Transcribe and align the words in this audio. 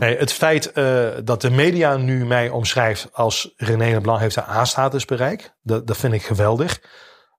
Nee, 0.00 0.16
het 0.16 0.32
feit 0.32 0.70
uh, 0.74 1.08
dat 1.24 1.40
de 1.40 1.50
media 1.50 1.96
nu 1.96 2.26
mij 2.26 2.48
omschrijft 2.48 3.08
als 3.12 3.52
René 3.56 3.90
Leblanc 3.90 4.20
heeft 4.20 4.36
een 4.36 4.42
A-status 4.48 5.04
bereikt, 5.04 5.54
dat, 5.62 5.86
dat 5.86 5.96
vind 5.96 6.12
ik 6.12 6.22
geweldig. 6.22 6.80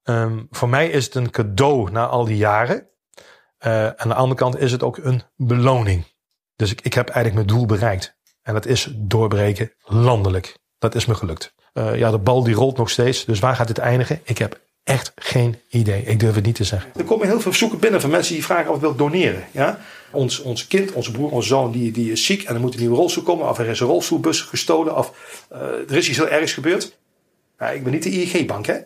Um, 0.04 0.48
voor 0.50 0.70
mij 0.70 0.90
is 0.90 1.06
het 1.06 1.16
een 1.16 1.30
cadeau 1.30 1.92
na 1.92 2.06
al 2.08 2.26
die 2.26 2.38
jaren. 2.38 2.88
Uh, 3.66 3.88
aan 3.88 4.08
de 4.08 4.14
andere 4.14 4.40
kant 4.40 4.60
is 4.60 4.72
het 4.72 4.84
ook 4.84 4.98
een 4.98 5.24
beloning. 5.36 6.06
Dus 6.56 6.72
ik, 6.72 6.82
ik 6.82 6.94
heb 6.94 7.10
eigenlijk 7.10 7.36
mijn 7.36 7.58
doel 7.58 7.68
bereikt. 7.68 8.18
En 8.42 8.54
dat 8.54 8.66
is 8.66 8.88
doorbreken 8.96 9.74
landelijk. 9.84 10.58
Dat 10.78 10.96
is 10.96 11.06
me 11.06 11.16
gelukt. 11.16 11.54
Uh, 11.74 11.98
ja, 11.98 12.12
de 12.12 12.18
bal 12.18 12.44
die 12.44 12.56
rolt 12.56 12.78
nog 12.78 12.90
steeds. 12.90 13.26
Dus 13.26 13.40
waar 13.40 13.56
gaat 13.56 13.68
dit 13.68 13.78
eindigen? 13.78 14.22
Ik 14.24 14.38
heb 14.38 14.62
echt 14.84 15.12
geen 15.16 15.60
idee. 15.70 16.04
Ik 16.04 16.20
durf 16.20 16.36
het 16.36 16.46
niet 16.46 16.56
te 16.56 16.64
zeggen. 16.64 16.92
Er 16.98 17.04
komen 17.04 17.28
heel 17.28 17.40
veel 17.40 17.52
verzoeken 17.52 17.80
binnen 17.80 18.02
van 18.02 18.10
mensen 18.10 18.34
die 18.34 18.46
vragen 18.46 18.70
of 18.70 18.76
ik 18.76 18.82
wil 18.82 18.96
doneren. 18.96 19.44
Ja? 19.52 19.80
Ons, 20.12 20.42
ons 20.42 20.68
kind, 20.68 20.92
onze 20.92 21.12
broer, 21.12 21.32
onze 21.32 21.48
zoon, 21.48 21.72
die, 21.72 21.92
die 21.92 22.12
is 22.12 22.26
ziek 22.26 22.44
en 22.44 22.56
er 22.56 22.62
moet 22.62 22.74
een 22.74 22.80
nieuwe 22.80 22.96
rolstoel 22.96 23.24
komen. 23.24 23.50
Of 23.50 23.58
er 23.58 23.68
is 23.68 23.80
een 23.80 23.88
rolstoelbus 23.88 24.42
gestolen. 24.42 24.98
Of 24.98 25.14
uh, 25.54 25.60
er 25.62 25.98
is 25.98 26.10
iets 26.10 26.18
heel 26.18 26.28
ergs 26.28 26.54
gebeurd. 26.54 27.00
Ik 27.74 27.84
ben 27.84 27.92
niet 27.92 28.04
de 28.04 28.10
IEG-bank, 28.10 28.66
hè. 28.66 28.78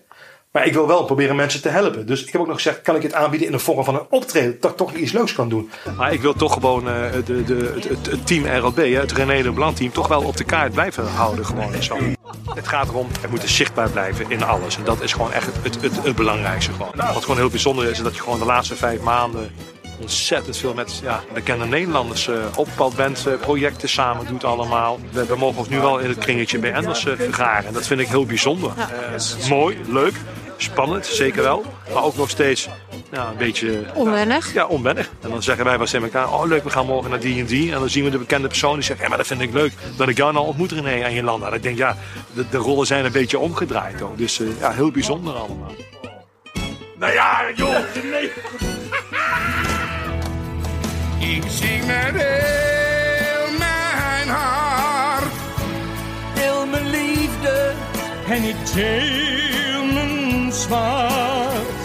Maar 0.55 0.65
ik 0.65 0.73
wil 0.73 0.87
wel 0.87 1.05
proberen 1.05 1.35
mensen 1.35 1.61
te 1.61 1.69
helpen. 1.69 2.05
Dus 2.05 2.25
ik 2.25 2.31
heb 2.31 2.41
ook 2.41 2.47
nog 2.47 2.55
gezegd, 2.55 2.81
kan 2.81 2.95
ik 2.95 3.01
het 3.01 3.13
aanbieden 3.13 3.47
in 3.47 3.53
de 3.53 3.59
vorm 3.59 3.83
van 3.83 3.95
een 3.95 4.05
optreden? 4.09 4.57
Dat 4.59 4.71
ik 4.71 4.77
toch 4.77 4.93
iets 4.93 5.11
leuks 5.11 5.33
kan 5.33 5.49
doen. 5.49 5.69
Maar 5.97 6.13
ik 6.13 6.21
wil 6.21 6.33
toch 6.33 6.53
gewoon 6.53 6.87
uh, 6.87 7.11
de, 7.25 7.43
de, 7.43 7.71
het, 7.75 8.05
het, 8.05 8.27
team 8.27 8.45
RLB, 8.45 8.93
het 8.93 9.11
René 9.11 9.41
de 9.41 9.51
Blanc 9.51 9.75
team, 9.75 9.91
toch 9.91 10.07
wel 10.07 10.23
op 10.23 10.37
de 10.37 10.43
kaart 10.43 10.73
blijven 10.73 11.07
houden. 11.07 11.45
Gewoon 11.45 11.83
zo. 11.83 11.97
Het 12.55 12.67
gaat 12.67 12.89
erom, 12.89 13.07
het 13.21 13.29
moet 13.29 13.43
zichtbaar 13.45 13.89
blijven 13.89 14.25
in 14.29 14.43
alles. 14.43 14.77
En 14.77 14.83
dat 14.83 15.01
is 15.01 15.13
gewoon 15.13 15.31
echt 15.31 15.49
het, 15.61 15.81
het, 15.81 16.03
het, 16.03 16.15
belangrijkste. 16.15 16.71
Gewoon. 16.71 16.91
Wat 17.13 17.21
gewoon 17.21 17.37
heel 17.37 17.49
bijzonder 17.49 17.85
is, 17.85 17.91
is 17.91 18.03
dat 18.03 18.15
je 18.15 18.21
gewoon 18.21 18.39
de 18.39 18.45
laatste 18.45 18.75
vijf 18.75 19.01
maanden 19.01 19.51
ontzettend 19.99 20.57
veel 20.57 20.73
met 20.73 20.99
ja, 21.03 21.23
bekende 21.33 21.65
Nederlanders 21.65 22.27
uh, 22.27 22.35
op 22.55 22.93
bent, 22.95 23.25
uh, 23.27 23.33
projecten 23.39 23.89
samen 23.89 24.25
doet 24.27 24.43
allemaal. 24.43 24.99
We, 25.11 25.25
we, 25.25 25.35
mogen 25.35 25.57
ons 25.57 25.69
nu 25.69 25.79
wel 25.79 25.99
in 25.99 26.09
het 26.09 26.17
kringetje 26.17 26.59
bij 26.59 26.73
Enders 26.73 27.05
uh, 27.05 27.13
vergaren. 27.17 27.67
En 27.67 27.73
dat 27.73 27.87
vind 27.87 27.99
ik 27.99 28.07
heel 28.07 28.25
bijzonder. 28.25 28.71
Ja. 28.77 28.89
mooi, 29.49 29.77
leuk. 29.87 30.13
Spannend, 30.57 31.05
zeker 31.05 31.43
wel. 31.43 31.65
Maar 31.93 32.03
ook 32.03 32.17
nog 32.17 32.29
steeds 32.29 32.69
ja, 33.11 33.29
een 33.29 33.37
beetje... 33.37 33.83
Onwennig? 33.93 34.53
Ja, 34.53 34.65
onwennig. 34.65 35.09
En 35.21 35.29
dan 35.29 35.43
zeggen 35.43 35.65
wij 35.65 35.77
wel 35.77 35.87
elkaar, 36.01 36.33
oh 36.33 36.47
leuk, 36.47 36.63
we 36.63 36.69
gaan 36.69 36.85
morgen 36.85 37.09
naar 37.09 37.19
die 37.19 37.39
en 37.39 37.45
die. 37.45 37.73
En 37.73 37.79
dan 37.79 37.89
zien 37.89 38.03
we 38.03 38.09
de 38.09 38.17
bekende 38.17 38.47
persoon 38.47 38.73
die 38.73 38.83
zegt, 38.83 38.99
ja, 38.99 39.07
maar 39.07 39.17
dat 39.17 39.27
vind 39.27 39.41
ik 39.41 39.53
leuk. 39.53 39.73
Dat 39.97 40.07
ik 40.07 40.17
jou 40.17 40.33
nou 40.33 40.45
ontmoet 40.45 40.71
René 40.71 41.03
aan 41.03 41.13
je 41.13 41.23
land. 41.23 41.43
En 41.43 41.53
ik 41.53 41.63
denk, 41.63 41.77
ja, 41.77 41.97
de, 42.33 42.45
de 42.49 42.57
rollen 42.57 42.87
zijn 42.87 43.05
een 43.05 43.11
beetje 43.11 43.39
omgedraaid 43.39 44.01
ook. 44.01 44.17
Dus 44.17 44.39
uh, 44.39 44.59
ja, 44.59 44.71
heel 44.71 44.91
bijzonder 44.91 45.33
allemaal. 45.33 45.75
Nou 46.99 47.13
ja, 47.13 47.41
joh, 47.55 47.75
nee. 48.11 48.31
Ik 51.25 51.43
zing 51.49 51.85
met 51.85 52.21
heel 52.21 53.57
mijn 53.57 54.27
hart. 54.27 55.33
Heel 56.33 56.65
mijn 56.65 56.89
liefde. 56.89 57.73
En 58.29 58.43
ik 58.43 58.55
deel 58.73 59.85
mijn 59.85 60.51
zwart. 60.51 61.83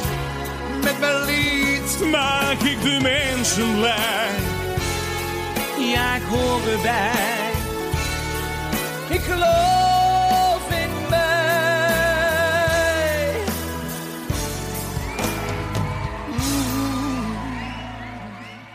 Met 0.82 1.00
mijn 1.00 1.24
lied 1.24 2.10
maak 2.10 2.60
ik 2.60 2.82
de 2.82 2.98
mensen 3.02 3.74
blij. 3.78 4.28
Ja, 5.78 6.14
ik 6.14 6.22
hoor 6.28 6.60
erbij. 6.72 7.50
Ik 9.08 9.20
geloof 9.20 9.99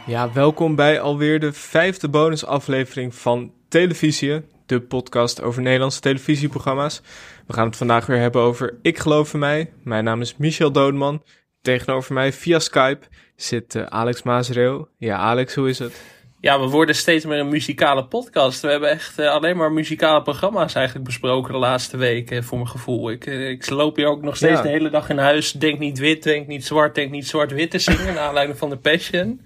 Ja, 0.07 0.33
welkom 0.33 0.75
bij 0.75 0.99
alweer 0.99 1.39
de 1.39 1.53
vijfde 1.53 2.09
bonusaflevering 2.09 3.15
van 3.15 3.53
Televisie, 3.69 4.41
de 4.65 4.81
podcast 4.81 5.41
over 5.41 5.61
Nederlandse 5.61 5.99
televisieprogramma's. 5.99 7.01
We 7.47 7.53
gaan 7.53 7.67
het 7.67 7.75
vandaag 7.75 8.05
weer 8.05 8.19
hebben 8.19 8.41
over 8.41 8.77
Ik 8.81 8.97
geloof 8.97 9.33
in 9.33 9.39
mij. 9.39 9.71
Mijn 9.83 10.03
naam 10.03 10.21
is 10.21 10.37
Michel 10.37 10.71
Doodman. 10.71 11.23
Tegenover 11.61 12.13
mij 12.13 12.33
via 12.33 12.59
Skype 12.59 13.05
zit 13.35 13.75
uh, 13.75 13.83
Alex 13.83 14.23
Maasreel. 14.23 14.87
Ja, 14.97 15.17
Alex, 15.17 15.55
hoe 15.55 15.69
is 15.69 15.79
het? 15.79 16.01
Ja, 16.39 16.59
we 16.59 16.67
worden 16.67 16.95
steeds 16.95 17.25
meer 17.25 17.39
een 17.39 17.49
muzikale 17.49 18.05
podcast. 18.05 18.61
We 18.61 18.67
hebben 18.67 18.89
echt 18.89 19.19
uh, 19.19 19.27
alleen 19.29 19.57
maar 19.57 19.71
muzikale 19.71 20.21
programma's 20.21 20.75
eigenlijk 20.75 21.05
besproken 21.05 21.53
de 21.53 21.59
laatste 21.59 21.97
weken, 21.97 22.43
voor 22.43 22.57
mijn 22.57 22.69
gevoel. 22.69 23.11
Ik, 23.11 23.25
uh, 23.25 23.49
ik 23.49 23.69
loop 23.69 23.95
hier 23.95 24.07
ook 24.07 24.21
nog 24.21 24.35
steeds 24.35 24.57
ja. 24.57 24.61
de 24.61 24.69
hele 24.69 24.89
dag 24.89 25.09
in 25.09 25.17
huis. 25.17 25.51
Denk 25.51 25.79
niet 25.79 25.99
wit, 25.99 26.23
denk 26.23 26.47
niet 26.47 26.65
zwart, 26.65 26.95
denk 26.95 27.11
niet 27.11 27.27
zwart-wit 27.27 27.71
te 27.71 27.79
zingen. 27.79 28.13
naar 28.13 28.19
aanleiding 28.19 28.57
van 28.57 28.69
de 28.69 28.77
Passion. 28.77 29.41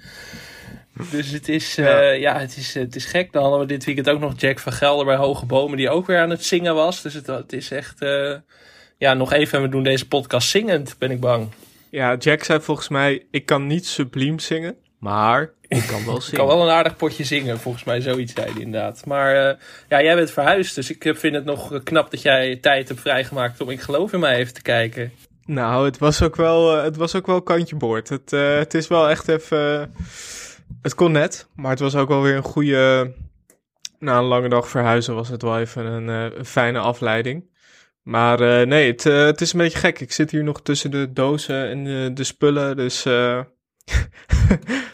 Dus 1.12 1.32
het 1.32 1.50
is, 1.50 1.76
ja. 1.76 2.12
Uh, 2.12 2.20
ja, 2.20 2.40
het, 2.40 2.58
is, 2.58 2.74
het 2.74 2.96
is 2.96 3.06
gek. 3.06 3.32
Dan 3.32 3.42
hadden 3.42 3.60
we 3.60 3.66
dit 3.66 3.86
weekend 3.86 4.10
ook 4.10 4.20
nog 4.20 4.34
Jack 4.38 4.60
van 4.60 4.74
Gelder 4.74 5.06
bij 5.06 5.16
Hoge 5.16 5.46
Bomen, 5.46 5.78
die 5.78 5.90
ook 5.90 6.08
weer 6.08 6.20
aan 6.20 6.30
het 6.30 6.46
zingen 6.46 6.76
was. 6.76 7.02
Dus 7.02 7.14
het, 7.14 7.28
het 7.28 7.54
is 7.54 7.72
echt, 7.72 8.02
uh, 8.02 8.36
ja, 8.98 9.14
nog 9.14 9.34
even 9.34 9.58
en 9.58 9.64
we 9.64 9.70
doen 9.70 9.84
deze 9.84 10.08
podcast 10.08 10.50
zingend, 10.50 10.96
ben 10.98 11.12
ik 11.12 11.20
bang. 11.20 11.48
Ja, 11.90 12.16
Jack 12.16 12.44
zei 12.44 12.62
volgens 12.62 12.88
mij, 12.88 13.26
ik 13.32 13.46
kan 13.46 13.68
niet 13.68 13.86
subliem 13.86 14.40
zingen, 14.40 14.76
maar 15.00 15.52
ik 15.68 15.84
kan 15.88 16.06
wel 16.06 16.22
zingen. 16.22 16.32
ik 16.32 16.38
kan 16.38 16.48
wel 16.48 16.62
een 16.62 16.74
aardig 16.74 16.96
potje 16.96 17.24
zingen, 17.24 17.60
volgens 17.60 17.84
mij, 17.84 18.02
zoiets 18.02 18.34
zei 18.34 18.52
hij 18.52 18.62
inderdaad. 18.62 19.06
Maar 19.06 19.36
uh, 19.36 19.54
ja, 19.90 20.02
jij 20.02 20.16
bent 20.16 20.32
verhuisd, 20.32 20.76
dus 20.76 20.90
ik 20.90 21.14
vind 21.16 21.36
het 21.36 21.46
nog 21.46 21.84
knap 21.84 22.12
dat 22.12 22.22
jij 22.22 22.56
tijd 22.56 22.88
hebt 22.88 23.02
vrijgemaakt 23.02 23.62
om 23.62 23.70
Ik 23.70 23.82
Geloof 23.82 24.14
in 24.14 24.20
Mij 24.20 24.36
even 24.36 24.54
te 24.54 24.62
kijken. 24.62 25.12
Nou, 25.46 25.86
het 25.86 25.98
was 25.98 26.22
ook 26.22 26.36
wel, 26.36 26.84
het 26.84 26.96
was 26.96 27.16
ook 27.16 27.26
wel 27.26 27.42
kantje 27.42 27.76
boord. 27.76 28.10
Het, 28.10 28.32
het 28.32 28.74
is 28.74 28.88
wel 28.88 29.10
echt 29.10 29.28
even... 29.28 29.94
Het 30.82 30.96
kon 30.96 31.12
net, 31.12 31.48
maar 31.56 31.72
het 31.72 31.80
was 31.80 31.96
ook 31.96 32.08
wel 32.08 32.22
weer 32.22 32.36
een 32.36 32.44
goede. 32.44 33.14
Na 34.00 34.18
een 34.18 34.24
lange 34.24 34.50
dag 34.50 34.70
verhuizen 34.70 35.16
was 35.16 35.30
het 35.30 35.42
wel 35.42 35.60
even 35.60 35.86
een, 35.86 36.08
uh, 36.08 36.38
een 36.38 36.46
fijne 36.46 36.80
afleiding. 36.80 37.50
Maar 38.04 38.42
uh, 38.42 38.68
nee, 38.68 38.92
het, 38.92 39.06
uh, 39.06 39.26
het 39.26 39.42
is 39.42 39.54
een 39.54 39.60
beetje 39.60 39.78
gek. 39.78 40.00
Ik 40.00 40.12
zit 40.12 40.32
hier 40.32 40.44
nog 40.44 40.62
tussen 40.62 40.92
de 40.92 41.14
dozen 41.14 41.70
en 41.70 41.84
de, 41.84 42.12
de 42.14 42.24
spullen. 42.24 42.78
Dus 42.78 43.02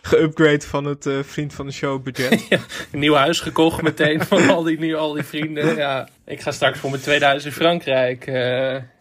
geupgrade 0.02 0.62
van 0.62 0.86
het 0.86 1.10
vriend 1.22 1.54
van 1.54 1.66
de 1.66 1.72
show 1.72 2.04
budget. 2.04 2.48
nieuw 2.92 3.14
huis 3.14 3.40
gekocht 3.40 3.82
meteen 3.82 4.22
van 4.22 4.50
al 4.50 4.64
die, 4.64 4.80
nu, 4.80 4.96
al 4.96 5.14
die 5.14 5.24
vrienden. 5.24 5.76
Ja, 5.76 6.10
ik 6.26 6.42
ga 6.42 6.52
straks 6.52 6.80
voor 6.80 6.90
mijn 6.90 7.02
2000 7.02 7.54
in 7.54 7.60
Frankrijk. 7.62 8.26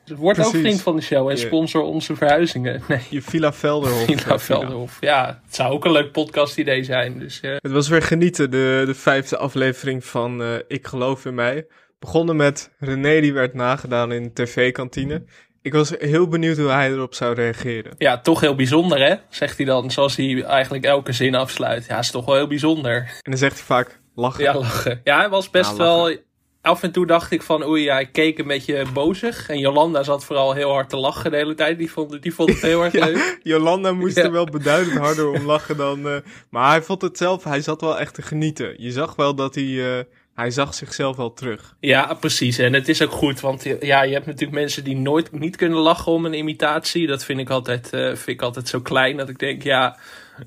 Dus 0.04 0.19
word 0.19 0.38
ook 0.38 0.54
vriend 0.54 0.82
van 0.82 0.97
de 0.97 1.03
show 1.03 1.31
en 1.31 1.38
sponsor 1.38 1.82
onze 1.82 2.16
verhuizingen. 2.16 2.82
Nee. 2.88 3.00
Je 3.10 3.22
Villa 3.22 3.53
Velderhof. 3.53 4.04
Villa 4.04 4.38
Velderhof, 4.38 4.97
ja. 5.00 5.41
Het 5.44 5.54
zou 5.54 5.72
ook 5.72 5.84
een 5.84 5.92
leuk 5.92 6.12
podcast 6.12 6.59
idee 6.59 6.84
zijn. 6.84 7.19
Dus, 7.19 7.41
uh. 7.42 7.56
Het 7.59 7.72
was 7.72 7.88
weer 7.88 8.03
genieten, 8.03 8.50
de, 8.50 8.82
de 8.87 8.94
vijfde 8.94 9.37
aflevering 9.37 10.04
van 10.04 10.42
uh, 10.42 10.54
Ik 10.69 10.87
Geloof 10.87 11.25
in 11.25 11.34
Mij. 11.34 11.66
Begonnen 11.98 12.37
met 12.37 12.70
René, 12.78 13.20
die 13.20 13.32
werd 13.32 13.54
nagedaan 13.54 14.12
in 14.12 14.22
de 14.22 14.32
tv-kantine. 14.32 15.25
Ik 15.62 15.72
was 15.72 15.92
heel 15.98 16.28
benieuwd 16.28 16.56
hoe 16.56 16.69
hij 16.69 16.91
erop 16.91 17.15
zou 17.15 17.34
reageren. 17.34 17.94
Ja, 17.98 18.21
toch 18.21 18.41
heel 18.41 18.54
bijzonder 18.54 18.98
hè, 18.98 19.15
zegt 19.28 19.56
hij 19.56 19.66
dan. 19.66 19.91
Zoals 19.91 20.16
hij 20.16 20.42
eigenlijk 20.42 20.84
elke 20.84 21.12
zin 21.12 21.34
afsluit. 21.34 21.86
Ja, 21.86 21.98
is 21.98 22.10
toch 22.10 22.25
wel 22.25 22.34
heel 22.34 22.47
bijzonder. 22.47 22.97
En 22.97 23.31
dan 23.31 23.38
zegt 23.38 23.56
hij 23.56 23.65
vaak 23.65 24.00
lachen. 24.15 24.44
Ja, 24.44 24.54
lachen. 24.54 25.00
Ja, 25.04 25.19
hij 25.19 25.28
was 25.28 25.50
best 25.50 25.71
ja, 25.71 25.76
wel 25.76 26.16
af 26.64 26.82
en 26.82 26.92
toe 26.92 27.06
dacht 27.06 27.30
ik 27.30 27.42
van, 27.42 27.66
oei, 27.66 27.82
ja, 27.82 27.98
ik 27.98 28.12
keek 28.12 28.38
een 28.38 28.47
beetje 28.47 28.84
bozig. 28.92 29.48
En 29.48 29.58
Jolanda 29.58 30.02
zat 30.02 30.25
vooral 30.25 30.52
heel 30.52 30.70
hard 30.70 30.88
te 30.88 30.97
lachen 30.97 31.30
de 31.30 31.36
hele 31.36 31.54
tijd. 31.54 31.78
Die 31.78 31.91
vond, 31.91 32.22
die 32.22 32.34
vond 32.34 32.50
het 32.50 32.62
heel 32.62 32.82
erg 32.84 32.92
ja, 32.92 33.06
leuk. 33.06 33.38
Jolanda 33.42 33.92
moest 33.92 34.16
ja. 34.16 34.22
er 34.22 34.32
wel 34.32 34.44
beduidend 34.44 34.98
harder 34.98 35.28
om 35.28 35.44
lachen 35.44 35.76
dan... 35.76 36.06
Uh, 36.06 36.16
maar 36.48 36.70
hij 36.70 36.82
vond 36.82 37.03
het 37.03 37.19
zelf, 37.19 37.44
hij 37.44 37.60
zat 37.60 37.80
wel 37.80 37.98
echt 37.98 38.14
te 38.14 38.22
genieten. 38.22 38.74
Je 38.78 38.91
zag 38.91 39.16
wel 39.16 39.34
dat 39.34 39.54
hij... 39.54 39.64
Uh, 39.64 39.98
hij 40.34 40.50
zag 40.50 40.74
zichzelf 40.74 41.16
wel 41.16 41.32
terug. 41.32 41.76
Ja, 41.80 42.14
precies. 42.14 42.58
En 42.58 42.72
het 42.72 42.88
is 42.88 43.03
ook 43.03 43.10
goed, 43.10 43.41
want 43.41 43.62
ja, 43.80 44.03
je 44.03 44.12
hebt 44.12 44.26
natuurlijk 44.26 44.58
mensen 44.58 44.84
die 44.84 44.97
nooit 44.97 45.32
niet 45.32 45.56
kunnen 45.56 45.78
lachen 45.78 46.12
om 46.12 46.24
een 46.24 46.34
imitatie. 46.34 47.06
Dat 47.06 47.24
vind 47.24 47.41
ik 47.41 47.50
altijd, 47.50 47.91
uh, 47.94 48.06
vind 48.06 48.28
ik 48.28 48.42
altijd 48.42 48.69
zo 48.69 48.80
klein 48.80 49.16
dat 49.16 49.28
ik 49.28 49.38
denk, 49.38 49.62
ja, 49.62 49.98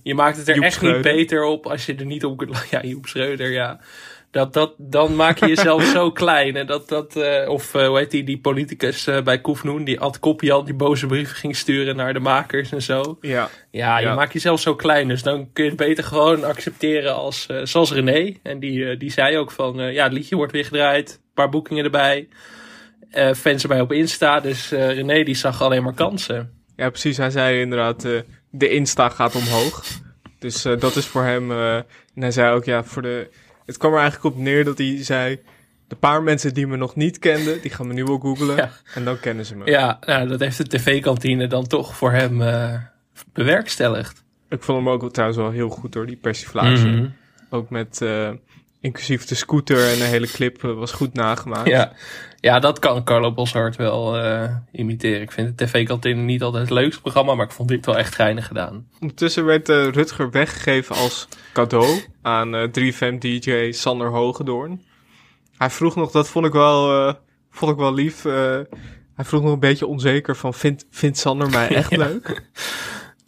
je 0.04 0.16
maakt 0.16 0.38
het 0.38 0.48
er 0.48 0.56
Joep 0.56 0.64
echt 0.64 0.74
Schreuder. 0.74 1.14
niet 1.14 1.16
beter 1.16 1.44
op 1.44 1.68
als 1.68 1.86
je 1.86 1.96
er 1.96 2.06
niet 2.06 2.26
op 2.26 2.38
kunt 2.38 2.50
lachen. 2.50 2.68
Ja, 2.82 2.90
Joep 2.90 3.08
Schreuder, 3.08 3.52
ja. 3.52 3.80
Dat, 4.32 4.54
dat, 4.54 4.74
dan 4.78 5.16
maak 5.16 5.38
je 5.38 5.48
jezelf 5.48 5.84
zo 5.98 6.12
klein. 6.12 6.56
En 6.56 6.68
dat, 6.68 6.90
dat, 6.90 7.16
uh, 7.16 7.50
of 7.50 7.74
uh, 7.74 7.88
hoe 7.88 7.98
heet 7.98 8.12
die, 8.12 8.24
die 8.24 8.40
politicus 8.40 9.08
uh, 9.08 9.22
bij 9.22 9.42
Koefnoen, 9.42 9.84
die 9.84 10.00
Ad 10.00 10.20
Kopjan 10.20 10.66
die 10.66 10.74
boze 10.74 11.06
brieven 11.06 11.36
ging 11.36 11.56
sturen 11.56 11.96
naar 11.96 12.14
de 12.14 12.20
makers 12.20 12.72
en 12.72 12.82
zo. 12.82 13.18
Ja. 13.22 13.50
Ja, 13.72 14.00
je 14.00 14.06
Ja. 14.06 14.16
maakt 14.16 14.34
jezelf 14.34 14.60
zo 14.60 14.76
klein. 14.76 15.08
Dus 15.08 15.24
dan 15.24 15.50
kun 15.54 15.64
je 15.64 15.70
het 15.70 15.80
beter 15.80 16.04
gewoon 16.04 16.44
accepteren 16.44 17.16
als, 17.16 17.48
zoals 17.64 17.92
René. 17.92 18.34
En 18.44 18.60
die, 18.60 18.98
die 18.98 19.12
zei 19.12 19.38
ook 19.38 19.52
van, 19.52 19.76
ja, 19.94 20.04
het 20.04 20.14
liedje 20.14 20.36
wordt 20.36 20.52
weer 20.52 20.66
gedraaid. 20.66 21.10
Een 21.12 21.34
paar 21.34 21.50
boekingen 21.50 21.84
erbij. 21.84 22.28
fans 23.36 23.62
erbij 23.62 23.82
op 23.82 23.92
Insta. 23.92 24.40
Dus 24.40 24.70
René 24.70 25.24
die 25.24 25.36
zag 25.36 25.62
alleen 25.62 25.84
maar 25.84 25.94
kansen. 25.94 26.52
Ja, 26.76 26.90
precies. 26.90 27.18
Hij 27.18 27.30
zei 27.30 27.60
inderdaad, 27.62 28.02
de 28.50 28.70
Insta 28.70 29.10
gaat 29.10 29.36
omhoog. 29.36 29.84
Dus 30.40 30.62
dat 30.62 30.96
is 30.96 31.06
voor 31.06 31.24
hem... 31.24 31.52
en 31.52 31.86
hij 32.22 32.32
zei 32.32 32.56
ook, 32.56 32.66
ja, 32.66 32.84
voor 32.84 33.02
de... 33.02 33.30
Het 33.68 33.78
kwam 33.78 33.94
er 33.94 34.00
eigenlijk 34.00 34.36
op 34.36 34.42
neer 34.42 34.64
dat 34.64 34.78
hij 34.78 35.04
zei... 35.04 35.40
De 35.88 35.96
paar 35.96 36.24
mensen 36.24 36.54
die 36.54 36.68
me 36.68 36.78
nog 36.78 36.96
niet 36.96 37.20
kenden, 37.20 37.62
die 37.62 37.72
gaan 37.72 37.88
me 37.88 37.94
nu 37.94 38.04
wel 38.04 38.18
googlen. 38.18 38.56
Ja. 38.56 38.72
En 38.94 39.06
dan 39.06 39.20
kennen 39.20 39.46
ze 39.46 39.56
me. 39.56 39.66
Ja, 39.66 39.98
nou, 40.06 40.28
dat 40.28 40.40
heeft 40.40 40.58
de 40.58 40.68
tv-kantine 40.68 41.48
dan 41.48 41.68
toch 41.68 41.96
voor 41.96 42.12
hem 42.12 42.42
uh, 42.42 42.74
bewerkstelligd. 43.34 44.24
Ik 44.50 44.64
vond 44.64 44.78
hem 44.78 44.90
ook 44.90 45.12
trouwens 45.14 45.40
wel 45.40 45.52
heel 45.52 45.70
goed 45.70 45.92
door 45.92 46.06
die 46.06 46.16
persiflage. 46.16 46.88
Mhm. 46.88 47.08
Ook 47.50 47.70
met 47.70 48.00
uh, 48.04 48.30
Inclusief 48.82 49.26
de 49.26 49.36
scooter 49.36 49.90
en 49.90 49.98
de 49.98 50.04
hele 50.04 50.28
clip 50.28 50.64
eh, 50.64 50.74
was 50.74 50.92
goed 50.92 51.14
nagemaakt. 51.14 51.68
Ja. 51.68 51.94
ja, 52.40 52.60
dat 52.60 52.80
kan 52.80 53.04
Carlo 53.04 53.34
Boshart 53.34 53.76
wel 53.76 54.26
uh, 54.26 54.56
imiteren. 54.72 55.22
Ik 55.22 55.32
vind 55.32 55.58
de 55.58 55.66
TV-kantine 55.66 56.22
niet 56.22 56.44
altijd 56.44 56.64
het 56.64 56.74
leukste 56.74 57.02
programma, 57.02 57.36
maar 57.36 57.46
ik 57.46 57.52
vond 57.52 57.70
dit 57.70 57.86
wel 57.86 57.98
echt 57.98 58.16
geinig 58.16 58.48
gedaan. 58.48 58.88
Ondertussen 59.00 59.46
werd 59.46 59.70
uh, 59.70 59.88
Rutger 59.88 60.32
weggegeven 60.32 60.96
als 60.96 61.28
cadeau 61.54 62.02
aan 62.22 62.70
3FM-DJ 62.80 63.70
Sander 63.70 64.10
Hogedoorn. 64.10 64.82
Hij 65.58 65.70
vroeg 65.70 65.96
nog, 65.96 66.12
dat 66.12 66.28
vond 66.28 66.46
ik 66.46 66.54
wel, 66.54 67.16
vond 67.52 67.72
ik 67.72 67.78
wel 67.78 67.94
lief. 67.94 68.24
hij 68.24 69.26
vroeg 69.26 69.42
nog 69.42 69.52
een 69.52 69.60
beetje 69.60 69.88
onzeker 69.88 70.36
van, 70.36 70.54
vindt, 70.54 70.86
vindt 70.90 71.18
Sander 71.18 71.50
mij 71.50 71.68
echt 71.76 71.90
ja. 71.90 71.98
leuk? 71.98 72.44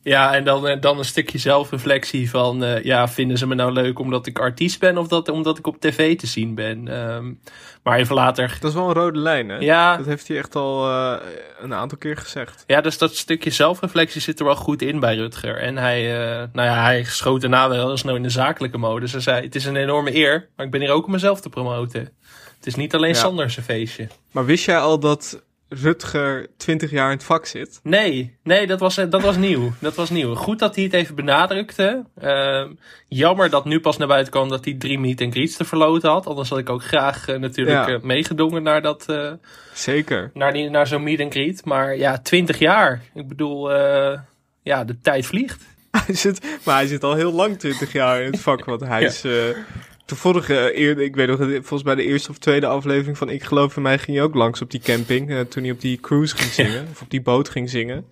Ja, 0.10 0.34
en 0.34 0.44
dan, 0.44 0.80
dan 0.80 0.98
een 0.98 1.06
stukje 1.06 1.38
zelfreflectie 1.38 2.30
van, 2.30 2.64
uh, 2.64 2.84
ja, 2.84 3.08
vinden 3.08 3.38
ze 3.38 3.48
me 3.48 3.56
nou 3.56 3.72
leuk 3.72 4.00
omdat 4.00 4.28
ik 4.28 4.40
artiest 4.40 4.80
ben 4.80 4.98
of 4.98 5.08
dat, 5.08 5.30
omdat 5.30 5.58
ik 5.58 5.68
op 5.68 5.80
tv 5.80 6.18
te 6.18 6.28
zien 6.28 6.56
ben? 6.56 6.88
Um, 6.88 7.40
maar 7.84 7.98
even 7.98 8.16
later. 8.16 8.58
Dat 8.60 8.70
is 8.70 8.76
wel 8.76 8.88
een 8.88 8.94
rode 8.94 9.20
lijn, 9.20 9.50
hè? 9.50 9.58
Ja. 9.58 9.98
Dat 9.98 10.06
heeft 10.06 10.28
hij 10.28 10.38
echt 10.38 10.56
al 10.56 10.90
uh, 10.90 11.16
een 11.60 11.74
aantal 11.74 11.98
keer 11.98 12.18
gezegd. 12.18 12.64
Ja, 12.68 12.82
dus 12.82 12.98
dat 12.98 13.16
stukje 13.16 13.50
zelfreflectie 13.50 14.22
zit 14.22 14.40
er 14.40 14.46
wel 14.46 14.56
goed 14.56 14.82
in 14.82 15.00
bij 15.00 15.16
Rutger. 15.16 15.58
En 15.58 15.78
hij, 15.78 16.04
uh, 16.14 16.48
nou 16.54 16.68
ja, 16.68 16.84
hij 16.84 17.04
schoot 17.04 17.42
daarna 17.42 17.70
wel 17.70 17.92
eens 17.92 18.04
nou 18.04 18.16
in 18.16 18.24
de 18.24 18.30
zakelijke 18.30 18.78
modus. 18.78 19.12
Hij 19.12 19.22
zei, 19.22 19.44
het 19.44 19.56
is 19.56 19.66
een 19.66 19.76
enorme 19.76 20.16
eer, 20.16 20.50
maar 20.56 20.66
ik 20.66 20.72
ben 20.72 20.82
hier 20.82 20.92
ook 20.92 21.06
om 21.06 21.12
mezelf 21.12 21.42
te 21.42 21.50
promoten. 21.50 22.02
Het 22.58 22.68
is 22.68 22.76
niet 22.76 22.96
alleen 22.96 23.14
ja. 23.14 23.20
Sanders 23.20 23.58
feestje. 23.64 24.08
Maar 24.32 24.46
wist 24.46 24.66
jij 24.66 24.80
al 24.80 25.00
dat 25.00 25.44
Rutger 25.70 26.48
20 26.58 26.92
jaar 26.92 27.12
in 27.12 27.18
het 27.18 27.26
vak 27.26 27.46
zit. 27.46 27.80
Nee, 27.84 28.38
nee, 28.44 28.68
dat 28.68 28.80
was, 28.80 28.96
dat 28.96 29.22
was 29.22 29.38
nieuw. 29.38 29.72
Dat 29.80 29.96
was 29.96 30.10
nieuw. 30.10 30.36
Goed 30.36 30.60
dat 30.60 30.76
hij 30.76 30.84
het 30.84 30.94
even 30.94 31.16
benadrukte. 31.16 32.04
Uh, 32.24 32.66
jammer 33.08 33.50
dat 33.50 33.66
nu 33.66 33.80
pas 33.80 33.98
naar 33.98 34.08
buiten 34.08 34.32
kwam 34.32 34.50
dat 34.50 34.66
hij 34.66 34.74
drie 34.74 35.00
meet 35.00 35.22
en 35.22 35.32
greets 35.32 35.56
te 35.56 35.66
verloten 35.66 36.10
had. 36.10 36.28
Anders 36.28 36.50
had 36.50 36.60
ik 36.60 36.70
ook 36.70 36.84
graag 36.84 37.28
uh, 37.28 37.38
natuurlijk 37.38 37.88
ja. 37.88 37.94
uh, 37.94 38.02
meegedongen 38.02 38.64
naar 38.64 38.82
dat. 38.82 39.06
uh, 39.10 39.32
Zeker. 39.74 40.32
Naar, 40.34 40.54
die, 40.54 40.70
naar 40.70 40.88
zo'n 40.88 41.04
meet 41.04 41.20
en 41.20 41.32
greet. 41.32 41.66
Maar 41.66 41.98
ja, 41.98 42.18
20 42.18 42.60
jaar. 42.60 43.02
Ik 43.14 43.28
bedoel, 43.28 43.72
ja, 44.64 44.84
de 44.84 45.00
tijd 45.02 45.26
vliegt. 45.26 45.68
Hij 46.06 46.16
zit, 46.16 46.60
maar 46.66 46.76
hij 46.76 46.88
zit 46.88 47.04
al 47.04 47.16
heel 47.16 47.34
lang 47.34 47.60
20 47.60 47.92
jaar 47.92 48.22
in 48.22 48.32
het 48.32 48.42
vak. 48.42 48.66
Want 48.66 48.82
hij 48.82 49.02
ja. 49.02 49.08
is 49.08 49.24
de 50.10 50.16
vorige, 50.16 50.78
eer, 50.78 51.00
ik 51.00 51.16
weet 51.16 51.28
nog, 51.28 51.38
volgens 51.38 51.84
mij 51.84 51.96
de 51.96 52.04
eerste 52.04 52.30
of 52.30 52.38
tweede 52.38 52.68
aflevering 52.68 53.18
van 53.18 53.30
Ik 53.30 53.44
Geloof 53.44 53.76
in 53.76 53.82
Mij 53.82 53.98
ging 53.98 54.18
je 54.18 54.24
ook 54.24 54.36
langs 54.36 54.62
op 54.62 54.72
die 54.72 54.80
camping. 54.80 55.30
Uh, 55.30 55.40
toen 55.40 55.64
hij 55.64 55.72
op 55.72 55.82
die 55.82 56.00
cruise 56.00 56.36
ging 56.36 56.52
zingen, 56.62 56.88
of 56.92 57.02
op 57.02 57.10
die 57.10 57.22
boot 57.22 57.50
ging 57.50 57.70
zingen. 57.70 58.06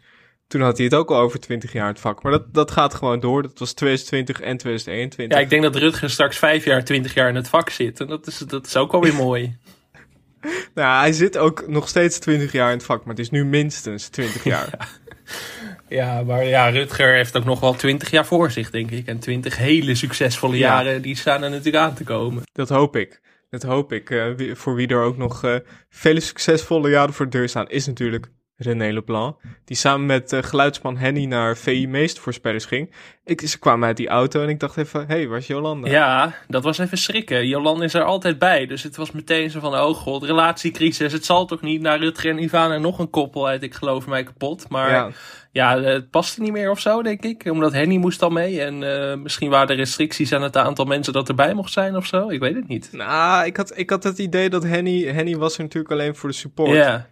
Toen 0.47 0.61
had 0.61 0.77
hij 0.77 0.85
het 0.85 0.95
ook 0.95 1.09
al 1.09 1.19
over 1.19 1.39
20 1.39 1.73
jaar 1.73 1.87
in 1.87 1.91
het 1.91 1.99
vak. 1.99 2.23
Maar 2.23 2.31
dat, 2.31 2.53
dat 2.53 2.71
gaat 2.71 2.93
gewoon 2.93 3.19
door. 3.19 3.41
Dat 3.41 3.59
was 3.59 3.73
2020 3.73 4.41
en 4.41 4.57
2021. 4.57 5.37
Ja, 5.37 5.43
ik 5.43 5.49
denk 5.49 5.63
dat 5.63 5.75
Rutger 5.75 6.09
straks 6.09 6.37
vijf 6.37 6.65
jaar, 6.65 6.83
20 6.83 7.13
jaar 7.13 7.29
in 7.29 7.35
het 7.35 7.49
vak 7.49 7.69
zit. 7.69 7.99
En 7.99 8.07
dat 8.07 8.27
is, 8.27 8.37
dat 8.37 8.65
is 8.65 8.75
ook 8.75 8.93
alweer 8.93 9.15
mooi. 9.15 9.57
nou, 10.75 10.99
hij 10.99 11.13
zit 11.13 11.37
ook 11.37 11.67
nog 11.67 11.87
steeds 11.87 12.19
20 12.19 12.51
jaar 12.51 12.71
in 12.71 12.77
het 12.77 12.85
vak, 12.85 12.99
maar 12.99 13.15
het 13.15 13.23
is 13.23 13.29
nu 13.29 13.45
minstens 13.45 14.07
20 14.07 14.43
jaar. 14.53 14.69
ja. 14.77 14.87
Ja, 15.89 16.23
maar 16.23 16.45
ja, 16.45 16.69
Rutger 16.69 17.13
heeft 17.13 17.37
ook 17.37 17.45
nog 17.45 17.59
wel 17.59 17.73
twintig 17.73 18.11
jaar 18.11 18.25
voor 18.25 18.51
zich, 18.51 18.69
denk 18.69 18.91
ik. 18.91 19.07
En 19.07 19.19
twintig 19.19 19.57
hele 19.57 19.95
succesvolle 19.95 20.57
jaren, 20.57 20.93
ja. 20.93 20.99
die 20.99 21.15
staan 21.15 21.43
er 21.43 21.49
natuurlijk 21.49 21.83
aan 21.83 21.93
te 21.93 22.03
komen. 22.03 22.43
Dat 22.51 22.69
hoop 22.69 22.95
ik. 22.95 23.21
Dat 23.49 23.63
hoop 23.63 23.91
ik. 23.93 24.09
Uh, 24.09 24.55
voor 24.55 24.75
wie 24.75 24.87
er 24.87 25.01
ook 25.01 25.17
nog 25.17 25.43
uh, 25.43 25.55
vele 25.89 26.19
succesvolle 26.19 26.89
jaren 26.89 27.13
voor 27.13 27.29
de 27.29 27.37
deur 27.37 27.49
staan, 27.49 27.69
is 27.69 27.85
natuurlijk 27.85 28.31
René 28.57 28.91
Leblanc. 28.91 29.35
Die 29.65 29.77
samen 29.77 30.05
met 30.05 30.33
uh, 30.33 30.43
geluidsman 30.43 30.97
Henny 30.97 31.25
naar 31.25 31.57
VI 31.57 31.87
Meestvoorspellers 31.87 32.65
ging. 32.65 32.91
Ik, 33.25 33.41
ze 33.41 33.59
kwamen 33.59 33.87
uit 33.87 33.97
die 33.97 34.07
auto 34.07 34.41
en 34.41 34.49
ik 34.49 34.59
dacht 34.59 34.77
even, 34.77 34.99
hé, 34.99 35.15
hey, 35.15 35.27
waar 35.27 35.37
is 35.37 35.47
Jolanda? 35.47 35.89
Ja, 35.89 36.35
dat 36.47 36.63
was 36.63 36.77
even 36.77 36.97
schrikken. 36.97 37.47
Jolanda 37.47 37.83
is 37.83 37.93
er 37.93 38.03
altijd 38.03 38.39
bij. 38.39 38.65
Dus 38.65 38.83
het 38.83 38.95
was 38.95 39.11
meteen 39.11 39.49
zo 39.49 39.59
van, 39.59 39.73
oh 39.73 39.95
god, 39.95 40.23
relatiecrisis. 40.23 41.13
Het 41.13 41.25
zal 41.25 41.45
toch 41.45 41.61
niet 41.61 41.81
naar 41.81 41.99
Rutger 41.99 42.29
en 42.29 42.43
Ivana 42.43 42.77
nog 42.77 42.99
een 42.99 43.09
koppel 43.09 43.47
uit 43.47 43.63
Ik 43.63 43.73
Geloof 43.73 44.07
Mij 44.07 44.23
Kapot. 44.23 44.69
Maar 44.69 44.91
ja, 44.91 45.09
ja 45.51 45.81
het 45.81 46.09
paste 46.09 46.41
niet 46.41 46.51
meer 46.51 46.69
of 46.69 46.79
zo, 46.79 47.01
denk 47.01 47.23
ik. 47.23 47.45
Omdat 47.45 47.73
Henny 47.73 47.97
moest 47.97 48.21
al 48.21 48.29
mee. 48.29 48.61
En 48.61 48.81
uh, 48.81 49.15
misschien 49.15 49.49
waren 49.49 49.69
er 49.69 49.75
restricties 49.75 50.33
aan 50.33 50.43
het 50.43 50.57
aantal 50.57 50.85
mensen 50.85 51.13
dat 51.13 51.29
erbij 51.29 51.53
mocht 51.53 51.71
zijn 51.71 51.95
of 51.95 52.05
zo. 52.05 52.29
Ik 52.29 52.39
weet 52.39 52.55
het 52.55 52.67
niet. 52.67 52.89
Nou, 52.91 53.45
ik 53.45 53.57
had, 53.57 53.77
ik 53.77 53.89
had 53.89 54.03
het 54.03 54.17
idee 54.17 54.49
dat 54.49 54.63
Henny, 54.63 55.03
Henny 55.03 55.35
was 55.35 55.57
er 55.57 55.63
natuurlijk 55.63 55.93
alleen 55.93 56.15
voor 56.15 56.29
de 56.29 56.35
support. 56.35 56.71
Ja. 56.71 57.07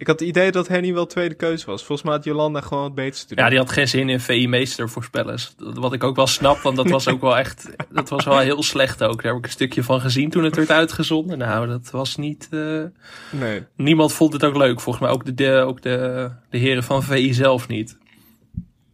Ik 0.00 0.06
had 0.06 0.20
het 0.20 0.28
idee 0.28 0.50
dat 0.50 0.68
Henny 0.68 0.94
wel 0.94 1.06
tweede 1.06 1.34
keuze 1.34 1.66
was. 1.66 1.84
Volgens 1.84 2.02
mij 2.02 2.16
had 2.16 2.24
Jolanda 2.24 2.60
gewoon 2.60 2.84
het 2.84 2.94
beter 2.94 3.26
te 3.26 3.34
doen. 3.34 3.44
Ja, 3.44 3.50
die 3.50 3.58
had 3.58 3.70
geen 3.70 3.88
zin 3.88 4.08
in 4.08 4.20
VI 4.20 4.48
Meester 4.48 4.88
voorspellers. 4.88 5.54
Wat 5.58 5.92
ik 5.92 6.04
ook 6.04 6.16
wel 6.16 6.26
snap, 6.26 6.58
want 6.58 6.76
dat 6.76 6.90
was 6.90 7.08
ook 7.08 7.20
wel 7.20 7.38
echt... 7.38 7.70
Dat 7.92 8.08
was 8.08 8.24
wel 8.24 8.38
heel 8.38 8.62
slecht 8.62 9.02
ook. 9.02 9.22
Daar 9.22 9.32
heb 9.32 9.40
ik 9.40 9.46
een 9.46 9.52
stukje 9.52 9.82
van 9.82 10.00
gezien 10.00 10.30
toen 10.30 10.44
het 10.44 10.56
werd 10.56 10.70
uitgezonden. 10.70 11.38
Nou, 11.38 11.66
dat 11.66 11.90
was 11.90 12.16
niet... 12.16 12.48
Uh... 12.50 12.82
Nee. 13.30 13.62
Niemand 13.76 14.12
vond 14.12 14.32
het 14.32 14.44
ook 14.44 14.56
leuk. 14.56 14.80
Volgens 14.80 15.04
mij 15.04 15.14
ook 15.14 15.24
de, 15.24 15.34
de, 15.34 15.52
ook 15.66 15.82
de, 15.82 16.30
de 16.50 16.58
heren 16.58 16.82
van 16.82 17.02
VI 17.02 17.34
zelf 17.34 17.68
niet. 17.68 17.98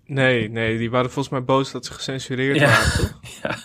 Nee, 0.06 0.50
nee, 0.50 0.78
die 0.78 0.90
waren 0.90 1.10
volgens 1.10 1.34
mij 1.34 1.44
boos 1.44 1.72
dat 1.72 1.84
ze 1.86 1.92
gecensureerd 1.92 2.58
ja. 2.58 2.66
waren, 2.66 2.92
toch? 2.98 3.18
ja. 3.42 3.56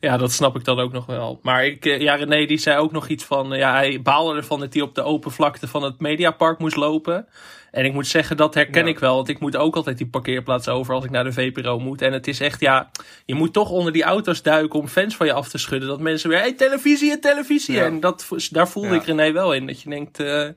ja, 0.00 0.16
dat 0.16 0.32
snap 0.32 0.56
ik 0.56 0.64
dan 0.64 0.80
ook 0.80 0.92
nog 0.92 1.06
wel. 1.06 1.38
Maar 1.42 1.66
ik, 1.66 1.84
ja, 1.84 2.14
René 2.14 2.46
die 2.46 2.58
zei 2.58 2.78
ook 2.78 2.92
nog 2.92 3.08
iets 3.08 3.24
van... 3.24 3.48
Ja, 3.48 3.72
hij 3.72 4.02
baalde 4.02 4.36
ervan 4.36 4.60
dat 4.60 4.74
hij 4.74 4.82
op 4.82 4.94
de 4.94 5.02
open 5.02 5.30
vlakte 5.30 5.68
van 5.68 5.82
het 5.82 6.00
Mediapark 6.00 6.58
moest 6.58 6.76
lopen. 6.76 7.26
En 7.74 7.84
ik 7.84 7.92
moet 7.92 8.06
zeggen, 8.06 8.36
dat 8.36 8.54
herken 8.54 8.84
ja. 8.84 8.90
ik 8.90 8.98
wel. 8.98 9.14
Want 9.14 9.28
ik 9.28 9.38
moet 9.38 9.56
ook 9.56 9.76
altijd 9.76 9.98
die 9.98 10.06
parkeerplaats 10.06 10.68
over 10.68 10.94
als 10.94 11.04
ik 11.04 11.10
naar 11.10 11.24
de 11.24 11.32
VPRO 11.32 11.78
moet. 11.78 12.02
En 12.02 12.12
het 12.12 12.26
is 12.26 12.40
echt, 12.40 12.60
ja, 12.60 12.90
je 13.24 13.34
moet 13.34 13.52
toch 13.52 13.70
onder 13.70 13.92
die 13.92 14.02
auto's 14.02 14.42
duiken 14.42 14.78
om 14.78 14.88
fans 14.88 15.16
van 15.16 15.26
je 15.26 15.32
af 15.32 15.48
te 15.48 15.58
schudden. 15.58 15.88
Dat 15.88 16.00
mensen 16.00 16.28
weer, 16.28 16.38
hey, 16.38 16.52
televisie, 16.52 17.18
televisie. 17.18 17.74
Ja. 17.74 17.84
En 17.84 18.00
dat, 18.00 18.28
daar 18.50 18.68
voelde 18.68 18.88
ja. 18.88 18.94
ik 18.94 19.02
René 19.02 19.32
wel 19.32 19.54
in. 19.54 19.66
Dat 19.66 19.82
je 19.82 19.90
denkt, 19.90 20.20
uh, 20.20 20.48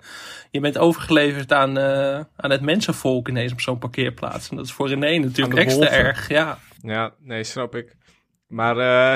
je 0.51 0.59
bent 0.59 0.77
overgeleverd 0.77 1.53
aan, 1.53 1.77
uh, 1.77 2.19
aan 2.35 2.51
het 2.51 2.61
mensenvolk 2.61 3.27
ineens 3.27 3.51
op 3.51 3.61
zo'n 3.61 3.79
parkeerplaats. 3.79 4.49
En 4.49 4.55
dat 4.55 4.65
is 4.65 4.71
voor 4.71 4.87
René 4.87 5.17
natuurlijk 5.17 5.57
extra 5.57 5.79
wolven. 5.79 5.97
erg, 5.97 6.29
ja. 6.29 6.59
Ja, 6.81 7.13
nee, 7.19 7.43
snap 7.43 7.75
ik. 7.75 7.95
Maar 8.47 8.77
uh, 8.77 9.11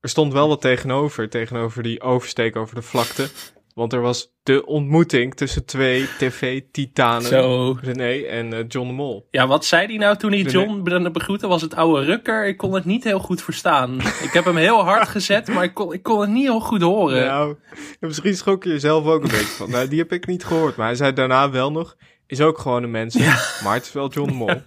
er 0.00 0.08
stond 0.08 0.32
wel 0.32 0.48
wat 0.48 0.60
tegenover, 0.60 1.28
tegenover 1.28 1.82
die 1.82 2.00
oversteek 2.00 2.56
over 2.56 2.74
de 2.74 2.82
vlakte. 2.82 3.28
Want 3.74 3.92
er 3.92 4.00
was 4.00 4.32
de 4.42 4.66
ontmoeting 4.66 5.34
tussen 5.34 5.64
twee 5.64 6.08
tv-titanen, 6.18 7.22
Zo. 7.22 7.76
René 7.80 8.26
en 8.26 8.52
uh, 8.52 8.58
John 8.68 8.86
de 8.86 8.92
Mol. 8.92 9.26
Ja, 9.30 9.46
wat 9.46 9.64
zei 9.64 9.86
hij 9.86 9.96
nou 9.96 10.16
toen 10.16 10.32
hij 10.32 10.40
John 10.40 10.80
René. 10.84 11.10
begroette? 11.10 11.46
Was 11.46 11.62
het 11.62 11.74
oude 11.74 12.04
rukker? 12.04 12.46
Ik 12.46 12.56
kon 12.56 12.74
het 12.74 12.84
niet 12.84 13.04
heel 13.04 13.18
goed 13.18 13.42
verstaan. 13.42 14.00
ik 14.00 14.30
heb 14.32 14.44
hem 14.44 14.56
heel 14.56 14.84
hard 14.84 15.08
gezet, 15.08 15.48
maar 15.48 15.64
ik 15.64 15.74
kon, 15.74 15.92
ik 15.92 16.02
kon 16.02 16.20
het 16.20 16.30
niet 16.30 16.44
heel 16.44 16.60
goed 16.60 16.82
horen. 16.82 17.26
Nou, 17.26 17.56
misschien 18.00 18.36
schrok 18.36 18.64
je 18.64 18.70
jezelf 18.70 19.06
ook 19.06 19.22
een 19.22 19.30
beetje 19.30 19.44
van. 19.46 19.70
Nou, 19.70 19.88
die 19.88 19.98
heb 19.98 20.12
ik 20.12 20.26
niet 20.26 20.44
gehoord. 20.44 20.76
Maar 20.76 20.86
hij 20.86 20.96
zei 20.96 21.12
daarna 21.12 21.50
wel 21.50 21.72
nog, 21.72 21.96
is 22.26 22.40
ook 22.40 22.58
gewoon 22.58 22.82
een 22.82 22.90
mens. 22.90 23.14
Ja. 23.14 23.38
Maar 23.64 23.74
het 23.74 23.84
is 23.84 23.92
wel 23.92 24.08
John 24.08 24.28
de 24.28 24.34
Mol. 24.34 24.48
Ja, 24.48 24.64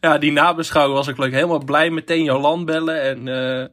ja 0.00 0.18
die 0.18 0.32
nabeschouwing 0.32 0.96
was 0.96 1.08
ik 1.08 1.18
leuk. 1.18 1.32
Helemaal 1.32 1.64
blij 1.64 1.90
meteen 1.90 2.24
Jolan 2.24 2.64
bellen 2.64 3.02
en... 3.02 3.26
Uh, 3.26 3.66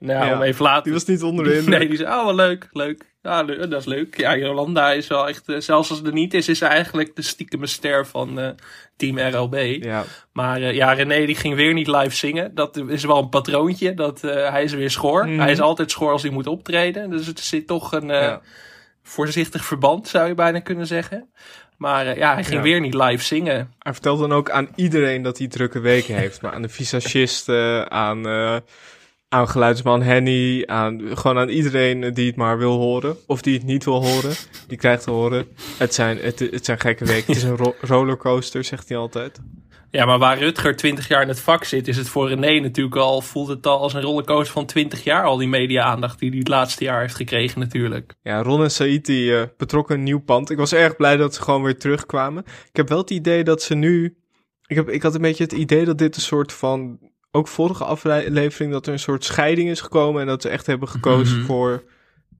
nou, 0.00 0.26
ja, 0.26 0.42
even 0.42 0.64
later. 0.64 0.82
Die 0.82 0.92
was 0.92 1.04
niet 1.04 1.22
onderin. 1.22 1.70
Nee, 1.70 1.88
die 1.88 1.96
zei, 1.96 2.08
oh, 2.08 2.24
wel 2.24 2.34
leuk, 2.34 2.68
leuk. 2.72 3.08
Ja, 3.22 3.42
dat 3.42 3.72
is 3.72 3.84
leuk. 3.84 4.20
Ja, 4.20 4.36
Jolanda 4.36 4.92
is 4.92 5.06
wel 5.06 5.28
echt, 5.28 5.42
zelfs 5.46 5.90
als 5.90 5.98
het 5.98 6.06
er 6.06 6.12
niet 6.12 6.34
is, 6.34 6.48
is 6.48 6.58
ze 6.58 6.66
eigenlijk 6.66 7.16
de 7.16 7.22
stiekeme 7.22 7.66
ster 7.66 8.06
van 8.06 8.38
uh, 8.38 8.48
Team 8.96 9.18
RLB. 9.18 9.54
Ja. 9.82 10.04
Maar 10.32 10.60
uh, 10.60 10.72
ja, 10.72 10.92
René 10.92 11.26
die 11.26 11.34
ging 11.34 11.54
weer 11.54 11.72
niet 11.72 11.86
live 11.86 12.16
zingen. 12.16 12.54
Dat 12.54 12.76
is 12.76 13.04
wel 13.04 13.18
een 13.18 13.28
patroontje. 13.28 13.94
Dat, 13.94 14.24
uh, 14.24 14.50
hij 14.50 14.62
is 14.62 14.72
weer 14.72 14.90
schoor. 14.90 15.26
Mm. 15.26 15.40
Hij 15.40 15.50
is 15.50 15.60
altijd 15.60 15.90
schoor 15.90 16.12
als 16.12 16.22
hij 16.22 16.30
moet 16.30 16.46
optreden. 16.46 17.10
Dus 17.10 17.26
het 17.26 17.40
zit 17.40 17.66
toch 17.66 17.92
een 17.92 18.08
ja. 18.08 18.40
voorzichtig 19.02 19.64
verband, 19.64 20.08
zou 20.08 20.28
je 20.28 20.34
bijna 20.34 20.60
kunnen 20.60 20.86
zeggen. 20.86 21.30
Maar 21.76 22.18
ja, 22.18 22.34
hij 22.34 22.44
ging 22.44 22.56
ja. 22.56 22.62
weer 22.62 22.80
niet 22.80 22.94
live 22.94 23.24
zingen. 23.24 23.74
Hij 23.78 23.92
vertelt 23.92 24.18
dan 24.18 24.32
ook 24.32 24.50
aan 24.50 24.68
iedereen 24.74 25.22
dat 25.22 25.38
hij 25.38 25.48
drukke 25.48 25.80
weken 25.80 26.14
heeft. 26.14 26.42
Maar 26.42 26.52
aan 26.52 26.62
de 26.62 26.68
visagisten, 26.68 27.90
aan 27.90 28.22
aan 29.32 29.48
geluidsman 29.48 30.02
Henny, 30.02 30.62
aan, 30.66 31.00
gewoon 31.16 31.38
aan 31.38 31.48
iedereen 31.48 32.14
die 32.14 32.26
het 32.26 32.36
maar 32.36 32.58
wil 32.58 32.76
horen. 32.76 33.16
Of 33.26 33.42
die 33.42 33.54
het 33.54 33.66
niet 33.66 33.84
wil 33.84 34.04
horen, 34.04 34.34
die 34.66 34.78
krijgt 34.78 35.02
te 35.02 35.10
horen. 35.10 35.46
Het 35.78 35.94
zijn, 35.94 36.18
het, 36.18 36.38
het 36.38 36.64
zijn 36.64 36.80
gekke 36.80 37.04
weken. 37.04 37.26
Het 37.26 37.36
is 37.36 37.42
een 37.42 37.56
ro 37.56 37.74
rollercoaster, 37.80 38.64
zegt 38.64 38.88
hij 38.88 38.98
altijd. 38.98 39.40
Ja, 39.90 40.04
maar 40.04 40.18
waar 40.18 40.38
Rutger 40.38 40.76
20 40.76 41.08
jaar 41.08 41.22
in 41.22 41.28
het 41.28 41.40
vak 41.40 41.64
zit, 41.64 41.88
is 41.88 41.96
het 41.96 42.08
voor 42.08 42.28
René 42.28 42.60
natuurlijk 42.60 42.96
al, 42.96 43.20
voelt 43.20 43.48
het 43.48 43.66
al 43.66 43.78
als 43.78 43.94
een 43.94 44.02
rollercoaster 44.02 44.52
van 44.52 44.66
20 44.66 45.04
jaar, 45.04 45.24
al 45.24 45.36
die 45.36 45.48
media-aandacht 45.48 46.18
die 46.18 46.28
hij 46.28 46.38
het 46.38 46.48
laatste 46.48 46.84
jaar 46.84 47.00
heeft 47.00 47.14
gekregen 47.14 47.60
natuurlijk. 47.60 48.14
Ja, 48.22 48.42
Ron 48.42 48.62
en 48.62 48.70
Said 48.70 49.06
die 49.06 49.30
uh, 49.30 49.42
betrokken 49.56 49.94
een 49.96 50.02
nieuw 50.02 50.20
pand. 50.20 50.50
Ik 50.50 50.56
was 50.56 50.72
erg 50.72 50.96
blij 50.96 51.16
dat 51.16 51.34
ze 51.34 51.42
gewoon 51.42 51.62
weer 51.62 51.78
terugkwamen. 51.78 52.44
Ik 52.46 52.76
heb 52.76 52.88
wel 52.88 52.98
het 52.98 53.10
idee 53.10 53.44
dat 53.44 53.62
ze 53.62 53.74
nu, 53.74 54.16
ik, 54.66 54.76
heb, 54.76 54.88
ik 54.88 55.02
had 55.02 55.14
een 55.14 55.20
beetje 55.20 55.44
het 55.44 55.52
idee 55.52 55.84
dat 55.84 55.98
dit 55.98 56.16
een 56.16 56.22
soort 56.22 56.52
van 56.52 56.98
ook 57.30 57.48
vorige 57.48 57.84
aflevering 57.84 58.72
dat 58.72 58.86
er 58.86 58.92
een 58.92 58.98
soort 58.98 59.24
scheiding 59.24 59.70
is 59.70 59.80
gekomen 59.80 60.20
en 60.20 60.26
dat 60.26 60.42
ze 60.42 60.48
echt 60.48 60.66
hebben 60.66 60.88
gekozen 60.88 61.34
mm 61.34 61.38
-hmm. 61.38 61.46
voor 61.46 61.84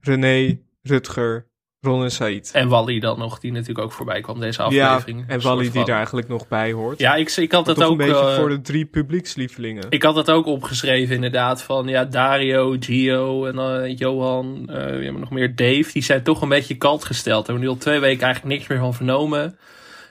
René, 0.01 0.59
Rutger 0.83 1.49
Ron 1.81 2.03
en 2.03 2.11
Said. 2.11 2.51
En 2.53 2.69
Wally 2.69 3.01
dan 3.01 3.19
nog, 3.19 3.39
die 3.39 3.53
natuurlijk 3.53 3.79
ook 3.79 3.93
voorbij 3.93 4.21
kwam 4.21 4.41
deze 4.41 4.63
aflevering. 4.63 5.25
Ja, 5.27 5.35
en 5.35 5.41
Wally 5.41 5.63
die 5.63 5.71
van- 5.71 5.89
er 5.89 5.95
eigenlijk 5.95 6.29
nog 6.29 6.49
bij 6.49 6.73
hoort. 6.73 6.99
Ja, 6.99 7.15
ik, 7.15 7.31
ik 7.31 7.53
had 7.53 7.67
Maar 7.67 7.75
dat 7.75 7.85
ook... 7.85 7.91
een 7.91 7.97
beetje 7.97 8.29
eh, 8.29 8.37
voor 8.37 8.49
de 8.49 8.61
drie 8.61 8.87
publiekslievelingen. 8.87 9.87
Ik 9.89 10.03
had 10.03 10.15
dat 10.15 10.31
ook 10.31 10.47
opgeschreven 10.47 11.15
inderdaad, 11.15 11.63
van 11.63 11.87
ja, 11.87 12.05
Dario, 12.05 12.77
Gio 12.81 13.47
en 13.47 13.59
eh, 13.59 13.97
Johan, 13.99 14.61
eh, 14.67 14.77
we 14.77 15.05
hebben 15.05 15.21
nog 15.21 15.31
meer 15.31 15.57
Dave, 15.57 15.93
die 15.93 16.03
zijn 16.03 16.23
toch 16.23 16.43
een 16.43 16.49
beetje 16.49 16.77
kalt 16.77 17.05
gesteld. 17.05 17.47
Daar 17.47 17.55
hebben 17.55 17.63
we 17.65 17.71
nu 17.71 17.77
al 17.77 17.85
twee 17.85 18.01
weken 18.01 18.25
eigenlijk 18.25 18.55
niks 18.55 18.69
meer 18.69 18.79
van 18.79 18.95
vernomen. 18.95 19.59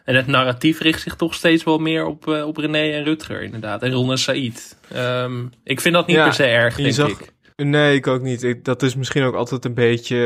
En 0.10 0.16
het 0.16 0.28
narratief 0.28 0.80
richt 0.80 1.02
zich 1.02 1.16
toch 1.16 1.34
steeds 1.34 1.64
wel 1.64 1.78
meer 1.78 2.06
op, 2.06 2.28
eh, 2.28 2.48
op 2.48 2.58
René 2.58 2.92
en 2.92 3.04
Rutger 3.04 3.42
inderdaad, 3.42 3.82
en 3.84 3.92
Ron 3.92 4.12
en 4.12 4.18
Said. 4.18 4.78
Ehm, 4.92 5.46
ik 5.64 5.80
vind 5.82 5.94
dat 5.94 6.08
niet 6.08 6.16
Ja, 6.16 6.24
per 6.24 6.34
se 6.34 6.44
erg, 6.44 6.76
denk 6.76 6.94
zag- 6.94 7.10
ik. 7.10 7.34
Nee, 7.56 7.96
ik 7.96 8.08
ook 8.08 8.22
niet. 8.22 8.44
Ik- 8.44 8.64
dat 8.66 8.84
is 8.84 8.96
misschien 8.96 9.24
ook 9.24 9.36
altijd 9.36 9.66
een 9.66 9.74
beetje... 9.74 10.18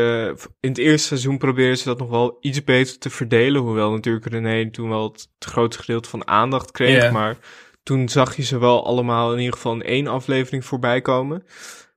In 0.59 0.69
het 0.69 0.77
eerste 0.77 1.07
seizoen 1.07 1.37
proberen 1.37 1.77
ze 1.77 1.83
dat 1.85 1.99
nog 1.99 2.09
wel 2.09 2.37
iets 2.41 2.63
beter 2.63 2.97
te 2.97 3.09
verdelen. 3.09 3.61
Hoewel 3.61 3.91
natuurlijk 3.91 4.25
René 4.27 4.71
toen 4.71 4.89
wel 4.89 5.03
het, 5.11 5.27
het 5.39 5.49
grootste 5.49 5.81
gedeelte 5.83 6.09
van 6.09 6.27
aandacht 6.27 6.71
kreeg. 6.71 7.11
Maar 7.11 7.37
toen 7.83 8.09
zag 8.09 8.35
je 8.35 8.43
ze 8.43 8.57
wel 8.59 8.85
allemaal 8.85 9.31
in 9.33 9.39
ieder 9.39 9.53
geval 9.53 9.73
in 9.73 9.83
één 9.83 10.07
aflevering 10.07 10.65
voorbij 10.65 11.01
komen. 11.01 11.43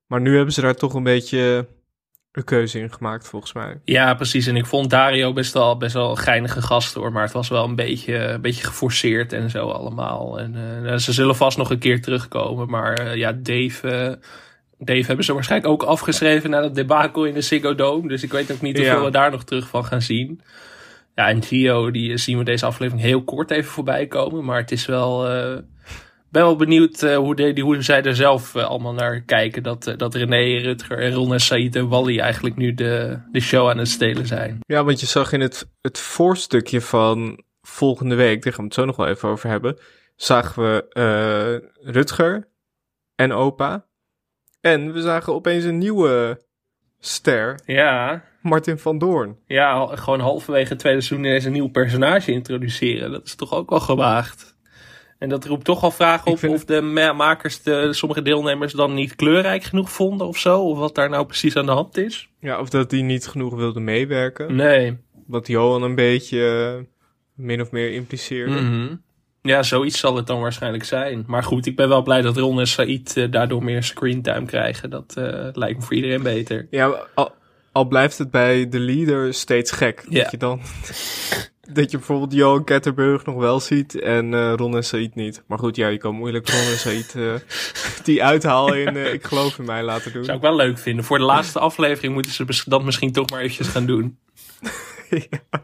Maar 0.07 0.21
nu 0.21 0.37
hebben 0.37 0.55
ze 0.55 0.61
daar 0.61 0.75
toch 0.77 0.95
een 0.95 1.03
beetje 1.03 1.69
een 2.37 2.45
keuze 2.45 2.79
in 2.79 2.93
gemaakt, 2.93 3.29
volgens 3.29 3.53
mij. 3.53 3.81
Ja, 3.85 4.15
precies. 4.15 4.47
En 4.47 4.57
ik 4.57 4.67
vond 4.67 4.91
Dario 4.91 5.33
best 5.33 5.53
wel, 5.53 5.77
best 5.77 5.95
wel 5.95 6.11
een 6.11 6.19
geinige 6.19 6.63
gast 6.63 6.95
hoor. 6.95 7.13
Maar 7.13 7.23
het 7.23 7.33
was 7.33 7.49
wel 7.49 7.65
een 7.65 7.75
beetje, 7.75 8.17
een 8.17 8.41
beetje 8.41 8.65
geforceerd 8.65 9.33
en 9.33 9.51
zo 9.51 9.69
allemaal. 9.69 10.39
En 10.39 10.55
eh, 10.85 10.97
ze 10.97 11.13
zullen 11.13 11.37
vast 11.37 11.59
nog 11.59 11.71
een 11.71 11.79
keer 11.79 12.03
terugkomen. 12.03 12.71
Maar 12.71 12.95
eh, 12.95 13.15
ja, 13.15 13.33
Dave, 13.33 13.89
eh, 13.89 14.13
Dave 14.79 15.07
hebben 15.07 15.25
ze 15.25 15.33
waarschijnlijk 15.33 15.73
ook 15.73 15.83
afgeschreven 15.83 16.51
na 16.51 16.61
dat 16.61 16.75
debacle 16.75 17.29
in 17.29 17.35
de 17.35 17.41
Ziggo 17.41 17.75
Dome. 17.75 18.09
Dus 18.09 18.23
ik 18.23 18.33
weet 18.33 18.53
ook 18.53 18.61
niet 18.61 18.77
hoeveel 18.77 18.99
Ja. 18.99 19.05
we 19.05 19.11
daar 19.11 19.31
nog 19.31 19.45
terug 19.45 19.69
van 19.69 19.85
gaan 19.85 20.03
zien. 20.03 20.41
Ja, 21.15 21.29
en 21.29 21.43
Gio, 21.43 21.91
die 21.91 22.17
zien 22.17 22.39
we 22.39 22.45
deze 22.45 22.67
aflevering 22.67 23.07
heel 23.07 23.25
kort 23.25 23.51
even 23.51 23.71
voorbij 23.71 24.07
komen. 24.07 24.45
Maar 24.45 24.61
het 24.61 24.73
is 24.73 24.87
wel... 24.87 25.27
ben 26.37 26.45
wel 26.45 26.57
benieuwd 26.57 27.03
eh, 27.03 27.17
hoe, 27.17 27.35
de, 27.35 27.53
die, 27.53 27.65
hoe 27.65 27.83
zij 27.83 28.03
er 28.03 28.17
zelf 28.17 28.55
eh, 28.55 28.65
allemaal 28.65 28.93
naar 28.93 29.21
kijken. 29.21 29.63
Dat, 29.63 29.87
eh, 29.87 29.97
dat 29.97 30.15
René, 30.15 30.61
Rutger 30.61 30.99
en 30.99 31.13
Ron 31.13 31.33
en 31.33 31.41
Said 31.41 31.77
en 31.77 31.89
Wally 31.89 32.19
eigenlijk 32.19 32.57
nu 32.57 32.75
de, 32.75 33.19
de 33.33 33.41
show 33.41 33.69
aan 33.69 33.79
het 33.79 33.89
stelen 33.89 34.27
zijn. 34.27 34.59
Ja, 34.61 34.85
want 34.85 35.01
je 35.01 35.07
zag 35.07 35.33
in 35.33 35.41
het, 35.41 35.71
het 35.81 35.99
voorstukje 35.99 36.81
van 36.81 37.45
volgende 37.61 38.15
week, 38.15 38.43
daar 38.43 38.53
gaan 38.53 38.61
we 38.63 38.69
het 38.69 38.79
zo 38.81 38.85
nog 38.85 38.97
wel 38.97 39.07
even 39.07 39.29
over 39.29 39.49
hebben, 39.49 39.79
zagen 40.17 40.63
we 40.63 41.71
Rutger 41.81 42.49
en 43.15 43.33
opa. 43.33 43.87
En 44.61 44.93
we 44.93 45.01
zagen 45.01 45.35
opeens 45.35 45.65
een 45.65 45.79
nieuwe 45.79 46.45
ster, 46.99 47.61
Ja, 47.65 48.25
Martin 48.43 48.79
van 48.79 48.99
Doorn. 48.99 49.39
ja 49.47 49.87
gewoon 49.87 50.21
halverwege 50.21 50.69
het 50.69 50.79
tweede 50.79 51.01
seizoen 51.01 51.27
ineens 51.27 51.45
een 51.45 51.53
nieuw 51.53 51.71
personage 51.71 52.33
introduceren. 52.33 53.11
Dat 53.11 53.27
is 53.27 53.35
toch 53.35 53.53
ook 53.53 53.71
wel 53.71 53.81
gewaagd. 53.81 54.56
En 55.19 55.29
dat 55.29 55.45
roept 55.45 55.65
toch 55.65 55.81
wel 55.81 55.91
vragen 55.91 56.33
op 56.33 56.45
of 56.45 56.65
de 56.65 56.81
ma- 56.81 57.13
makers 57.13 57.63
de, 57.63 57.93
sommige 57.93 58.23
deelnemers 58.23 58.73
dan 58.73 58.95
niet 58.95 59.17
kleurrijk 59.17 59.63
genoeg 59.63 59.91
vonden 59.91 60.27
of 60.27 60.39
zo. 60.39 60.61
Of 60.61 60.79
wat 60.79 60.95
daar 60.95 61.09
nou 61.11 61.27
precies 61.27 61.57
aan 61.57 61.67
de 61.67 61.73
hand 61.73 61.97
is. 61.97 62.29
Ja, 62.41 62.61
of 62.61 62.69
dat 62.69 62.91
die 62.91 63.03
niet 63.03 63.27
genoeg 63.27 63.55
wilde 63.55 63.81
meewerken. 63.81 64.57
Nee. 64.57 64.97
Wat 65.27 65.47
Johan 65.47 65.83
een 65.83 65.95
beetje 65.95 66.75
eh, 66.77 66.85
min 67.35 67.61
of 67.61 67.71
meer 67.71 67.93
impliceerde. 67.93 68.61
Mhm. 68.61 68.95
Ja, 69.43 69.63
zoiets 69.63 69.99
zal 69.99 70.17
het 70.17 70.27
dan 70.27 70.41
waarschijnlijk 70.41 70.85
zijn. 70.85 71.25
Maar 71.27 71.43
goed, 71.43 71.67
ik 71.67 71.77
ben 71.77 71.89
wel 71.89 72.03
blij 72.03 72.23
dat 72.23 72.37
Ron 72.37 72.61
en 72.61 72.67
Said 72.67 73.17
eh, 73.17 73.31
daardoor 73.31 73.65
meer 73.65 73.83
screentime 73.83 74.47
krijgen. 74.47 74.91
Dat 74.91 75.15
eh, 75.17 75.49
lijkt 75.53 75.79
me 75.79 75.85
voor 75.85 75.95
iedereen 75.95 76.23
beter. 76.23 76.67
Ja, 76.71 77.07
al, 77.15 77.35
al 77.73 77.85
blijft 77.85 78.19
het 78.19 78.31
bij 78.31 78.69
de 78.69 78.79
leader 78.79 79.35
steeds 79.35 79.71
gek. 79.71 80.05
Ja. 80.09 80.23
Dat 80.23 80.31
je 80.31 80.37
dan... 80.37 80.61
dat 81.73 81.91
je 81.91 81.97
bijvoorbeeld 81.97 82.33
Johan 82.33 82.65
Ketterburg 82.65 83.25
nog 83.25 83.37
wel 83.37 83.61
ziet 83.61 84.01
en 84.01 84.35
eh, 84.35 84.53
Ron 84.57 84.77
en 84.77 84.85
Said 84.85 85.15
niet. 85.15 85.43
Maar 85.47 85.59
goed, 85.59 85.77
ja, 85.77 85.89
je 85.89 85.99
kan 85.99 86.15
moeilijk 86.15 86.51
Ron 86.51 86.61
en 86.61 86.79
Said 86.79 87.15
eh, 87.15 87.35
die 88.07 88.25
uithaal 88.25 88.75
in 88.75 88.97
eh, 88.97 89.13
Ik 89.13 89.25
geloof 89.25 89.59
in 89.59 89.65
mij 89.65 89.83
laten 89.83 90.13
doen. 90.13 90.25
Zou 90.25 90.37
ik 90.37 90.43
wel 90.43 90.57
leuk 90.57 90.79
vinden. 90.79 91.05
Voor 91.05 91.19
de 91.19 91.25
laatste 91.25 91.59
aflevering 91.59 92.15
moeten 92.15 92.33
ze 92.33 92.65
dat 92.67 92.85
misschien 92.85 93.13
toch 93.13 93.31
maar 93.31 93.41
eventjes 93.41 93.69
gaan 93.69 93.87
doen. 93.87 94.19
Ja. 95.11 95.61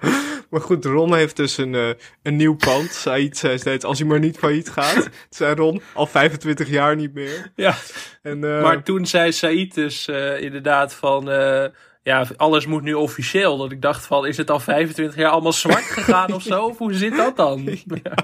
Maar 0.50 0.60
goed, 0.60 0.84
Ron 0.84 1.14
heeft 1.14 1.36
dus 1.36 1.56
een, 1.56 1.96
een 2.22 2.36
nieuw 2.36 2.56
pand. 2.56 2.92
Said 2.92 3.36
zei 3.36 3.58
steeds, 3.58 3.84
als 3.84 3.98
hij 3.98 4.08
maar 4.08 4.18
niet 4.18 4.38
failliet 4.38 4.70
gaat. 4.70 5.08
Zei 5.30 5.54
Ron, 5.54 5.82
al 5.94 6.06
25 6.06 6.68
jaar 6.68 6.96
niet 6.96 7.14
meer. 7.14 7.52
Ja, 7.56 7.74
En, 8.22 8.38
maar 8.38 8.82
toen 8.82 9.06
zei 9.06 9.32
Said 9.32 9.74
dus 9.74 10.08
inderdaad 10.38 10.94
van... 10.94 11.28
eh, 12.02 12.12
ja, 12.12 12.26
alles 12.36 12.66
moet 12.66 12.82
nu 12.82 12.94
officieel. 12.94 13.56
Dat 13.56 13.72
ik 13.72 13.82
dacht 13.82 14.06
van, 14.06 14.26
is 14.26 14.36
het 14.36 14.50
al 14.50 14.60
25 14.60 15.16
jaar 15.16 15.30
allemaal 15.30 15.52
zwart 15.52 15.84
gegaan 15.98 16.32
of 16.32 16.42
zo? 16.42 16.64
Of 16.64 16.78
hoe 16.78 16.94
zit 16.94 17.16
dat 17.16 17.36
dan? 17.36 17.62
Ja, 18.02 18.14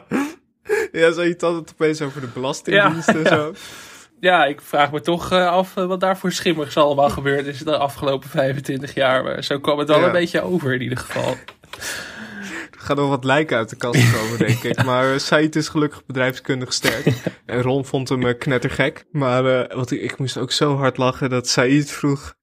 Ja, 0.92 1.12
Said 1.12 1.40
had 1.40 1.54
het 1.54 1.70
opeens 1.72 2.00
over 2.02 2.20
de 2.20 2.26
belastingdienst 2.34 3.06
Ja, 3.08 3.14
en 3.14 3.22
ja. 3.22 3.28
zo. 3.28 3.52
ja 4.28 4.44
ik 4.44 4.60
vraag 4.60 4.92
me 4.92 5.00
toch 5.00 5.32
eh, 5.32 5.46
af 5.48 5.76
eh, 5.76 5.86
wat 5.86 6.00
daar 6.00 6.18
voor 6.18 6.32
schimmigs 6.32 6.76
allemaal 6.76 7.10
gebeurd 7.10 7.46
is 7.46 7.58
de 7.58 7.76
afgelopen 7.76 8.28
25 8.28 8.94
jaar. 8.94 9.22
Maar 9.24 9.44
zo 9.44 9.58
kwam 9.58 9.78
het 9.78 9.88
wel 9.88 9.98
Ja. 10.00 10.06
een 10.06 10.12
beetje 10.12 10.40
over 10.40 10.74
in 10.74 10.82
ieder 10.82 10.98
geval. 10.98 11.36
Er 12.70 12.84
gaat 12.84 12.96
nog 12.96 13.08
wat 13.08 13.24
lijken 13.24 13.56
uit 13.56 13.68
de 13.70 13.76
kast 13.76 14.12
komen, 14.12 14.38
denk 14.46 14.62
ik. 14.62 14.84
Maar 14.84 15.12
uh, 15.12 15.18
Said 15.18 15.56
is 15.56 15.68
gelukkig 15.68 16.06
bedrijfskundig 16.06 16.72
sterk. 16.72 17.06
En 17.46 17.62
Ron 17.62 17.84
vond 17.84 18.08
hem 18.08 18.38
knettergek. 18.38 19.04
Maar 19.12 19.44
uh, 19.44 19.76
wat 19.76 19.90
ik, 19.90 20.00
ik 20.00 20.18
moest 20.18 20.36
ook 20.38 20.52
zo 20.52 20.76
hard 20.76 20.96
lachen 20.96 21.30
dat 21.30 21.48
Said 21.48 21.90
vroeg... 21.90 22.34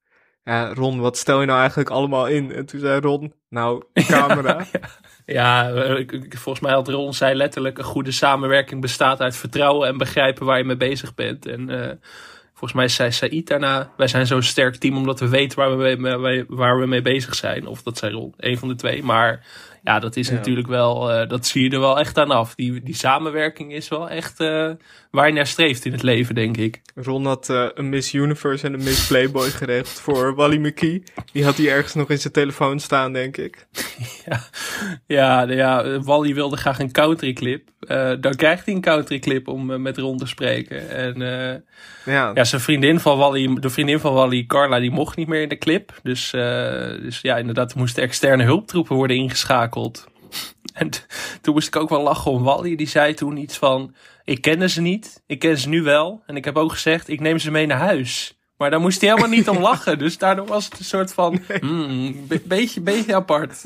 Ja, 0.45 0.73
Ron, 0.73 0.99
wat 0.99 1.17
stel 1.17 1.39
je 1.39 1.45
nou 1.45 1.59
eigenlijk 1.59 1.89
allemaal 1.89 2.27
in? 2.27 2.51
En 2.51 2.65
toen 2.65 2.79
zei 2.79 2.99
Ron, 2.99 3.33
nou, 3.49 3.83
camera. 3.93 4.65
Ja, 5.25 5.71
volgens 6.29 6.59
mij 6.59 6.73
had 6.73 6.87
Ron 6.87 7.13
zei 7.13 7.35
letterlijk... 7.35 7.77
een 7.77 7.83
goede 7.83 8.11
samenwerking 8.11 8.81
bestaat 8.81 9.21
uit 9.21 9.35
vertrouwen 9.35 9.87
en 9.87 9.97
begrijpen 9.97 10.45
waar 10.45 10.57
je 10.57 10.63
mee 10.63 10.77
bezig 10.77 11.15
bent. 11.15 11.45
En 11.45 11.69
eh, 11.69 11.95
volgens 12.49 12.73
mij 12.73 12.87
zei 12.87 13.11
Said 13.11 13.47
daarna... 13.47 13.91
wij 13.97 14.07
zijn 14.07 14.27
zo'n 14.27 14.41
sterk 14.41 14.75
team 14.75 14.97
omdat 14.97 15.19
we 15.19 15.27
weten 15.27 15.57
waar 15.57 15.77
we 15.77 15.95
mee- 15.97 16.45
waar 16.47 16.79
we 16.79 16.85
mee 16.85 17.01
bezig 17.01 17.35
zijn. 17.35 17.67
Of 17.67 17.83
dat 17.83 17.97
zei 17.97 18.13
Ron, 18.13 18.33
een 18.37 18.57
van 18.57 18.67
de 18.67 18.75
twee. 18.75 19.03
Maar 19.03 19.45
ja, 19.85 19.99
dat 19.99 20.15
is 20.15 20.27
Ja. 20.27 20.33
natuurlijk 20.33 20.67
wel... 20.67 21.11
eh, 21.11 21.29
dat 21.29 21.45
zie 21.45 21.63
je 21.63 21.69
er 21.69 21.79
wel 21.79 21.99
echt 21.99 22.17
aan 22.17 22.31
af. 22.31 22.55
Die, 22.55 22.83
die 22.83 22.95
samenwerking 22.95 23.73
is 23.73 23.87
wel 23.87 24.09
echt 24.09 24.39
eh, 24.39 24.69
waar 25.11 25.27
je 25.27 25.33
naar 25.33 25.47
streeft 25.47 25.85
in 25.85 25.91
het 25.91 26.03
leven, 26.03 26.35
denk 26.35 26.57
ik. 26.57 26.81
Ron 26.95 27.25
had 27.25 27.49
uh, 27.49 27.65
een 27.73 27.89
Miss 27.89 28.13
Universe 28.13 28.65
en 28.67 28.73
een 28.73 28.83
Miss 28.83 29.07
Playboy 29.07 29.49
geregeld 29.59 29.89
voor 29.89 30.35
Wally 30.35 30.57
McKee. 30.57 31.03
Die 31.31 31.43
had 31.43 31.57
hij 31.57 31.69
ergens 31.71 31.93
nog 31.93 32.09
in 32.09 32.19
zijn 32.19 32.33
telefoon 32.33 32.79
staan, 32.79 33.13
denk 33.13 33.37
ik. 33.37 33.65
Ja, 35.07 35.45
de- 35.45 35.55
ja 35.55 35.99
Wally 35.99 36.33
wilde 36.33 36.57
graag 36.57 36.79
een 36.79 36.91
countryclip. 36.91 37.69
Eh 37.79 38.11
dan 38.19 38.35
krijgt 38.35 38.65
hij 38.65 38.75
een 38.75 38.81
countryclip 38.81 39.47
om 39.47 39.71
eh, 39.71 39.77
met 39.77 39.97
Ron 39.97 40.17
te 40.17 40.25
spreken. 40.25 40.89
En 40.89 41.21
eh, 41.21 42.13
Ja, 42.13 42.31
ja, 42.33 42.43
zijn 42.43 42.61
vriendin 42.61 42.99
van 42.99 43.17
Wally, 43.17 43.53
de 43.59 43.69
vriendin 43.69 43.99
van 43.99 44.13
Wally, 44.13 44.45
Carla, 44.45 44.79
die 44.79 44.91
mocht 44.91 45.17
niet 45.17 45.27
meer 45.27 45.41
in 45.41 45.49
de 45.49 45.57
clip. 45.57 45.99
Dus, 46.03 46.33
eh, 46.33 46.41
dus 47.01 47.19
ja, 47.21 47.37
inderdaad, 47.37 47.71
er 47.71 47.77
moesten 47.77 48.03
externe 48.03 48.43
hulptroepen 48.43 48.95
worden 48.95 49.17
ingeschakeld. 49.17 49.74
En 50.73 50.89
toen 51.41 51.53
moest 51.53 51.67
ik 51.67 51.75
ook 51.75 51.89
wel 51.89 52.01
lachen 52.01 52.31
om 52.31 52.43
Wally. 52.43 52.75
Die 52.75 52.87
zei 52.87 53.13
toen 53.13 53.37
iets 53.37 53.57
van, 53.57 53.95
ik 54.23 54.41
kende 54.41 54.69
ze 54.69 54.81
niet, 54.81 55.23
ik 55.25 55.39
ken 55.39 55.57
ze 55.57 55.69
nu 55.69 55.81
wel. 55.81 56.23
En 56.25 56.35
ik 56.35 56.45
heb 56.45 56.57
ook 56.57 56.71
gezegd, 56.71 57.07
ik 57.07 57.19
neem 57.19 57.39
ze 57.39 57.51
mee 57.51 57.65
naar 57.65 57.77
huis. 57.77 58.34
Maar 58.57 58.69
daar 58.69 58.79
moest 58.79 59.01
hij 59.01 59.09
helemaal 59.09 59.29
niet 59.29 59.49
om 59.49 59.57
lachen. 59.69 59.99
Dus 59.99 60.17
daardoor 60.17 60.45
was 60.47 60.65
het 60.65 60.79
een 60.79 60.85
soort 60.85 61.13
van, 61.13 61.39
hmm, 61.59 62.27
be- 62.27 62.41
beetje, 62.45 62.81
beetje 62.81 63.15
apart. 63.15 63.61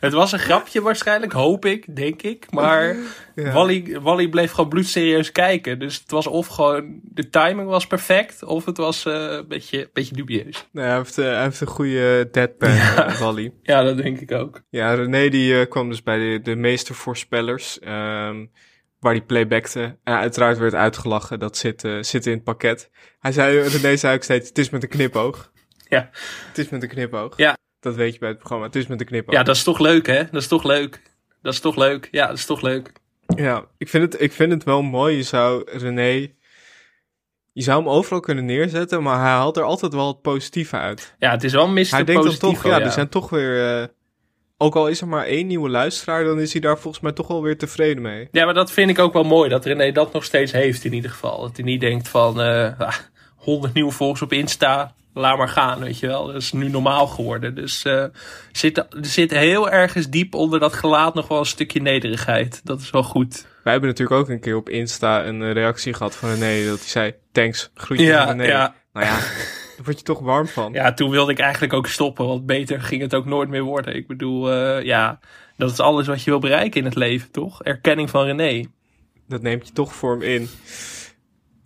Het 0.00 0.12
was 0.12 0.32
een 0.32 0.38
grapje 0.38 0.82
waarschijnlijk, 0.82 1.32
hoop 1.32 1.64
ik, 1.64 1.96
denk 1.96 2.22
ik. 2.22 2.46
Maar 2.50 2.96
ja. 3.34 3.52
Wally, 3.52 4.00
Wally 4.00 4.28
bleef 4.28 4.50
gewoon 4.50 4.70
bloedserieus 4.70 5.32
kijken. 5.32 5.78
Dus 5.78 5.98
het 5.98 6.10
was 6.10 6.26
of 6.26 6.46
gewoon, 6.46 7.00
de 7.02 7.30
timing 7.30 7.68
was 7.68 7.86
perfect, 7.86 8.42
of 8.42 8.64
het 8.64 8.76
was 8.76 9.06
eh, 9.06 9.14
een 9.14 9.48
beetje, 9.48 9.90
beetje 9.92 10.14
dubieus. 10.14 10.66
Nou, 10.72 10.86
hij, 10.86 10.96
heeft, 10.96 11.18
uh, 11.18 11.24
hij 11.24 11.42
heeft 11.42 11.60
een 11.60 11.66
goede 11.66 12.28
deadpan, 12.32 12.70
uh, 12.70 13.20
Wally. 13.20 13.52
Ja, 13.62 13.82
dat 13.82 13.96
denk 13.96 14.20
ik 14.20 14.32
ook. 14.32 14.62
Ja, 14.70 14.94
René 14.94 15.28
die 15.28 15.66
kwam 15.66 15.88
dus 15.88 16.02
bij 16.02 16.18
de, 16.18 16.40
de 16.42 16.56
meeste 16.56 16.94
voorspellers. 16.94 17.78
Um, 17.88 18.50
waar 19.00 19.12
die 19.12 19.22
playbackte. 19.22 19.96
En 20.04 20.14
uiteraard 20.14 20.58
werd 20.58 20.74
uitgelachen. 20.74 21.38
Dat 21.38 21.56
zit, 21.56 21.84
uh, 21.84 22.02
zit 22.02 22.26
in 22.26 22.32
het 22.32 22.44
pakket. 22.44 22.90
Hij 23.18 23.32
zei, 23.32 23.60
René 23.60 23.96
zei 23.96 24.14
ook 24.14 24.22
steeds, 24.22 24.48
het 24.48 24.58
is 24.58 24.70
met 24.70 24.82
een 24.82 24.88
knipoog. 24.88 25.52
Ja. 25.88 26.08
Het 26.48 26.58
is 26.58 26.68
met 26.68 26.82
een 26.82 26.88
knipoog. 26.88 27.36
Ja. 27.36 27.56
Dat 27.80 27.94
weet 27.94 28.12
je 28.12 28.18
bij 28.18 28.28
het 28.28 28.38
programma. 28.38 28.66
Het 28.66 28.76
is 28.76 28.86
met 28.86 29.00
een 29.00 29.06
knipoog. 29.06 29.34
Ja, 29.34 29.42
dat 29.42 29.56
is 29.56 29.62
toch 29.62 29.78
leuk, 29.78 30.06
hè? 30.06 30.24
Dat 30.24 30.42
is 30.42 30.48
toch 30.48 30.64
leuk. 30.64 31.02
Dat 31.42 31.52
is 31.52 31.60
toch 31.60 31.76
leuk. 31.76 32.08
Ja, 32.10 32.26
dat 32.26 32.36
is 32.36 32.46
toch 32.46 32.60
leuk. 32.60 32.92
Ja, 33.26 33.64
ik 33.78 33.88
vind 33.88 34.12
het, 34.12 34.22
ik 34.22 34.32
vind 34.32 34.52
het 34.52 34.64
wel 34.64 34.82
mooi. 34.82 35.16
Je 35.16 35.22
zou 35.22 35.62
René... 35.72 36.36
Je 37.52 37.64
zou 37.64 37.78
hem 37.78 37.88
overal 37.88 38.20
kunnen 38.20 38.44
neerzetten, 38.44 39.02
maar 39.02 39.18
hij 39.20 39.28
haalt 39.28 39.56
er 39.56 39.62
altijd 39.62 39.94
wel 39.94 40.06
het 40.06 40.22
positieve 40.22 40.76
uit. 40.76 41.14
Ja, 41.18 41.30
het 41.30 41.44
is 41.44 41.52
wel 41.52 41.64
een. 41.64 41.86
Hij 41.90 42.04
denkt 42.04 42.22
dan 42.22 42.36
toch, 42.36 42.64
ja, 42.64 42.78
ja, 42.78 42.84
er 42.84 42.90
zijn 42.90 43.08
toch 43.08 43.30
weer... 43.30 43.80
Uh, 43.80 43.86
ook 44.58 44.76
al 44.76 44.88
is 44.88 45.00
er 45.00 45.08
maar 45.08 45.24
één 45.24 45.46
nieuwe 45.46 45.68
luisteraar, 45.68 46.24
dan 46.24 46.40
is 46.40 46.52
hij 46.52 46.60
daar 46.60 46.78
volgens 46.78 47.02
mij 47.02 47.12
toch 47.12 47.26
wel 47.26 47.42
weer 47.42 47.58
tevreden 47.58 48.02
mee. 48.02 48.28
Ja, 48.32 48.44
maar 48.44 48.54
dat 48.54 48.72
vind 48.72 48.90
ik 48.90 48.98
ook 48.98 49.12
wel 49.12 49.24
mooi, 49.24 49.48
dat 49.48 49.64
René 49.64 49.92
dat 49.92 50.12
nog 50.12 50.24
steeds 50.24 50.52
heeft 50.52 50.84
in 50.84 50.92
ieder 50.92 51.10
geval. 51.10 51.40
Dat 51.40 51.56
hij 51.56 51.64
niet 51.64 51.80
denkt 51.80 52.08
van, 52.08 52.40
uh, 52.40 52.80
ah, 52.80 52.94
100 53.36 53.74
nieuwe 53.74 53.92
volgers 53.92 54.22
op 54.22 54.32
Insta, 54.32 54.94
laat 55.14 55.38
maar 55.38 55.48
gaan, 55.48 55.78
weet 55.78 55.98
je 55.98 56.06
wel. 56.06 56.26
Dat 56.26 56.36
is 56.36 56.52
nu 56.52 56.68
normaal 56.68 57.06
geworden. 57.06 57.54
Dus 57.54 57.84
uh, 57.84 58.04
zit, 58.52 58.78
er 58.78 58.86
zit 59.00 59.30
heel 59.30 59.70
ergens 59.70 60.08
diep 60.08 60.34
onder 60.34 60.60
dat 60.60 60.72
gelaat 60.72 61.14
nog 61.14 61.28
wel 61.28 61.38
een 61.38 61.46
stukje 61.46 61.80
nederigheid. 61.80 62.60
Dat 62.64 62.80
is 62.80 62.90
wel 62.90 63.02
goed. 63.02 63.46
Wij 63.62 63.72
hebben 63.72 63.90
natuurlijk 63.90 64.20
ook 64.20 64.28
een 64.28 64.40
keer 64.40 64.56
op 64.56 64.68
Insta 64.68 65.24
een 65.26 65.52
reactie 65.52 65.94
gehad 65.94 66.16
van 66.16 66.28
René. 66.28 66.66
Dat 66.68 66.78
hij 66.78 66.88
zei, 66.88 67.14
thanks, 67.32 67.70
groetje 67.74 68.04
ja, 68.04 68.26
van 68.26 68.40
René. 68.40 68.52
Ja. 68.52 68.74
Nou 68.92 69.06
ja, 69.06 69.18
daar 69.78 69.86
word 69.86 69.98
je 69.98 70.04
toch 70.04 70.20
warm 70.20 70.46
van. 70.46 70.72
Ja, 70.72 70.92
toen 70.92 71.10
wilde 71.10 71.32
ik 71.32 71.38
eigenlijk 71.38 71.72
ook 71.72 71.86
stoppen. 71.86 72.26
Want 72.26 72.46
beter 72.46 72.80
ging 72.80 73.02
het 73.02 73.14
ook 73.14 73.24
nooit 73.24 73.48
meer 73.48 73.62
worden. 73.62 73.96
Ik 73.96 74.06
bedoel, 74.06 74.52
uh, 74.52 74.82
ja, 74.84 75.20
dat 75.56 75.70
is 75.70 75.80
alles 75.80 76.06
wat 76.06 76.22
je 76.22 76.30
wil 76.30 76.38
bereiken 76.38 76.80
in 76.80 76.86
het 76.86 76.94
leven, 76.94 77.30
toch? 77.30 77.62
Erkenning 77.62 78.10
van 78.10 78.24
René. 78.24 78.64
Dat 79.28 79.42
neemt 79.42 79.66
je 79.66 79.72
toch 79.72 79.94
vorm 79.94 80.22
in. 80.22 80.48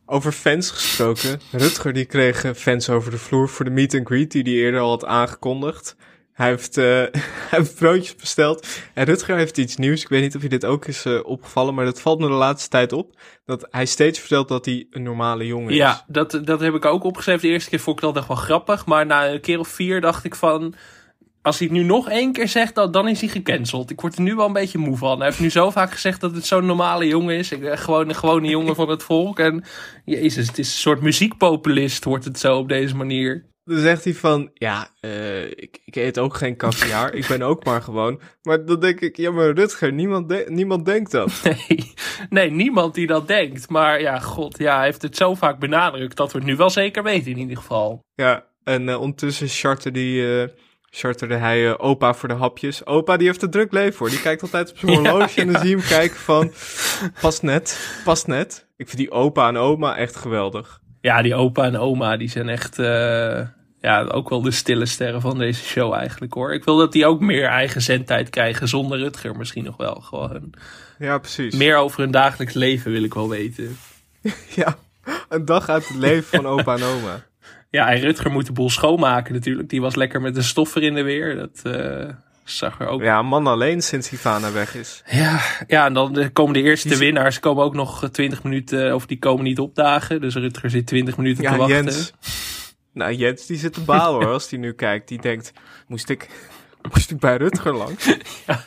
Over 0.07 0.33
fans 0.33 0.71
gesproken. 0.71 1.40
Rutger 1.52 1.92
die 1.92 2.04
kreeg 2.04 2.52
fans 2.57 2.88
over 2.88 3.11
de 3.11 3.19
vloer 3.19 3.49
voor 3.49 3.64
de 3.64 3.71
meet 3.71 3.95
and 3.95 4.07
greet 4.07 4.31
die 4.31 4.42
hij 4.42 4.52
eerder 4.52 4.81
al 4.81 4.90
had 4.90 5.04
aangekondigd. 5.04 5.97
Hij 6.33 6.49
heeft, 6.49 6.77
uh, 6.77 6.85
hij 7.51 7.59
heeft 7.59 7.75
broodjes 7.75 8.17
besteld. 8.17 8.67
En 8.95 9.05
Rutger 9.05 9.37
heeft 9.37 9.59
iets 9.59 9.77
nieuws. 9.77 10.03
Ik 10.03 10.09
weet 10.09 10.23
niet 10.23 10.37
of 10.37 10.43
je 10.43 10.49
dit 10.49 10.65
ook 10.65 10.87
is 10.87 11.07
uh, 11.07 11.21
opgevallen, 11.25 11.75
maar 11.75 11.85
dat 11.85 12.01
valt 12.01 12.21
me 12.21 12.27
de 12.27 12.33
laatste 12.33 12.69
tijd 12.69 12.93
op. 12.93 13.21
Dat 13.45 13.67
hij 13.71 13.87
steeds 13.87 14.19
vertelt 14.19 14.49
dat 14.49 14.65
hij 14.65 14.87
een 14.91 15.03
normale 15.03 15.47
jongen 15.47 15.71
is. 15.71 15.77
Ja, 15.77 16.05
dat, 16.07 16.41
dat 16.45 16.61
heb 16.61 16.75
ik 16.75 16.85
ook 16.85 17.05
opgeschreven. 17.05 17.41
De 17.41 17.49
eerste 17.49 17.71
keer 17.71 17.81
vond 17.81 17.97
ik 17.97 18.03
dat 18.03 18.17
echt 18.17 18.29
wel 18.29 18.37
grappig. 18.37 18.87
Maar 18.87 19.07
na 19.07 19.29
een 19.29 19.41
keer 19.41 19.59
of 19.59 19.69
vier 19.69 20.01
dacht 20.01 20.25
ik 20.25 20.35
van 20.35 20.75
als 21.43 21.59
hij 21.59 21.69
het 21.69 21.77
nu 21.77 21.83
nog 21.83 22.09
één 22.09 22.33
keer 22.33 22.49
zegt, 22.49 22.75
dan, 22.75 22.91
dan 22.91 23.09
is 23.09 23.21
hij 23.21 23.29
gecanceld. 23.29 23.91
Ik 23.91 24.01
word 24.01 24.17
er 24.17 24.23
nu 24.23 24.35
wel 24.35 24.47
een 24.47 24.53
beetje 24.53 24.79
moe 24.79 24.97
van. 24.97 25.17
Hij 25.17 25.27
heeft 25.27 25.41
nu 25.41 25.51
zo 25.51 25.71
vaak 25.71 25.93
gezegd 25.93 26.21
dat 26.21 26.35
het 26.35 26.47
zo'n 26.47 26.67
normale 26.67 27.07
jongen 27.07 27.37
is. 27.37 27.53
Ik, 27.53 27.79
gewoon 27.79 28.09
een 28.09 28.15
gewone 28.15 28.49
jongen 28.49 28.75
van 28.75 28.89
het 28.89 29.03
volk. 29.03 29.39
En 29.39 29.65
jezus, 30.05 30.47
het 30.47 30.59
is 30.59 30.73
een 30.73 30.79
soort 30.79 31.01
muziekpopulist, 31.01 32.05
wordt 32.05 32.25
het 32.25 32.39
zo 32.39 32.57
op 32.57 32.69
deze 32.69 32.97
manier. 32.97 33.51
Dan 33.64 33.78
zegt 33.78 34.04
hij 34.04 34.14
van, 34.14 34.50
ja, 34.54 34.88
uh, 35.00 35.45
ik, 35.45 35.81
ik 35.85 35.97
eet 35.97 36.19
ook 36.19 36.35
geen 36.35 36.57
caviar. 36.57 37.14
ik 37.14 37.26
ben 37.26 37.42
ook 37.42 37.64
maar 37.64 37.83
gewoon. 37.83 38.21
Maar 38.42 38.64
dan 38.64 38.81
denk 38.81 39.00
ik, 39.00 39.16
ja 39.16 39.31
maar 39.31 39.50
Rutger, 39.50 39.92
niemand, 39.92 40.49
niemand 40.49 40.87
denkt 40.87 41.11
dat. 41.11 41.42
Nee, 41.42 41.92
nee, 42.31 42.50
niemand 42.50 42.95
die 42.95 43.07
dat 43.07 43.28
denkt. 43.28 43.69
Maar 43.69 44.00
ja, 44.00 44.19
god, 44.19 44.59
ja, 44.59 44.76
hij 44.76 44.85
heeft 44.85 45.02
het 45.02 45.16
zo 45.16 45.35
vaak 45.35 45.59
benadrukt 45.59 46.16
dat 46.16 46.33
we 46.33 46.38
het 46.38 46.47
nu 46.47 46.57
wel 46.57 46.71
zeker 46.71 47.02
weten 47.02 47.31
in 47.31 47.38
ieder 47.38 47.57
geval. 47.57 48.04
Ja, 48.14 48.47
en 48.64 48.88
uh, 48.88 49.00
ondertussen 49.00 49.49
charter 49.49 49.92
die... 49.92 50.21
Uh, 50.21 50.49
charterde 50.95 51.35
hij 51.35 51.66
uh, 51.69 51.75
opa 51.76 52.14
voor 52.14 52.28
de 52.28 52.35
hapjes. 52.35 52.87
Opa 52.87 53.16
die 53.16 53.26
heeft 53.26 53.42
een 53.42 53.50
druk 53.50 53.73
leven 53.73 53.99
hoor. 53.99 54.11
Die 54.11 54.21
kijkt 54.21 54.42
altijd 54.42 54.71
op 54.71 54.78
zijn 54.78 54.95
horloge 54.97 55.40
en 55.40 55.52
dan 55.52 55.61
zie 55.61 55.71
je 55.71 55.76
hem 55.76 55.87
kijken 55.87 56.16
van... 56.16 56.52
Pas 57.21 57.40
net, 57.40 58.00
pas 58.04 58.25
net. 58.25 58.66
Ik 58.76 58.87
vind 58.88 58.99
die 58.99 59.11
opa 59.11 59.49
en 59.49 59.57
oma 59.57 59.97
echt 59.97 60.16
geweldig. 60.16 60.82
Ja, 61.03 61.23
die 61.23 61.35
opa 61.35 61.65
en 61.65 61.77
oma 61.77 62.17
die 62.17 62.29
zijn 62.29 62.49
echt... 62.49 62.79
Uh, 62.79 63.41
ja, 63.81 64.03
ook 64.03 64.29
wel 64.29 64.43
de 64.43 64.51
stille 64.51 64.87
sterren 64.87 65.21
van 65.21 65.39
deze 65.39 65.65
show 65.65 65.95
eigenlijk 65.95 66.35
hoor. 66.35 66.55
Ik 66.55 66.65
wil 66.65 66.77
dat 66.77 66.93
die 66.93 67.07
ook 67.07 67.21
meer 67.21 67.49
eigen 67.49 67.83
zendtijd 67.83 68.31
krijgen 68.31 68.69
zonder 68.69 68.99
Rutger 68.99 69.37
misschien 69.37 69.65
nog 69.65 69.77
wel. 69.77 69.95
Gewoon. 69.95 70.53
Ja, 70.99 71.19
precies. 71.19 71.55
Meer 71.55 71.77
over 71.77 72.01
hun 72.01 72.11
dagelijks 72.11 72.55
leven 72.55 72.93
wil 72.93 73.03
ik 73.03 73.15
wel 73.15 73.29
weten. 73.29 73.77
ja, 74.57 74.77
een 75.29 75.45
dag 75.45 75.69
uit 75.69 75.89
het 75.89 75.97
leven 75.97 76.43
van 76.43 76.47
opa 76.59 76.77
en 76.77 76.83
oma. 76.83 77.25
Ja, 77.71 77.91
en 77.91 78.01
Rutger 78.01 78.31
moet 78.31 78.47
de 78.47 78.53
boel 78.53 78.71
schoonmaken 78.71 79.35
natuurlijk. 79.35 79.69
Die 79.69 79.81
was 79.81 79.95
lekker 79.95 80.21
met 80.21 80.35
de 80.35 80.43
stoffer 80.43 80.83
in 80.83 80.95
de 80.95 81.03
weer. 81.03 81.37
Dat 81.37 81.63
uh, 81.67 82.09
zag 82.45 82.81
er 82.81 82.87
ook. 82.87 83.03
Ja, 83.03 83.23
man 83.23 83.47
alleen 83.47 83.83
sinds 83.83 84.13
Ivana 84.13 84.53
weg 84.53 84.75
is. 84.75 85.03
Ja, 85.07 85.41
ja 85.67 85.87
en 85.87 85.93
dan 85.93 86.31
komen 86.33 86.53
de 86.53 86.63
eerste 86.63 86.97
winnaars. 86.97 87.41
komen 87.41 87.65
ook 87.65 87.75
nog 87.75 88.09
20 88.11 88.43
minuten, 88.43 88.95
of 88.95 89.07
die 89.07 89.19
komen 89.19 89.45
niet 89.45 89.59
opdagen. 89.59 90.21
Dus 90.21 90.35
Rutger 90.35 90.71
zit 90.71 90.87
20 90.87 91.17
minuten 91.17 91.45
te 91.45 91.57
wachten. 91.57 91.85
Jens. 91.85 92.13
Nou, 92.93 93.13
Jens 93.13 93.47
die 93.47 93.57
zit 93.57 93.73
te 93.73 93.81
balen 93.81 94.23
hoor, 94.23 94.33
als 94.33 94.51
hij 94.51 94.59
nu 94.59 94.73
kijkt. 94.73 95.09
Die 95.09 95.21
denkt, 95.21 95.53
moest 95.87 96.09
ik, 96.09 96.29
moest 96.93 97.11
ik 97.11 97.19
bij 97.19 97.37
Rutger 97.37 97.75
langs? 97.75 98.07
ja. 98.47 98.65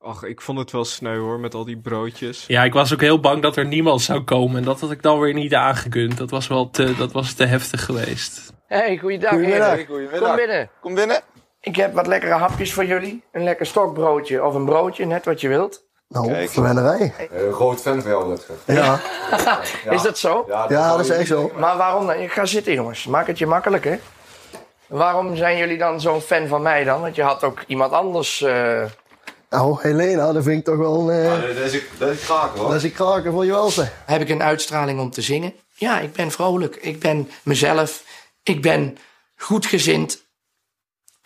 Ach, 0.00 0.22
ik 0.22 0.40
vond 0.40 0.58
het 0.58 0.70
wel 0.70 0.84
sneu 0.84 1.18
hoor, 1.18 1.40
met 1.40 1.54
al 1.54 1.64
die 1.64 1.78
broodjes. 1.78 2.44
Ja, 2.46 2.64
ik 2.64 2.72
was 2.72 2.92
ook 2.92 3.00
heel 3.00 3.20
bang 3.20 3.42
dat 3.42 3.56
er 3.56 3.66
niemand 3.66 4.02
zou 4.02 4.20
komen. 4.20 4.56
En 4.56 4.64
dat 4.64 4.80
had 4.80 4.90
ik 4.90 5.02
dan 5.02 5.20
weer 5.20 5.34
niet 5.34 5.54
aangekund. 5.54 6.16
Dat 6.16 6.30
was 6.30 6.46
wel 6.48 6.70
te, 6.70 6.94
dat 6.96 7.12
was 7.12 7.32
te 7.32 7.44
heftig 7.44 7.84
geweest. 7.84 8.52
Hey, 8.66 8.98
goeiedag. 8.98 9.30
Goedemiddag. 9.30 9.86
goedemiddag. 9.86 10.20
Kom 10.20 10.36
binnen. 10.36 10.70
Kom 10.80 10.94
binnen. 10.94 11.22
Ik 11.66 11.76
heb 11.76 11.94
wat 11.94 12.06
lekkere 12.06 12.32
hapjes 12.32 12.72
voor 12.72 12.84
jullie. 12.84 13.22
Een 13.32 13.42
lekker 13.42 13.66
stokbroodje 13.66 14.44
of 14.44 14.54
een 14.54 14.64
broodje, 14.64 15.06
net 15.06 15.24
wat 15.24 15.40
je 15.40 15.48
wilt. 15.48 15.84
Nou, 16.08 16.48
verwennerij. 16.48 17.14
Een 17.30 17.52
groot 17.52 17.80
fan 17.80 18.02
van 18.02 18.10
jou, 18.10 18.28
Rutger. 18.28 18.54
Ja. 18.64 19.00
ja. 19.84 19.90
Is 19.96 20.02
dat 20.02 20.18
zo? 20.18 20.44
Ja, 20.48 20.66
dat, 20.66 21.00
is 21.00 21.08
echt 21.08 21.26
zo. 21.26 21.52
Maar 21.56 21.76
waarom 21.76 22.06
dan? 22.06 22.28
Ga 22.28 22.44
zitten, 22.44 22.72
jongens. 22.72 23.06
Maak 23.06 23.26
het 23.26 23.38
je 23.38 23.46
makkelijk, 23.46 23.84
hè? 23.84 23.98
Waarom 24.86 25.36
zijn 25.36 25.56
jullie 25.56 25.78
dan 25.78 26.00
zo'n 26.00 26.20
fan 26.20 26.46
van 26.46 26.62
mij 26.62 26.84
dan? 26.84 27.00
Want 27.00 27.14
je 27.14 27.22
had 27.22 27.44
ook 27.44 27.64
iemand 27.66 27.92
anders... 27.92 28.40
Uh... 28.40 28.82
Nou, 29.50 29.78
Helena, 29.80 30.32
dat 30.32 30.42
vind 30.42 30.58
ik 30.58 30.64
toch 30.64 30.76
wel... 30.76 31.10
Uh... 31.10 31.24
Ja, 31.24 31.54
dat, 31.54 31.72
is, 31.72 31.82
dat 31.98 32.10
is 32.10 32.24
kraken, 32.24 32.60
hoor. 32.60 32.70
Dat 32.70 32.82
is 32.82 32.92
kraken 32.92 33.32
voor 33.32 33.44
je 33.44 33.52
welste. 33.52 33.88
Heb 34.04 34.20
ik 34.20 34.28
een 34.28 34.42
uitstraling 34.42 35.00
om 35.00 35.10
te 35.10 35.22
zingen? 35.22 35.54
Ja, 35.74 36.00
ik 36.00 36.12
ben 36.12 36.30
vrolijk. 36.30 36.76
Ik 36.76 37.00
ben 37.00 37.30
mezelf. 37.42 38.02
Ik 38.42 38.62
ben 38.62 38.98
goedgezind. 39.36 40.24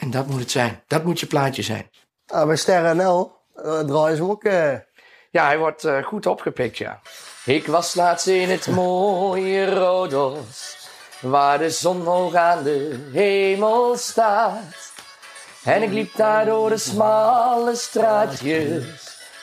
En 0.01 0.11
dat 0.11 0.27
moet 0.27 0.41
het 0.41 0.51
zijn. 0.51 0.83
Dat 0.87 1.05
moet 1.05 1.21
je 1.21 1.27
plaatje 1.27 1.63
zijn. 1.63 1.91
Ah, 2.27 2.47
bij 2.47 2.57
Sterren 2.57 2.97
NL 2.97 3.33
uh, 3.57 3.79
draaien 3.79 4.17
ze 4.17 4.23
ook... 4.23 4.45
Uh... 4.45 4.73
Ja, 5.31 5.47
hij 5.47 5.59
wordt 5.59 5.85
uh, 5.85 6.03
goed 6.03 6.27
opgepikt, 6.27 6.79
ja. 6.79 7.01
Ik 7.45 7.67
was 7.67 7.95
laatst 7.95 8.27
in 8.27 8.49
het 8.49 8.67
mooie 8.67 9.75
Rodos, 9.75 10.77
waar 11.21 11.59
de 11.59 11.71
zon 11.71 12.05
hoog 12.05 12.35
aan 12.35 12.63
de 12.63 13.09
hemel 13.13 13.97
staat. 13.97 14.93
En 15.65 15.83
ik 15.83 15.91
liep 15.91 16.17
daar 16.17 16.45
door 16.45 16.69
de 16.69 16.79
smalle 16.79 17.75
straatjes, 17.75 18.85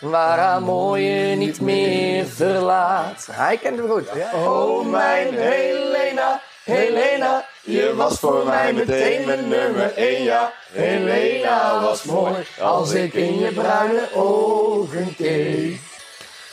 waar 0.02 0.38
haar 0.38 0.62
mooie 0.62 1.36
niet 1.36 1.62
meer 1.62 2.26
verlaat. 2.26 3.28
Hij 3.32 3.58
kent 3.58 3.78
hem 3.78 3.90
goed. 3.90 4.10
Ja. 4.14 4.32
Oh, 4.34 4.86
mijn 4.86 5.34
Helena, 5.34 6.42
Helena, 6.64 7.46
je 7.68 7.96
was 7.96 8.20
voor 8.20 8.46
mij 8.46 8.74
meteen 8.74 9.26
mijn 9.26 9.48
nummer 9.48 9.94
één, 9.94 10.24
ja. 10.24 10.54
Helena 10.72 11.82
was 11.82 12.04
mooi, 12.04 12.36
als 12.60 12.92
ik 12.92 13.14
in 13.14 13.40
je 13.40 13.52
bruine 13.52 14.08
ogen 14.14 15.16
keek. 15.16 15.80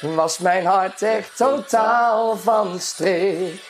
Was 0.01 0.39
mijn 0.39 0.67
hart 0.67 1.03
echt 1.03 1.37
totaal 1.37 2.37
van 2.37 2.81
streek. 2.81 3.63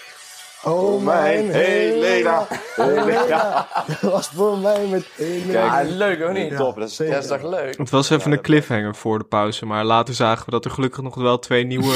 Oh, 0.64 1.02
mijn 1.02 1.50
Helena. 1.50 2.46
Helena. 2.74 3.66
Dat 4.00 4.12
was 4.12 4.28
voor 4.34 4.58
mij 4.58 4.86
meteen. 4.86 5.46
Ja, 5.46 5.82
leuk 5.86 6.20
hoor 6.20 6.32
niet? 6.32 6.56
Top, 6.56 6.78
dat 6.78 6.88
is, 6.88 6.96
dat 6.96 7.22
is 7.22 7.26
toch 7.26 7.42
leuk? 7.42 7.78
Het 7.78 7.90
was 7.90 8.10
even 8.10 8.32
een 8.32 8.40
cliffhanger 8.40 8.94
voor 8.94 9.18
de 9.18 9.24
pauze, 9.24 9.66
maar 9.66 9.84
later 9.84 10.14
zagen 10.14 10.44
we 10.44 10.50
dat 10.50 10.64
er 10.64 10.70
gelukkig 10.70 11.02
nog 11.02 11.14
wel 11.14 11.38
twee 11.38 11.64
nieuwe 11.64 11.94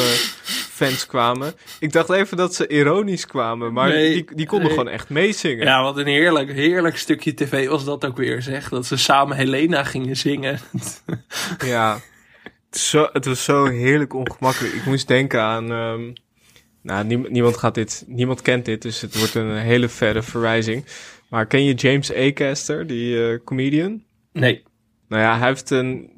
fans 0.78 1.06
kwamen. 1.06 1.54
Ik 1.80 1.92
dacht 1.92 2.10
even 2.10 2.36
dat 2.36 2.54
ze 2.54 2.66
ironisch 2.66 3.26
kwamen, 3.26 3.72
maar 3.72 3.90
die, 3.90 4.34
die 4.34 4.46
konden 4.46 4.68
gewoon 4.68 4.88
echt 4.88 5.08
meezingen. 5.08 5.66
Ja, 5.66 5.82
wat 5.82 5.96
een 5.96 6.06
heerlijk, 6.06 6.52
heerlijk 6.52 6.96
stukje 6.96 7.34
tv 7.34 7.68
was 7.68 7.84
dat 7.84 8.04
ook 8.04 8.16
weer, 8.16 8.42
zeg. 8.42 8.68
Dat 8.68 8.86
ze 8.86 8.96
samen 8.96 9.36
Helena 9.36 9.84
gingen 9.84 10.16
zingen. 10.16 10.58
ja, 11.64 12.00
zo, 12.70 13.08
het 13.12 13.24
was 13.24 13.44
zo 13.44 13.66
heerlijk 13.66 14.14
ongemakkelijk. 14.14 14.74
Ik 14.74 14.84
moest 14.84 15.08
denken 15.08 15.40
aan... 15.40 15.70
Um, 15.70 16.12
nou, 16.82 17.04
niemand, 17.04 17.56
gaat 17.56 17.74
dit, 17.74 18.04
niemand 18.06 18.42
kent 18.42 18.64
dit, 18.64 18.82
dus 18.82 19.00
het 19.00 19.18
wordt 19.18 19.34
een 19.34 19.56
hele 19.56 19.88
verre 19.88 20.22
verwijzing. 20.22 20.84
Maar 21.28 21.46
ken 21.46 21.64
je 21.64 21.74
James 21.74 22.14
Acaster, 22.14 22.86
die 22.86 23.16
uh, 23.16 23.38
comedian? 23.44 24.02
Nee. 24.32 24.62
Nou 25.08 25.22
ja, 25.22 25.38
hij 25.38 25.48
heeft 25.48 25.70
een 25.70 26.17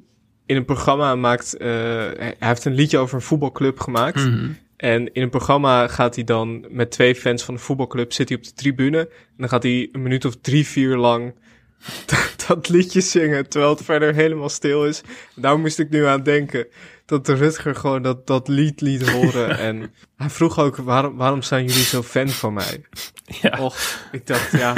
in 0.51 0.57
een 0.57 0.65
programma 0.65 1.15
maakt, 1.15 1.55
uh, 1.59 1.69
hij 2.17 2.35
heeft 2.39 2.65
een 2.65 2.75
liedje 2.75 2.99
over 2.99 3.15
een 3.15 3.23
voetbalclub 3.23 3.81
gemaakt. 3.81 4.25
Mhm. 4.25 4.51
En 4.77 5.13
in 5.13 5.23
een 5.23 5.31
programma 5.31 5.89
gaat 5.89 6.15
hij 6.15 6.25
dan 6.25 6.67
met 6.69 6.91
twee 6.91 7.15
fans 7.15 7.43
van 7.43 7.55
de 7.55 7.61
voetbalclub 7.61 8.13
zit 8.13 8.29
hij 8.29 8.39
op 8.39 8.45
de 8.45 8.53
tribune. 8.53 8.99
En 8.99 9.37
dan 9.37 9.49
gaat 9.49 9.63
hij 9.63 9.89
een 9.93 10.03
minuut 10.03 10.25
of 10.25 10.37
drie, 10.41 10.67
vier 10.67 10.97
lang 10.97 11.35
dat 12.47 12.69
liedje 12.69 13.01
zingen, 13.01 13.49
terwijl 13.49 13.73
het 13.73 13.85
verder 13.85 14.15
helemaal 14.15 14.49
stil 14.49 14.87
is. 14.87 15.03
Daar 15.35 15.59
moest 15.59 15.79
ik 15.79 15.91
nu 15.91 16.07
aan 16.07 16.23
denken 16.23 16.67
dat 17.11 17.27
de 17.27 17.35
Rutger 17.35 17.75
gewoon 17.75 18.03
dat, 18.03 18.27
dat 18.27 18.49
lied 18.49 18.81
liet 18.81 19.11
horen. 19.11 19.59
en 19.69 19.95
hij 20.17 20.31
vroeg 20.31 20.59
ook, 20.59 20.77
waarom, 20.77 21.17
waarom 21.17 21.43
zijn 21.43 21.65
jullie 21.65 21.85
zo 21.85 22.03
fan 22.03 22.29
van 22.29 22.53
mij? 22.53 22.85
Ja. 23.41 23.59
Och, 23.59 23.77
ik 24.13 24.27
dacht, 24.27 24.53
ja, 24.53 24.75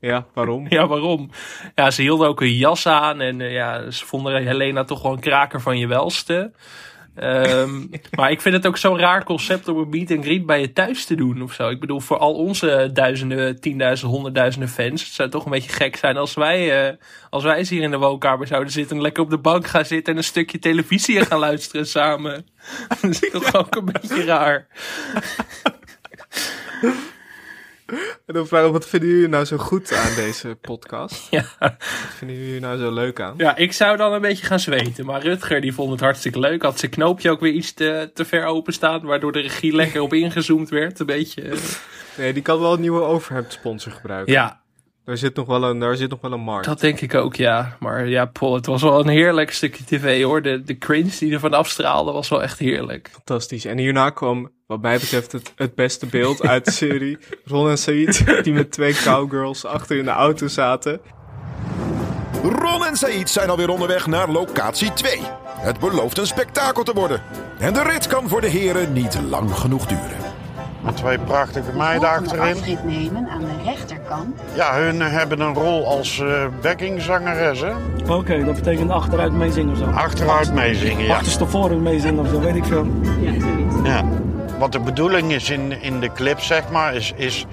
ja, 0.00 0.26
waarom? 0.34 0.66
Ja, 0.68 0.86
waarom? 0.86 1.30
Ja, 1.74 1.90
ze 1.90 2.02
hielden 2.02 2.28
ook 2.28 2.40
een 2.40 2.56
jas 2.56 2.86
aan 2.86 3.20
en 3.20 3.40
uh, 3.40 3.52
ja, 3.52 3.90
ze 3.90 4.06
vonden 4.06 4.46
Helena 4.46 4.84
toch 4.84 5.02
wel 5.02 5.12
een 5.12 5.20
kraker 5.20 5.60
van 5.60 5.78
je 5.78 5.86
welste. 5.86 6.52
Um, 7.22 7.90
maar 8.16 8.30
ik 8.30 8.40
vind 8.40 8.54
het 8.54 8.66
ook 8.66 8.76
zo'n 8.76 8.98
raar 8.98 9.24
concept 9.24 9.68
om 9.68 9.78
een 9.78 9.88
meet 9.88 10.10
and 10.10 10.24
greet 10.24 10.46
bij 10.46 10.60
je 10.60 10.72
thuis 10.72 11.04
te 11.04 11.14
doen 11.14 11.42
of 11.42 11.52
zo. 11.52 11.68
Ik 11.68 11.80
bedoel, 11.80 12.00
voor 12.00 12.18
al 12.18 12.34
onze 12.34 12.90
duizenden, 12.92 13.60
tienduizenden, 13.60 14.14
honderdduizenden 14.14 14.68
fans. 14.68 15.04
Het 15.04 15.12
zou 15.12 15.28
toch 15.28 15.44
een 15.44 15.50
beetje 15.50 15.72
gek 15.72 15.96
zijn 15.96 16.16
als 16.16 16.34
wij, 16.34 16.88
uh, 16.88 16.96
als 17.30 17.42
wij 17.42 17.56
eens 17.56 17.70
hier 17.70 17.82
in 17.82 17.90
de 17.90 17.98
woonkamer 17.98 18.46
zouden 18.46 18.72
zitten. 18.72 18.96
En 18.96 19.02
lekker 19.02 19.22
op 19.22 19.30
de 19.30 19.38
bank 19.38 19.66
gaan 19.66 19.84
zitten 19.84 20.12
en 20.12 20.18
een 20.18 20.24
stukje 20.24 20.58
televisie 20.58 21.24
gaan 21.24 21.38
luisteren 21.38 21.86
samen. 21.86 22.46
Dat 23.00 23.10
is 23.10 23.30
toch 23.30 23.54
ook 23.54 23.76
een 23.76 23.84
beetje 23.84 24.24
raar. 24.24 24.66
En 28.26 28.34
dan 28.34 28.46
vragen 28.46 28.66
we, 28.66 28.72
wat 28.72 28.86
vinden 28.88 29.08
jullie 29.08 29.28
nou 29.28 29.44
zo 29.44 29.56
goed 29.56 29.92
aan 29.92 30.14
deze 30.14 30.56
podcast? 30.60 31.26
Ja. 31.30 31.44
Wat 31.58 31.74
vinden 32.16 32.36
jullie 32.36 32.60
nou 32.60 32.78
zo 32.78 32.92
leuk 32.92 33.20
aan? 33.20 33.34
ja, 33.36 33.56
ik 33.56 33.72
zou 33.72 33.96
dan 33.96 34.12
een 34.12 34.20
beetje 34.20 34.46
gaan 34.46 34.60
zweten. 34.60 35.04
Maar 35.06 35.22
Rutger 35.22 35.60
die 35.60 35.72
vond 35.74 35.90
het 35.90 36.00
hartstikke 36.00 36.38
leuk. 36.38 36.62
Had 36.62 36.78
zijn 36.78 36.90
knoopje 36.90 37.30
ook 37.30 37.40
weer 37.40 37.52
iets 37.52 37.72
te, 37.72 38.10
te 38.14 38.24
ver 38.24 38.44
openstaan. 38.44 39.02
Waardoor 39.02 39.32
de 39.32 39.40
regie 39.40 39.74
lekker 39.74 40.00
op 40.00 40.12
ingezoomd 40.12 40.68
werd. 40.68 40.98
Een 40.98 41.06
beetje. 41.06 41.42
eh, 41.42 41.58
Nee, 42.18 42.32
die 42.32 42.42
kan 42.42 42.60
wel 42.60 42.72
een 42.72 42.80
nieuwe 42.80 43.00
overhemd 43.02 43.52
sponsor 43.52 43.92
gebruiken. 43.92 44.32
Ja, 44.32 44.60
Daar 45.06 45.16
zit 45.16 45.36
nog 45.36 45.46
wel 45.46 45.62
een, 45.62 45.78
daar 45.78 45.96
zit 45.96 46.10
nog 46.10 46.20
wel 46.20 46.32
een 46.32 46.40
markt. 46.40 46.66
dat 46.66 46.80
denk 46.80 47.00
ik 47.00 47.14
ook, 47.14 47.36
ja. 47.36 47.76
Maar 47.80 48.08
ja, 48.08 48.24
Paul, 48.24 48.54
het 48.54 48.66
was 48.66 48.82
wel 48.82 49.00
een 49.00 49.08
heerlijk 49.08 49.52
stukje 49.52 49.84
tv 49.84 50.22
hoor. 50.22 50.42
De, 50.42 50.62
de 50.62 50.78
cringe 50.78 51.10
die 51.18 51.32
er 51.32 51.40
van 51.40 51.52
afstraalde 51.52 52.12
was 52.12 52.28
wel 52.28 52.42
echt 52.42 52.58
heerlijk. 52.58 53.08
Fantastisch. 53.12 53.64
En 53.64 53.78
hierna 53.78 54.10
kwam, 54.10 54.50
wat 54.66 54.80
mij 54.80 54.98
betreft, 54.98 55.32
het, 55.32 55.52
het 55.56 55.74
beste 55.74 56.06
beeld 56.06 56.42
uit 56.42 56.64
de 56.64 56.70
serie. 56.70 57.18
Ron 57.44 57.68
en 57.68 57.78
Said, 57.78 58.44
die 58.44 58.52
met 58.52 58.70
twee 58.70 58.94
cowgirls 59.04 59.64
achter 59.64 59.96
in 59.96 60.04
de 60.04 60.10
auto 60.10 60.48
zaten. 60.48 61.00
Ron 62.42 62.84
en 62.84 62.96
Said 62.96 63.30
zijn 63.30 63.50
alweer 63.50 63.68
onderweg 63.68 64.06
naar 64.06 64.30
locatie 64.30 64.92
2. 64.92 65.20
Het 65.48 65.80
belooft 65.80 66.18
een 66.18 66.26
spektakel 66.26 66.82
te 66.82 66.92
worden. 66.92 67.22
En 67.58 67.72
de 67.72 67.82
rit 67.82 68.06
kan 68.06 68.28
voor 68.28 68.40
de 68.40 68.48
heren 68.48 68.92
niet 68.92 69.18
lang 69.28 69.54
genoeg 69.54 69.86
duren. 69.86 70.25
Met 70.86 70.96
twee 70.96 71.18
prachtige 71.18 71.72
meiden 71.76 72.08
achterin. 72.08 72.56
afrit 72.56 72.84
nemen 72.84 73.28
aan 73.28 73.40
de 73.40 73.46
rechterkant. 73.64 74.40
Ja, 74.54 74.74
hun 74.74 75.00
hebben 75.00 75.40
een 75.40 75.54
rol 75.54 75.86
als 75.86 76.20
eh 76.20 76.44
backingzangeres, 76.62 77.60
hè? 77.60 77.72
Oké, 78.12 78.44
dat 78.44 78.54
betekent 78.54 78.90
achteruit 78.90 79.32
meezingen 79.32 79.72
of 79.72 79.78
zo. 79.78 79.84
Achteruit 79.84 80.52
meezingen, 80.52 81.04
ja. 81.04 81.14
Achterstevoren 81.14 81.82
meezingen 81.82 82.24
of 82.24 82.28
zo, 82.28 82.40
weet 82.40 82.56
ik 82.56 82.64
veel. 82.64 82.86
ja. 83.84 84.04
Wat 84.58 84.72
de 84.72 84.80
bedoeling 84.80 85.32
is 85.32 85.50
in, 85.50 85.82
in 85.82 86.00
de 86.00 86.12
clip, 86.12 86.40
zeg 86.40 86.70
maar, 86.70 86.94
is, 86.94 87.12
is 87.16 87.46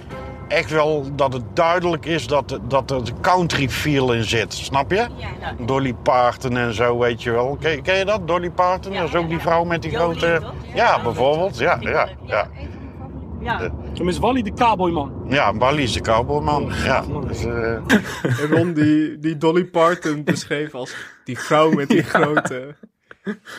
echt 0.47 0.69
wel 0.71 1.05
dat 1.15 1.33
het 1.33 1.43
duidelijk 1.53 2.05
is 2.05 2.27
dat, 2.27 2.59
dat 2.67 2.91
er 2.91 3.01
country 3.21 3.69
feel 3.69 4.13
in 4.13 4.23
zit. 4.23 4.53
Snap 4.53 4.91
je? 4.91 5.05
Dolly 5.65 5.93
Parton 5.93 6.57
en 6.57 6.73
zo, 6.73 6.97
weet 6.97 7.23
je 7.23 7.31
wel. 7.31 7.57
Ken, 7.61 7.81
ken 7.81 7.97
je 7.97 8.05
dat, 8.05 8.27
Dolly 8.27 8.49
Parton? 8.49 8.93
Dat 8.93 9.03
is 9.07 9.15
ook 9.15 9.29
die 9.29 9.39
vrouw 9.39 9.63
met 9.63 9.81
die 9.81 9.95
grote... 9.95 10.41
Ja, 10.73 11.01
bijvoorbeeld. 11.01 11.57
Ja, 11.57 11.77
ja, 11.79 12.07
ja. 12.25 12.47
Zo 13.93 14.03
is 14.03 14.17
Wally 14.17 14.41
de 14.41 14.53
cowboyman. 14.53 15.25
Ja, 15.29 15.55
Wally 15.57 15.81
is 15.81 15.93
de 15.93 16.01
cowboyman. 16.01 16.71
Ja, 16.83 17.03
dus, 17.27 17.45
eh, 17.45 17.73
En 18.41 18.47
Ron 18.49 18.73
die, 18.73 19.19
die 19.19 19.37
Dolly 19.37 19.65
Parton 19.65 20.23
beschreef 20.23 20.73
als 20.73 20.95
die 21.23 21.39
vrouw 21.39 21.71
met 21.71 21.89
die 21.89 22.03
grote... 22.13 22.75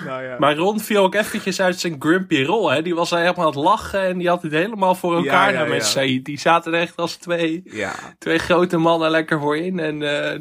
Nou 0.07 0.23
ja. 0.23 0.37
Maar 0.39 0.57
Ron 0.57 0.81
viel 0.81 1.03
ook 1.03 1.15
eventjes 1.15 1.61
uit 1.61 1.81
zijn 1.81 1.97
grumpy 1.99 2.43
rol. 2.43 2.71
Hè? 2.71 2.83
Die 2.83 2.95
was 2.95 3.11
helemaal 3.11 3.35
aan 3.39 3.47
het 3.47 3.55
lachen 3.55 4.01
en 4.01 4.19
die 4.19 4.29
had 4.29 4.43
het 4.43 4.53
helemaal 4.53 4.95
voor 4.95 5.17
elkaar 5.17 5.53
Ja, 5.53 5.63
ja, 5.63 5.69
met 5.69 5.83
ja. 5.83 5.85
Said. 5.85 6.25
Die 6.25 6.39
zaten 6.39 6.73
er 6.73 6.81
echt 6.81 6.97
als 6.97 7.17
twee, 7.17 7.63
ja. 7.65 7.93
twee 8.19 8.39
grote 8.39 8.77
mannen 8.77 9.11
lekker 9.11 9.41
voorin. 9.41 9.79
En 9.79 10.03
eh, 10.03 10.31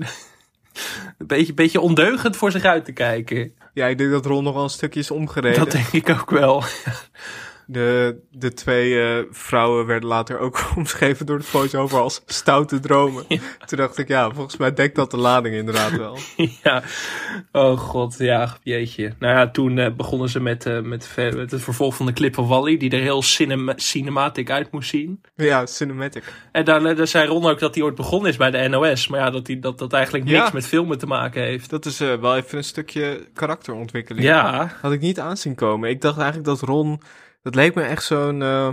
een 1.18 1.28
beetje, 1.28 1.54
beetje 1.54 1.80
ondeugend 1.80 2.38
voor 2.38 2.52
zich 2.52 2.64
uit 2.64 2.86
te 2.86 2.92
kijken. 2.92 3.54
ja, 3.74 3.88
ik 3.88 3.98
denk 3.98 4.12
dat 4.12 4.26
Ron 4.26 4.44
nog 4.44 4.54
wel 4.54 4.64
een 4.64 4.70
stukje 4.70 5.00
is 5.00 5.12
omgereden. 5.12 5.60
Dat 5.60 5.72
denk 5.72 5.88
ik 5.88 6.10
ook 6.10 6.30
wel. 6.30 6.64
De, 7.66 8.18
de 8.32 8.54
twee 8.54 9.02
eh, 9.02 9.24
vrouwen 9.32 9.86
werden 9.86 10.10
later 10.10 10.40
ook 10.40 10.64
omschreven 10.78 11.26
door 11.26 11.38
de 11.38 11.44
voice-over 11.44 12.00
als 12.00 12.22
stoute 12.26 12.80
dromen. 12.80 13.26
Toen 13.66 13.78
dacht 13.78 13.98
ik, 13.98 14.08
ja, 14.08 14.32
volgens 14.32 14.58
mij 14.58 14.74
dekt 14.74 14.96
dat 14.96 15.12
de 15.12 15.18
lading 15.18 15.56
inderdaad 15.56 15.92
wel. 15.98 16.18
ja. 16.64 16.84
Oh 17.52 17.78
god, 17.78 18.16
ja, 18.18 18.58
jeetje. 18.64 19.14
Nou 19.20 19.34
ja, 19.34 19.50
toen 19.50 19.78
eh, 19.78 19.92
begonnen 19.96 20.30
ze 20.30 20.40
met, 20.40 20.66
eh, 20.66 20.82
met, 20.82 21.10
met 21.16 21.52
het 21.52 21.62
vervolg 21.62 21.96
van 21.96 22.06
de 22.06 22.14
clip 22.14 22.36
van 22.36 22.48
Wally. 22.48 22.78
Die 22.78 22.90
er 22.92 23.02
heel 23.02 23.22
cinema 23.22 23.74
cinematisch 23.76 24.48
uit 24.48 24.72
moest 24.72 24.90
zien. 24.90 25.22
Ja, 25.36 25.66
cinematic. 25.66 26.24
En 26.52 26.66
daar, 26.66 26.96
daar 26.96 27.08
zei 27.08 27.28
Ron 27.28 27.46
ook 27.46 27.60
dat 27.60 27.76
hij 27.76 27.84
ooit 27.84 27.96
begonnen 27.96 28.30
is 28.30 28.38
bij 28.38 28.52
de 28.52 28.68
NOS. 28.68 29.08
Maar 29.08 29.20
ja, 29.20 29.30
dat 29.30 29.48
hij, 29.48 29.60
dat, 29.60 29.78
dat 29.80 29.94
eigenlijk 29.94 30.26
niks 30.26 30.38
Ja. 30.38 30.50
met 30.54 30.68
filmen 30.68 30.98
te 30.98 31.06
maken 31.06 31.42
heeft. 31.44 31.70
Dat 31.70 31.86
is 31.86 31.98
wel 31.98 32.36
even 32.36 32.58
een 32.58 32.64
stukje 32.64 33.28
karakterontwikkeling. 33.34 34.26
Ja, 34.26 34.72
Had 34.82 34.92
ik 34.92 35.02
niet 35.02 35.20
aanzien 35.20 35.56
komen. 35.56 35.90
Ik 35.90 36.02
dacht 36.02 36.18
eigenlijk 36.18 36.46
dat 36.48 36.62
Ron... 36.62 37.02
Dat 37.44 37.56
leek 37.56 37.76
me 37.76 37.82
echt 37.82 38.04
zo'n... 38.04 38.42
eh, 38.42 38.70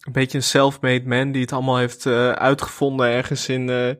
een 0.00 0.12
beetje 0.12 0.38
een 0.38 0.44
self-made 0.44 1.06
man 1.08 1.32
die 1.32 1.40
het 1.42 1.52
allemaal 1.52 1.76
heeft 1.76 2.06
eh, 2.06 2.30
uitgevonden 2.30 3.06
ergens 3.06 3.48
in... 3.48 3.68
eh, 3.70 3.90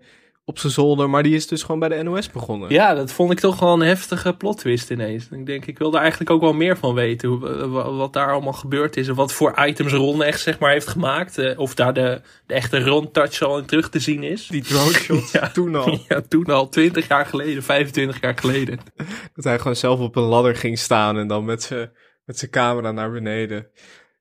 op 0.47 0.59
zijn 0.59 0.73
zolder, 0.73 1.11
maar 1.11 1.23
die 1.23 1.35
is 1.35 1.47
dus 1.47 1.63
gewoon 1.63 1.79
bij 1.81 1.89
de 1.89 2.03
NOS 2.03 2.31
begonnen. 2.31 2.71
ja, 2.71 2.95
dat 2.95 3.13
vond 3.13 3.33
ik 3.33 3.41
toch 3.41 3.59
wel 3.61 3.73
een 3.73 3.81
heftige 3.81 4.37
plot 4.37 4.59
twist 4.59 4.91
ineens. 4.91 5.29
Ik 5.31 5.47
denk, 5.47 5.67
ik 5.67 5.79
wil 5.79 5.91
daar 5.91 6.01
eigenlijk 6.01 6.31
ook 6.31 6.41
wel 6.41 6.53
meer 6.53 6.77
van 6.77 6.95
weten. 6.95 7.29
Hoe, 7.29 7.69
wa- 7.69 7.91
wat 7.93 8.13
daar 8.13 8.33
allemaal 8.33 8.53
gebeurd 8.53 8.97
is. 8.97 9.09
En 9.09 9.15
wat 9.15 9.33
voor 9.33 9.55
items 9.67 9.93
Ron 9.93 10.23
echt 10.23 10.41
zeg 10.41 10.59
maar 10.59 10.71
heeft 10.71 10.87
gemaakt. 10.87 11.57
of 11.57 11.75
daar 11.75 11.93
de, 11.95 12.21
de 12.47 12.55
echte 12.55 12.85
Ron-touch 12.85 13.43
al 13.43 13.59
in 13.59 13.65
terug 13.65 13.89
te 13.91 13.99
zien 13.99 14.23
is. 14.23 14.47
Die 14.47 14.63
drone 14.63 14.93
shot 14.93 15.31
Ja. 15.41 15.49
toen 15.51 15.75
al. 15.77 15.99
Ja, 16.09 16.21
toen 16.29 16.45
al 16.47 16.69
20 16.69 17.09
jaar 17.09 17.27
geleden, 17.27 17.63
25 17.63 18.21
jaar 18.21 18.39
geleden. 18.39 18.79
Dat 19.35 19.45
hij 19.45 19.59
gewoon 19.59 19.77
zelf 19.77 20.01
op 20.01 20.17
een 20.17 20.23
ladder 20.23 20.57
ging 20.57 20.79
staan 20.79 21.19
en 21.19 21.27
dan 21.29 21.45
met 21.45 21.63
zijn 21.63 21.93
met 22.25 22.39
zijn 22.39 22.51
camera 22.51 22.93
naar 22.93 23.11
beneden. 23.13 23.67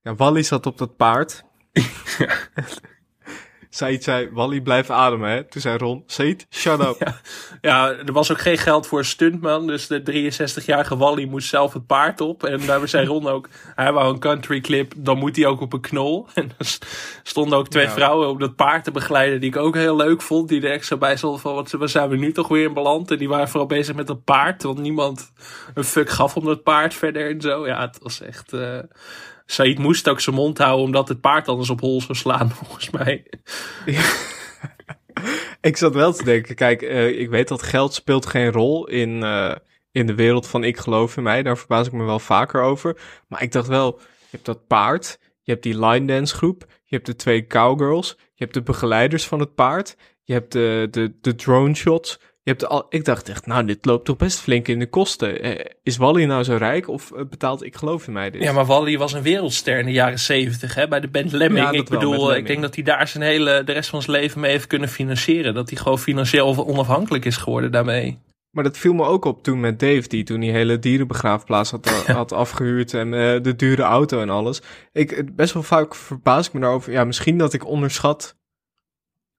Ja, 0.04 0.16
Wally 0.16 0.44
zat 0.44 0.66
op 0.66 0.78
dat 0.78 0.96
paard. 0.98 1.44
Said 3.70 4.04
zei, 4.04 4.30
Wally 4.32 4.62
blijf 4.62 4.90
ademen, 4.90 5.30
hè. 5.30 5.44
Toen 5.44 5.62
zei 5.62 5.78
Ron, 5.78 6.04
Said, 6.06 6.48
shut 6.50 6.80
up. 6.80 6.96
Ja. 7.00 7.16
Ja, 7.62 7.90
er 7.92 8.14
was 8.14 8.32
ook 8.32 8.40
geen 8.40 8.58
geld 8.58 8.88
voor 8.88 9.00
een 9.00 9.06
stuntman. 9.06 9.68
Dus 9.68 9.88
de 9.88 10.32
63-jarige 10.62 10.98
Wally 10.98 11.26
moest 11.26 11.50
zelf 11.50 11.74
het 11.74 11.86
paard 11.86 12.22
op. 12.22 12.44
En 12.44 12.66
daar 12.66 12.88
zei 12.88 13.06
Ron 13.08 13.28
ook, 13.28 13.50
hij 13.76 13.92
wou 13.94 14.14
een 14.14 14.20
country 14.20 14.62
clip, 14.62 14.94
dan 14.98 15.18
moet 15.18 15.36
hij 15.36 15.46
ook 15.46 15.62
op 15.62 15.74
een 15.74 15.82
knol. 15.82 16.28
En 16.34 16.52
er 16.58 16.78
stonden 17.24 17.58
ook 17.58 17.68
twee 17.68 17.86
Ja. 17.86 17.92
vrouwen 17.92 18.28
op 18.28 18.40
dat 18.40 18.56
paard 18.56 18.84
te 18.84 18.92
begeleiden 18.92 19.40
die 19.40 19.50
ik 19.50 19.56
ook 19.58 19.76
heel 19.76 19.96
leuk 19.96 20.22
vond. 20.22 20.50
Die 20.50 20.68
er 20.70 20.84
zo 20.84 20.98
bij 20.98 21.18
stonden 21.18 21.40
van, 21.40 21.54
wat 21.56 21.72
waar 21.72 21.90
zijn 21.90 22.10
we 22.10 22.18
nu 22.18 22.32
toch 22.32 22.48
weer 22.48 22.68
in 22.68 22.74
beland? 22.74 23.12
En 23.12 23.18
die 23.18 23.30
waren 23.30 23.50
vooral 23.50 23.68
bezig 23.68 23.96
met 23.96 24.08
dat 24.08 24.24
paard. 24.24 24.64
Want 24.64 24.80
niemand 24.80 25.32
een 25.74 25.84
fuck 25.84 26.10
gaf 26.10 26.36
om 26.36 26.46
dat 26.46 26.64
paard 26.64 26.94
verder 26.94 27.30
en 27.30 27.42
zo. 27.42 27.68
Ja, 27.68 27.82
het 27.82 28.00
was 28.02 28.22
echt... 28.22 28.54
eh 28.54 28.80
Said 29.54 29.80
moest 29.80 30.10
ook 30.10 30.20
zijn 30.20 30.36
mond 30.36 30.58
houden 30.58 30.86
omdat 30.86 31.08
het 31.08 31.22
paard 31.22 31.48
anders 31.48 31.70
op 31.70 31.80
hol 31.80 32.02
zou 32.02 32.18
slaan, 32.18 32.52
volgens 32.60 32.90
mij. 32.90 33.26
Ik 35.62 35.78
zat 35.78 35.94
wel 35.94 36.14
te 36.14 36.24
denken, 36.24 36.56
kijk, 36.56 36.82
eh, 36.82 37.20
ik 37.20 37.30
weet 37.30 37.48
dat 37.48 37.64
geld 37.64 37.94
speelt 37.94 38.26
geen 38.26 38.52
rol 38.52 38.88
in, 38.88 39.24
eh, 39.24 39.56
in 39.92 40.08
de 40.08 40.16
wereld 40.16 40.48
van 40.48 40.64
ik 40.64 40.78
geloof 40.78 41.18
in 41.18 41.24
mij. 41.24 41.44
Daar 41.44 41.58
verbaas 41.58 41.88
ik 41.88 41.94
me 41.94 42.04
wel 42.04 42.20
vaker 42.20 42.62
over. 42.62 42.98
Maar 43.28 43.42
ik 43.42 43.52
dacht 43.52 43.68
wel, 43.68 44.00
je 44.00 44.28
hebt 44.30 44.46
dat 44.46 44.68
paard, 44.68 45.20
je 45.42 45.52
hebt 45.52 45.64
die 45.64 45.86
line 45.86 46.06
dance 46.06 46.36
groep, 46.36 46.66
je 46.84 46.96
hebt 46.96 47.06
de 47.06 47.16
twee 47.16 47.48
cowgirls, 47.48 48.16
je 48.18 48.44
hebt 48.44 48.54
de 48.54 48.62
begeleiders 48.62 49.28
van 49.28 49.40
het 49.40 49.56
paard, 49.56 49.98
je 50.24 50.34
hebt 50.34 50.52
de, 50.52 50.88
de, 50.92 51.14
de 51.22 51.36
drone 51.36 51.76
shots. 51.76 52.20
Je 52.46 52.50
hebt 52.52 52.68
al, 52.68 52.86
ik 52.90 53.06
dacht 53.06 53.30
echt, 53.30 53.46
nou, 53.46 53.66
dit 53.66 53.86
loopt 53.86 54.06
toch 54.06 54.18
best 54.18 54.40
flink 54.40 54.68
in 54.68 54.80
de 54.80 54.90
kosten. 54.90 55.42
Eh, 55.42 55.66
is 55.84 55.98
Wally 55.98 56.24
nou 56.24 56.44
zo 56.44 56.56
rijk 56.56 56.88
of 56.88 57.12
eh, 57.12 57.22
betaalt 57.30 57.64
ik 57.64 57.76
geloof 57.76 58.08
in 58.08 58.14
mij 58.14 58.30
dit? 58.30 58.44
Ja, 58.44 58.52
maar 58.52 58.66
Wally 58.66 58.98
was 58.98 59.14
een 59.14 59.22
wereldster 59.22 59.80
in 59.80 59.86
de 59.86 59.92
jaren 59.92 60.20
zeventig, 60.20 60.76
hè, 60.76 60.88
bij 60.88 61.00
de 61.00 61.08
band 61.08 61.32
Lemming. 61.32 61.66
Ja, 61.66 61.72
ik 61.72 61.88
wel, 61.88 62.00
bedoel, 62.00 62.36
ik 62.36 62.48
denk 62.48 62.62
dat 62.62 62.76
hij 62.76 62.84
daar 62.84 63.08
zijn 63.08 63.24
hele, 63.24 63.64
de 63.64 63.72
rest 63.72 63.90
van 63.90 64.02
zijn 64.02 64.18
leven 64.18 64.40
mee 64.40 64.52
heeft 64.52 64.68
kunnen 64.68 64.90
financieren. 64.90 65.54
Dat 65.54 65.70
hij 65.70 65.78
gewoon 65.78 66.00
financieel 66.00 66.68
onafhankelijk 66.68 67.26
is 67.26 67.38
geworden 67.38 67.72
daarmee. 67.72 68.20
Maar 68.54 68.64
dat 68.64 68.78
viel 68.78 68.94
me 68.94 69.04
ook 69.04 69.26
op 69.26 69.44
toen 69.44 69.60
met 69.60 69.80
Dave, 69.80 70.08
die 70.08 70.24
toen 70.24 70.40
die 70.40 70.52
hele 70.52 70.80
dierenbegraafplaats 70.80 71.72
had, 71.72 71.90
had 72.08 72.32
afgehuurd 72.32 72.94
en 72.94 73.14
eh, 73.14 73.42
de 73.42 73.56
dure 73.56 73.82
auto 73.82 74.22
en 74.22 74.30
alles. 74.30 74.62
Ik, 74.92 75.36
best 75.36 75.54
wel 75.54 75.64
vaak 75.64 75.96
verbaas 75.96 76.48
ik 76.48 76.54
me 76.54 76.60
daarover. 76.60 76.92
Ja, 76.92 77.04
misschien 77.04 77.38
dat 77.38 77.54
ik 77.54 77.68
onderschat 77.68 78.36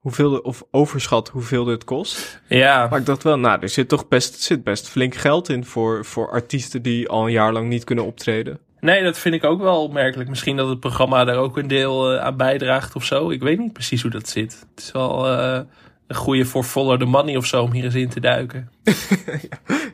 hoeveel, 0.05 0.31
de- 0.31 0.43
of 0.43 0.63
overschat 0.71 1.29
hoeveel 1.29 1.65
dit 1.65 1.85
kost. 1.85 2.41
Ja, 2.49 2.87
Maar 2.91 2.99
ik 2.99 3.07
dacht 3.07 3.23
wel, 3.23 3.39
nou, 3.39 3.61
er 3.61 3.69
zit 3.69 3.89
toch 3.89 4.09
best, 4.09 4.41
zit 4.43 4.65
best 4.65 4.89
flink 4.89 5.15
geld 5.15 5.49
in 5.49 5.65
voor, 5.65 6.05
voor 6.05 6.31
artiesten 6.31 6.83
die 6.83 7.09
al 7.09 7.25
een 7.27 7.33
jaar 7.33 7.53
lang 7.53 7.69
niet 7.69 7.85
kunnen 7.85 8.05
optreden. 8.05 8.59
nee, 8.81 9.03
dat 9.03 9.19
vind 9.19 9.35
ik 9.35 9.45
ook 9.45 9.61
wel 9.61 9.83
opmerkelijk. 9.83 10.29
Misschien 10.29 10.57
dat 10.57 10.69
het 10.69 10.81
programma 10.81 11.25
daar 11.25 11.37
ook 11.37 11.57
een 11.57 11.69
deel 11.69 12.13
eh, 12.13 12.25
aan 12.25 12.37
bijdraagt 12.37 12.97
of 12.97 13.05
zo. 13.05 13.31
Ik 13.31 13.43
weet 13.43 13.59
niet 13.59 13.73
precies 13.73 14.03
hoe 14.03 14.11
dat 14.11 14.29
zit. 14.29 14.67
Het 14.75 14.85
is 14.85 14.93
wel 14.93 15.27
eh, 15.29 15.61
een 16.07 16.17
goede 16.17 16.45
voor 16.45 16.65
Follow 16.65 16.99
the 16.99 17.05
Money 17.05 17.37
of 17.37 17.47
zo 17.47 17.63
om 17.63 17.73
hier 17.73 17.85
eens 17.85 17.95
in 17.95 18.09
te 18.09 18.21
duiken. 18.21 18.71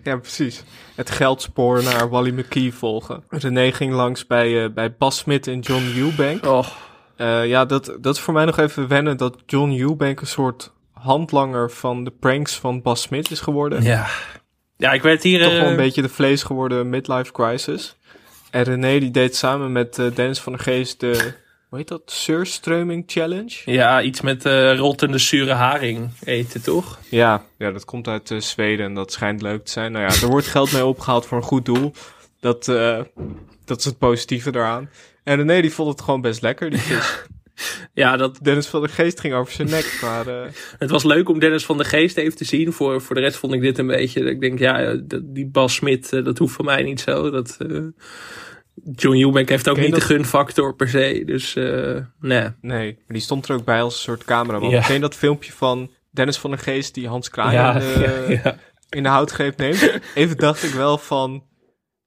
Ja, 0.02 0.16
precies. 0.16 0.62
Het 0.94 1.10
geldspoor 1.10 1.82
naar 1.82 2.08
Wally 2.08 2.30
McKee 2.30 2.72
volgen. 2.74 3.22
René 3.28 3.72
ging 3.72 3.92
langs 3.92 4.26
bij, 4.26 4.64
eh, 4.64 4.70
bij 4.70 4.94
Bas 4.98 5.16
Smit 5.18 5.46
en 5.46 5.60
John 5.60 5.84
Eubank. 5.96 6.46
Oh, 6.46 6.66
Eh, 7.20 7.46
ja, 7.46 7.64
dat, 7.64 7.96
dat 8.00 8.14
is 8.14 8.20
voor 8.20 8.34
mij 8.34 8.44
nog 8.44 8.58
even 8.58 8.88
wennen 8.88 9.16
dat 9.16 9.36
John 9.46 9.72
Eubank 9.80 10.20
een 10.20 10.26
soort 10.26 10.72
handlanger 10.92 11.70
van 11.70 12.04
de 12.04 12.10
pranks 12.10 12.58
van 12.58 12.82
Bas 12.82 13.02
Smit 13.02 13.30
is 13.30 13.40
geworden. 13.40 13.82
ja. 13.82 14.06
Ja, 14.76 14.92
ik 14.92 15.02
werd 15.02 15.22
hier... 15.22 15.42
Toch 15.42 15.52
wel 15.52 15.62
eh, 15.62 15.70
een 15.70 15.76
beetje 15.76 16.02
de 16.02 16.08
vlees 16.08 16.42
geworden 16.42 16.88
midlife 16.88 17.32
crisis. 17.32 17.96
En 18.50 18.62
René 18.62 18.98
die 18.98 19.10
deed 19.10 19.36
samen 19.36 19.72
met 19.72 19.98
eh 19.98 20.06
Dennis 20.14 20.40
van 20.40 20.52
der 20.52 20.62
Geest 20.62 21.00
de, 21.00 21.32
hoe 21.68 21.78
heet 21.78 21.88
dat, 21.88 22.02
Surströmming 22.04 23.04
Challenge? 23.06 23.52
Ja, 23.64 24.02
iets 24.02 24.20
met 24.20 24.44
eh 24.44 24.76
rottende 24.76 25.18
zure 25.18 25.52
haring 25.52 26.10
eten, 26.24 26.62
toch? 26.62 26.98
Ja, 27.08 27.44
ja 27.58 27.70
dat 27.70 27.84
komt 27.84 28.08
uit 28.08 28.34
Zweden 28.38 28.86
en 28.86 28.94
dat 28.94 29.12
schijnt 29.12 29.42
leuk 29.42 29.64
te 29.64 29.70
zijn. 29.70 29.92
Nou 29.92 30.04
ja, 30.04 30.20
er 30.20 30.28
wordt 30.28 30.46
geld 30.46 30.72
mee 30.72 30.84
opgehaald 30.86 31.26
voor 31.26 31.38
een 31.38 31.44
goed 31.44 31.64
doel. 31.64 31.92
Dat, 32.40 32.68
eh, 32.68 32.98
dat 33.64 33.78
is 33.78 33.84
het 33.84 33.98
positieve 33.98 34.50
daaraan. 34.50 34.90
En 35.24 35.36
René 35.36 35.60
die 35.60 35.72
vond 35.72 35.88
het 35.88 36.00
gewoon 36.00 36.20
best 36.20 36.42
lekker, 36.42 36.70
die 36.70 36.80
vis. 36.80 37.22
Ja, 37.92 38.16
dat, 38.16 38.38
Dennis 38.42 38.66
van 38.66 38.80
der 38.80 38.90
Geest 38.90 39.20
ging 39.20 39.34
over 39.34 39.52
zijn 39.52 39.70
nek, 39.70 39.98
maar... 40.02 40.26
eh, 40.26 40.50
het 40.78 40.90
was 40.90 41.04
leuk 41.04 41.28
om 41.28 41.38
Dennis 41.38 41.64
van 41.64 41.78
de 41.78 41.84
Geest 41.84 42.16
even 42.16 42.36
te 42.36 42.44
zien. 42.44 42.72
Voor, 42.72 43.00
voor 43.02 43.14
de 43.14 43.20
rest 43.20 43.36
vond 43.36 43.52
ik 43.52 43.60
dit 43.60 43.78
een 43.78 43.86
beetje... 43.86 44.20
Ik 44.20 44.40
denk, 44.40 44.58
ja, 44.58 44.80
eh, 44.80 44.98
die 45.22 45.46
Bas 45.46 45.74
Smit, 45.74 46.12
eh, 46.12 46.24
dat 46.24 46.38
hoeft 46.38 46.54
van 46.54 46.64
mij 46.64 46.82
niet 46.82 47.00
zo. 47.00 47.30
Dat, 47.30 47.56
John 48.94 49.16
Eubank 49.16 49.48
heeft 49.48 49.68
ook 49.68 49.74
Ken 49.74 49.84
niet 49.84 49.94
de 49.94 50.00
gunfactor 50.00 50.74
per 50.74 50.88
se. 50.88 51.22
Dus 51.26 51.54
nee. 52.20 52.48
nee, 52.60 52.92
maar 52.94 53.04
die 53.06 53.20
stond 53.20 53.48
er 53.48 53.54
ook 53.54 53.64
bij 53.64 53.82
als 53.82 53.94
een 53.94 54.00
soort 54.00 54.24
cameraman. 54.24 54.70
Ja. 54.70 54.80
Ken 54.80 55.00
dat 55.00 55.14
filmpje 55.14 55.52
van 55.52 55.90
Dennis 56.10 56.38
van 56.38 56.50
der 56.50 56.58
Geest 56.58 56.94
die 56.94 57.08
Hans 57.08 57.30
Kraaij 57.30 57.80
de, 57.80 58.00
ja, 58.28 58.40
ja. 58.44 58.56
in 58.88 59.02
de 59.02 59.08
houtgreep 59.08 59.56
neemt? 59.56 60.00
Even 60.14 60.36
dacht 60.36 60.62
ik 60.62 60.72
wel 60.72 60.98
van, 60.98 61.44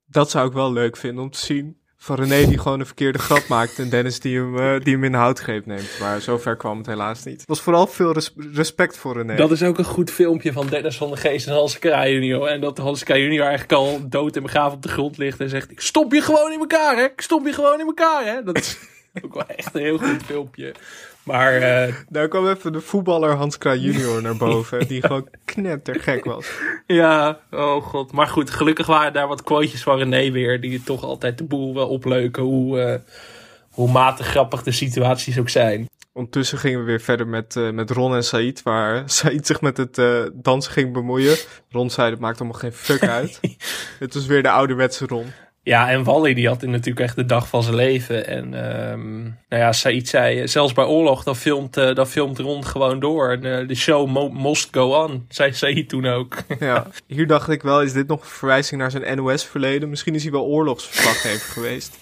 dat 0.06 0.30
zou 0.30 0.46
ik 0.48 0.52
wel 0.52 0.72
leuk 0.72 0.96
vinden 0.96 1.22
om 1.22 1.30
te 1.30 1.38
zien. 1.38 1.82
Van 2.04 2.16
René 2.16 2.46
die 2.46 2.58
gewoon 2.58 2.80
een 2.80 2.86
verkeerde 2.86 3.18
grap 3.18 3.48
maakt 3.48 3.78
en 3.78 3.88
Dennis 3.88 4.20
die 4.20 4.38
hem, 4.38 4.58
eh, 4.58 4.80
die 4.84 4.92
hem 4.94 5.04
in 5.04 5.12
de 5.12 5.18
houtgreep 5.18 5.66
neemt. 5.66 5.98
Maar 6.00 6.20
zover 6.20 6.56
kwam 6.56 6.78
het 6.78 6.86
helaas 6.86 7.24
niet. 7.24 7.40
Het 7.40 7.48
was 7.48 7.60
vooral 7.60 7.86
veel 7.86 8.12
res- 8.12 8.34
respect 8.52 8.96
voor 8.96 9.16
René. 9.16 9.36
Dat 9.36 9.50
is 9.50 9.62
ook 9.62 9.78
een 9.78 9.84
goed 9.84 10.10
filmpje 10.10 10.52
van 10.52 10.66
Dennis 10.66 10.96
van 10.96 11.10
de 11.10 11.16
Geest 11.16 11.46
en 11.46 11.54
Hans 11.54 11.78
Kraaij 11.78 12.12
junior. 12.12 12.46
En 12.46 12.60
dat 12.60 12.78
Hans 12.78 13.04
Kraaij 13.04 13.22
junior 13.22 13.42
eigenlijk 13.46 13.72
al 13.72 14.08
dood 14.08 14.36
en 14.36 14.42
begraven 14.42 14.76
op 14.76 14.82
de 14.82 14.88
grond 14.88 15.16
ligt 15.18 15.40
en 15.40 15.48
zegt... 15.48 15.70
Ik 15.70 15.80
stop 15.80 16.12
je 16.12 16.20
gewoon 16.22 16.52
in 16.52 16.58
elkaar, 16.58 16.96
hè? 16.96 17.04
Ik 17.04 17.20
stop 17.20 17.46
je 17.46 17.52
gewoon 17.52 17.80
in 17.80 17.86
elkaar, 17.86 18.24
hè? 18.24 18.42
Dat 18.42 18.56
is 18.58 18.76
ook 19.24 19.34
wel 19.34 19.46
echt 19.46 19.74
een 19.74 19.80
heel 19.82 19.98
goed 19.98 20.22
filmpje. 20.24 20.74
Maar 21.24 21.52
eh, 21.86 21.94
Daar 22.08 22.28
kwam 22.28 22.48
even 22.48 22.72
de 22.72 22.80
voetballer 22.80 23.30
Hans 23.30 23.58
Kraaij 23.58 23.78
junior 23.86 24.22
naar 24.22 24.36
boven. 24.36 24.86
Die 24.86 25.02
gewoon 25.02 25.28
knettergek 25.44 26.24
was. 26.24 26.50
ja, 26.86 27.38
oh 27.50 27.82
god. 27.82 28.12
Maar 28.12 28.28
goed, 28.28 28.50
gelukkig 28.50 28.86
waren 28.86 29.12
daar 29.12 29.28
wat 29.28 29.42
quotejes 29.42 29.82
van 29.82 29.98
René 29.98 30.30
weer... 30.30 30.60
die 30.60 30.82
toch 30.82 31.02
altijd 31.02 31.38
de 31.38 31.44
boel 31.44 31.74
wel 31.74 31.88
opleuken. 31.88 32.42
Hoe, 32.42 32.80
eh, 32.80 33.00
hoe 33.70 33.90
matig 33.90 34.26
grappig 34.26 34.62
de 34.62 34.72
situaties 34.72 35.38
ook 35.38 35.48
zijn. 35.48 35.88
Ondertussen 36.16 36.58
gingen 36.58 36.78
we 36.78 36.84
weer 36.84 37.00
verder 37.00 37.26
met, 37.26 37.56
eh, 37.56 37.70
met 37.70 37.90
Ron 37.90 38.14
en 38.14 38.24
Said, 38.24 38.62
waar 38.62 39.02
Said 39.10 39.46
zich 39.46 39.60
met 39.60 39.76
het 39.76 39.98
eh, 39.98 40.22
dansen 40.32 40.72
ging 40.72 40.92
bemoeien. 40.92 41.36
Ron 41.70 41.90
zei, 41.90 42.10
dat 42.10 42.18
maakt 42.18 42.40
allemaal 42.40 42.58
geen 42.58 42.72
fuck 42.72 43.06
uit. 43.08 43.40
het 43.98 44.14
was 44.14 44.26
weer 44.26 44.42
de 44.42 44.50
ouderwetse 44.50 45.06
Ron. 45.06 45.26
Ja, 45.64 45.90
en 45.90 46.04
Wally 46.04 46.34
die 46.34 46.48
had 46.48 46.62
natuurlijk 46.62 47.06
echt 47.06 47.16
de 47.16 47.24
dag 47.24 47.48
van 47.48 47.62
zijn 47.62 47.74
leven. 47.74 48.26
En 48.26 48.54
ehm, 48.54 49.22
nou 49.22 49.62
ja, 49.62 49.72
Said 49.72 50.08
zei, 50.08 50.48
zelfs 50.48 50.72
bij 50.72 50.84
oorlog, 50.84 51.22
dan 51.24 51.36
filmt, 51.36 51.76
eh, 51.76 51.94
dan 51.94 52.06
filmt 52.06 52.38
Ron 52.38 52.64
gewoon 52.64 53.00
door. 53.00 53.30
En 53.30 53.44
eh, 53.60 53.68
de 53.68 53.74
show 53.74 54.08
mo- 54.08 54.28
must 54.28 54.68
go 54.70 55.04
on, 55.04 55.24
zei 55.28 55.52
Said 55.52 55.88
toen 55.88 56.06
ook. 56.06 56.36
Ja, 56.58 56.86
hier 57.06 57.26
dacht 57.26 57.48
ik 57.48 57.62
wel, 57.62 57.82
is 57.82 57.92
dit 57.92 58.06
nog 58.06 58.20
een 58.20 58.26
verwijzing 58.28 58.80
naar 58.80 58.90
zijn 58.90 59.16
NOS-verleden? 59.16 59.88
Misschien 59.88 60.14
is 60.14 60.22
hij 60.22 60.32
wel 60.32 60.44
oorlogsverslaggever 60.44 61.52
geweest. 61.62 61.98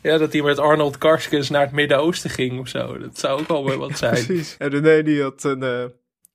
ja, 0.00 0.18
dat 0.18 0.32
hij 0.32 0.42
met 0.42 0.58
Arnold 0.58 0.98
Karskens 0.98 1.50
naar 1.50 1.62
het 1.62 1.72
Midden-Oosten 1.72 2.30
ging 2.30 2.60
of 2.60 2.68
zo. 2.68 2.98
Dat 2.98 3.18
zou 3.18 3.40
ook 3.40 3.48
wel 3.48 3.64
weer 3.64 3.78
wat 3.78 3.98
zijn. 3.98 4.12
Precies. 4.26 4.54
En 4.58 4.68
René 4.68 5.02
die 5.02 5.22
had 5.22 5.44
een, 5.44 5.62
eh, 5.62 5.84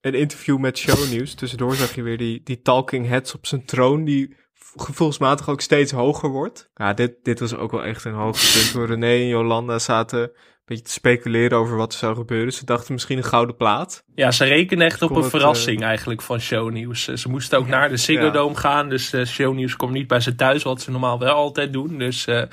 een 0.01 0.13
interview 0.13 0.57
met 0.57 0.77
Shownieuws. 0.77 1.33
Tussendoor 1.33 1.75
zag 1.75 1.95
je 1.95 2.01
weer 2.01 2.17
die, 2.17 2.41
die 2.43 2.61
talking 2.61 3.07
heads 3.07 3.35
op 3.35 3.45
zijn 3.45 3.65
troon, 3.65 4.03
die 4.03 4.35
gevoelsmatig 4.75 5.49
ook 5.49 5.61
steeds 5.61 5.91
hoger 5.91 6.29
wordt. 6.29 6.69
Ja, 6.75 6.93
dit, 6.93 7.13
dit 7.23 7.39
was 7.39 7.55
ook 7.55 7.71
wel 7.71 7.83
echt 7.83 8.05
een 8.05 8.13
hoogtepunt. 8.13 8.71
Toen 8.71 8.85
René 8.85 9.05
en 9.21 9.27
Jolanda 9.27 9.79
zaten 9.79 10.19
een 10.19 10.29
beetje 10.65 10.83
te 10.83 10.91
speculeren 10.91 11.57
over 11.57 11.77
wat 11.77 11.93
er 11.93 11.99
zou 11.99 12.15
gebeuren. 12.15 12.53
Ze 12.53 12.65
dachten 12.65 12.93
misschien 12.93 13.17
een 13.17 13.23
gouden 13.23 13.55
plaat. 13.55 14.03
Ja, 14.15 14.31
ze 14.31 14.43
rekenen 14.45 14.85
echt 14.85 15.01
op 15.01 15.07
Kon 15.07 15.17
een 15.17 15.23
het, 15.23 15.31
verrassing 15.31 15.81
eigenlijk 15.81 16.21
van 16.21 16.39
Shownieuws. 16.39 17.07
Eh, 17.07 17.15
Ze 17.15 17.29
moesten 17.29 17.59
ook 17.59 17.67
naar 17.67 17.89
de 17.89 17.97
Ziggo 17.97 18.25
Ja. 18.25 18.31
Dome 18.31 18.55
gaan. 18.55 18.89
Dus 18.89 19.13
eh, 19.13 19.25
Shownieuws 19.25 19.75
komt 19.75 19.91
niet 19.91 20.07
bij 20.07 20.19
ze 20.19 20.35
thuis, 20.35 20.63
wat 20.63 20.81
ze 20.81 20.91
normaal 20.91 21.19
wel 21.19 21.33
altijd 21.33 21.73
doen. 21.73 21.97
Dus 21.97 22.27
eh, 22.27 22.43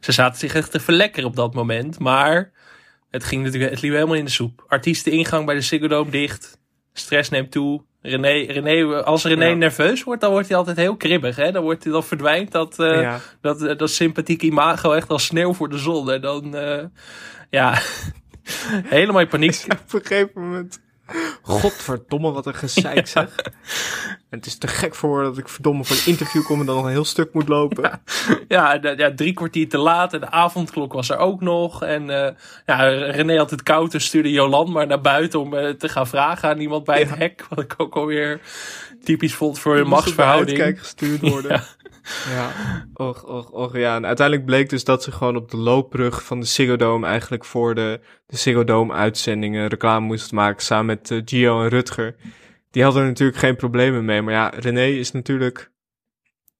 ze 0.00 0.12
zaten 0.12 0.38
zich 0.38 0.54
echt 0.54 0.70
te 0.70 0.80
verlekkeren 0.80 1.28
op 1.28 1.36
dat 1.36 1.54
moment. 1.54 1.98
Maar 1.98 2.52
het 3.10 3.24
ging 3.24 3.42
natuurlijk, 3.42 3.70
het 3.72 3.82
liep 3.82 3.92
helemaal 3.92 4.14
in 4.14 4.24
de 4.24 4.30
soep. 4.30 4.64
Artiesteningang 4.68 5.46
bij 5.46 5.54
de 5.54 5.60
Ziggo 5.60 5.88
Dome 5.88 6.10
dicht. 6.10 6.58
Stress 6.92 7.30
neemt 7.30 7.50
toe. 7.50 7.82
René, 8.02 8.52
René, 8.52 9.02
als 9.02 9.24
René 9.24 9.46
Ja. 9.46 9.54
nerveus 9.54 10.02
wordt, 10.02 10.20
dan 10.20 10.30
wordt 10.30 10.48
hij 10.48 10.56
altijd 10.56 10.76
heel 10.76 10.96
kribbig. 10.96 11.36
Hè? 11.36 11.52
Dan, 11.52 11.62
wordt 11.62 11.84
hij, 11.84 11.92
dan 11.92 12.04
verdwijnt 12.04 12.52
dat, 12.52 12.78
eh, 12.78 13.00
ja. 13.00 13.20
dat, 13.40 13.62
eh, 13.62 13.78
dat 13.78 13.90
sympathieke 13.90 14.46
imago 14.46 14.92
echt 14.92 15.08
als 15.08 15.24
sneeuw 15.24 15.52
voor 15.52 15.68
de 15.68 15.78
zon. 15.78 16.10
En 16.10 16.20
dan, 16.20 16.56
eh, 16.56 16.84
ja, 17.50 17.78
helemaal 18.96 19.20
in 19.20 19.28
paniek. 19.28 19.64
Op 19.68 19.92
een 19.92 20.06
gegeven 20.06 20.40
moment. 20.40 20.80
Godverdomme, 21.42 22.32
wat 22.32 22.46
een 22.46 22.54
gezeik 22.54 23.06
zeg. 23.06 23.36
En 24.30 24.38
het 24.38 24.46
is 24.46 24.58
te 24.58 24.66
gek 24.66 24.94
voor 24.94 25.22
dat 25.22 25.38
ik 25.38 25.48
verdomme 25.48 25.84
voor 25.84 25.96
een 25.96 26.06
interview 26.06 26.44
kom 26.44 26.60
en 26.60 26.66
dan 26.66 26.74
nog 26.76 26.84
een 26.84 26.90
heel 26.90 27.04
stuk 27.04 27.32
moet 27.34 27.48
lopen. 27.48 28.00
Ja, 28.48 28.78
ja, 28.96 29.12
drie 29.14 29.32
kwartier 29.32 29.68
te 29.68 29.78
laat 29.78 30.12
en 30.12 30.20
de 30.20 30.30
avondklok 30.30 30.92
was 30.92 31.10
er 31.10 31.16
ook 31.16 31.40
nog. 31.40 31.82
En 31.82 32.10
eh, 32.24 32.32
ja, 32.66 32.88
René 32.88 33.36
had 33.36 33.50
het 33.50 33.62
koud, 33.62 33.90
dus 33.92 34.04
stuurde 34.04 34.30
Jolan 34.30 34.72
maar 34.72 34.86
naar 34.86 35.00
buiten 35.00 35.40
om 35.40 35.54
eh, 35.54 35.68
te 35.70 35.88
gaan 35.88 36.06
vragen 36.06 36.48
aan 36.48 36.60
iemand 36.60 36.84
bij 36.84 36.98
het 36.98 37.08
Ja. 37.08 37.16
hek. 37.16 37.46
Wat 37.48 37.58
ik 37.64 37.74
ook 37.76 37.94
alweer 37.96 38.40
typisch 39.04 39.34
vond 39.34 39.58
voor 39.58 39.72
een 39.74 39.80
Er 39.80 39.88
machtsverhouding. 39.88 40.78
gestuurd 40.80 41.20
worden. 41.20 41.50
Ja. 41.50 41.64
Ja, 42.28 42.52
och, 42.94 43.24
och, 43.24 43.54
och, 43.54 43.78
ja. 43.78 43.96
En 43.96 44.06
uiteindelijk 44.06 44.46
bleek 44.46 44.68
dus 44.68 44.84
dat 44.84 45.02
ze 45.02 45.12
gewoon 45.12 45.36
op 45.36 45.50
de 45.50 45.56
loopbrug 45.56 46.24
van 46.24 46.40
de 46.40 46.46
Ziggo 46.46 47.02
eigenlijk 47.02 47.44
voor 47.44 47.74
de, 47.74 48.00
de 48.26 48.36
Ziggo 48.36 48.90
uitzendingen 48.90 49.68
reclame 49.68 50.06
moesten 50.06 50.34
maken 50.34 50.62
samen 50.62 50.86
met 50.86 51.10
eh, 51.10 51.20
Gio 51.24 51.62
en 51.62 51.68
Rutger. 51.68 52.16
Die 52.70 52.82
hadden 52.82 53.02
er 53.02 53.08
natuurlijk 53.08 53.38
geen 53.38 53.56
problemen 53.56 54.04
mee, 54.04 54.22
maar 54.22 54.34
ja, 54.34 54.52
René 54.56 54.86
is 54.86 55.12
natuurlijk 55.12 55.70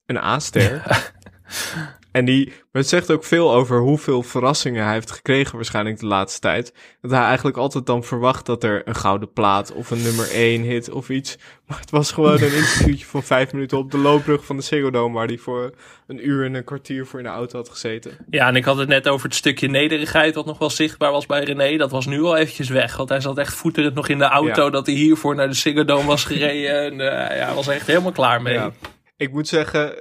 een 0.07 0.19
A-ster. 0.19 0.83
En 2.13 2.25
die, 2.25 2.53
het 2.73 2.89
zegt 2.89 3.11
ook 3.11 3.25
veel 3.25 3.53
over 3.55 3.79
hoeveel 3.81 4.23
verrassingen 4.23 4.85
hij 4.85 4.93
heeft 4.93 5.11
gekregen 5.11 5.57
waarschijnlijk 5.57 5.99
de 5.99 6.07
laatste 6.07 6.41
tijd. 6.41 6.75
Dat 7.01 7.11
hij 7.11 7.21
eigenlijk 7.21 7.57
altijd 7.57 7.87
dan 7.87 8.05
verwacht 8.05 8.47
dat 8.47 8.65
er 8.65 8.83
een 8.89 8.95
gouden 8.95 9.33
plaat 9.33 9.73
of 9.73 9.91
een 9.91 10.03
nummer 10.03 10.31
1 10.31 10.63
hit 10.63 10.91
of 10.91 11.09
iets. 11.09 11.39
Maar 11.67 11.79
het 11.81 11.91
was 11.91 12.13
gewoon 12.13 12.33
een 12.33 12.55
interviewtje 12.63 13.07
van 13.07 13.23
vijf 13.23 13.53
minuten 13.53 13.79
op 13.79 13.91
de 13.91 13.99
loopbrug 13.99 14.45
van 14.45 14.57
de 14.57 14.63
Ziggo 14.63 15.11
waar 15.11 15.27
hij 15.27 15.39
voor 15.39 15.71
een 16.07 16.29
uur 16.29 16.45
en 16.45 16.55
een 16.55 16.65
kwartier 16.65 17.07
voor 17.07 17.19
in 17.19 17.25
de 17.25 17.31
auto 17.31 17.59
had 17.59 17.69
gezeten. 17.69 18.17
Ja, 18.31 18.49
en 18.49 18.57
ik 18.57 18.65
had 18.65 18.77
het 18.77 18.89
net 18.89 19.09
over 19.09 19.27
het 19.27 19.35
stukje 19.35 19.69
nederigheid 19.69 20.35
wat 20.35 20.47
nog 20.47 20.59
wel 20.59 20.71
zichtbaar 20.71 21.13
was 21.13 21.27
bij 21.27 21.45
René. 21.45 21.77
Dat 21.77 21.91
was 21.91 22.07
nu 22.07 22.23
al 22.23 22.37
eventjes 22.37 22.69
weg, 22.69 22.97
want 22.97 23.09
hij 23.09 23.21
zat 23.21 23.39
echt 23.39 23.55
voeterend 23.55 23.95
nog 23.95 24.09
in 24.09 24.19
de 24.19 24.25
auto 24.25 24.65
Ja. 24.65 24.71
dat 24.71 24.87
hij 24.87 24.95
hiervoor 24.95 25.35
naar 25.35 25.49
de 25.49 25.55
Ziggo 25.55 26.03
was 26.05 26.25
gereden. 26.25 26.85
En 26.85 27.01
eh, 27.01 27.37
ja, 27.39 27.45
hij 27.47 27.55
was 27.55 27.69
echt 27.69 27.87
helemaal 27.87 28.13
klaar 28.13 28.43
mee. 28.43 28.55
Ja. 28.55 28.73
Ik 29.17 29.33
moet 29.33 29.49
zeggen, 29.49 29.95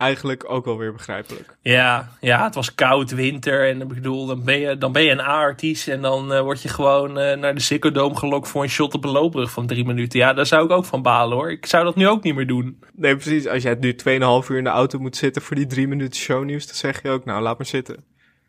eigenlijk 0.00 0.50
ook 0.50 0.64
wel 0.64 0.78
weer 0.78 0.92
begrijpelijk. 0.92 1.56
Ja, 1.62 2.08
ja, 2.20 2.44
het 2.44 2.54
was 2.54 2.74
koud, 2.74 3.10
winter. 3.10 3.68
En 3.68 3.80
ik 3.80 3.88
bedoel, 3.88 4.26
dan 4.26 4.44
ben 4.44 4.60
je, 4.60 4.78
dan 4.78 4.92
ben 4.92 5.02
je 5.02 5.10
een 5.10 5.20
A-artiest. 5.20 5.88
En 5.88 6.02
dan 6.02 6.32
eh, 6.32 6.40
word 6.40 6.62
je 6.62 6.68
gewoon 6.68 7.18
eh, 7.18 7.38
naar 7.38 7.54
de 7.54 7.60
Ziggo 7.60 7.90
Dome 7.90 8.16
gelokt 8.16 8.48
voor 8.48 8.62
een 8.62 8.68
shot 8.68 8.94
op 8.94 9.04
een 9.04 9.10
loopbrug 9.10 9.50
van 9.50 9.66
drie 9.66 9.84
minuten. 9.84 10.18
Ja, 10.18 10.32
daar 10.32 10.46
zou 10.46 10.64
ik 10.64 10.70
ook 10.70 10.84
van 10.84 11.02
balen 11.02 11.36
hoor. 11.36 11.50
Ik 11.50 11.66
zou 11.66 11.84
dat 11.84 11.96
nu 11.96 12.08
ook 12.08 12.22
niet 12.22 12.34
meer 12.34 12.46
doen. 12.46 12.78
Nee, 12.94 13.16
precies. 13.16 13.46
Als 13.46 13.62
jij 13.62 13.76
nu 13.80 13.92
2,5 13.92 14.48
uur 14.48 14.56
in 14.56 14.64
de 14.64 14.70
auto 14.70 14.98
moet 14.98 15.16
zitten 15.16 15.42
voor 15.42 15.56
die 15.56 15.66
drie 15.66 15.88
minuten 15.88 16.20
shownieuws, 16.20 16.66
dan 16.66 16.76
zeg 16.76 17.02
je 17.02 17.10
ook, 17.10 17.24
nou, 17.24 17.42
laat 17.42 17.58
maar 17.58 17.66
zitten. 17.66 18.04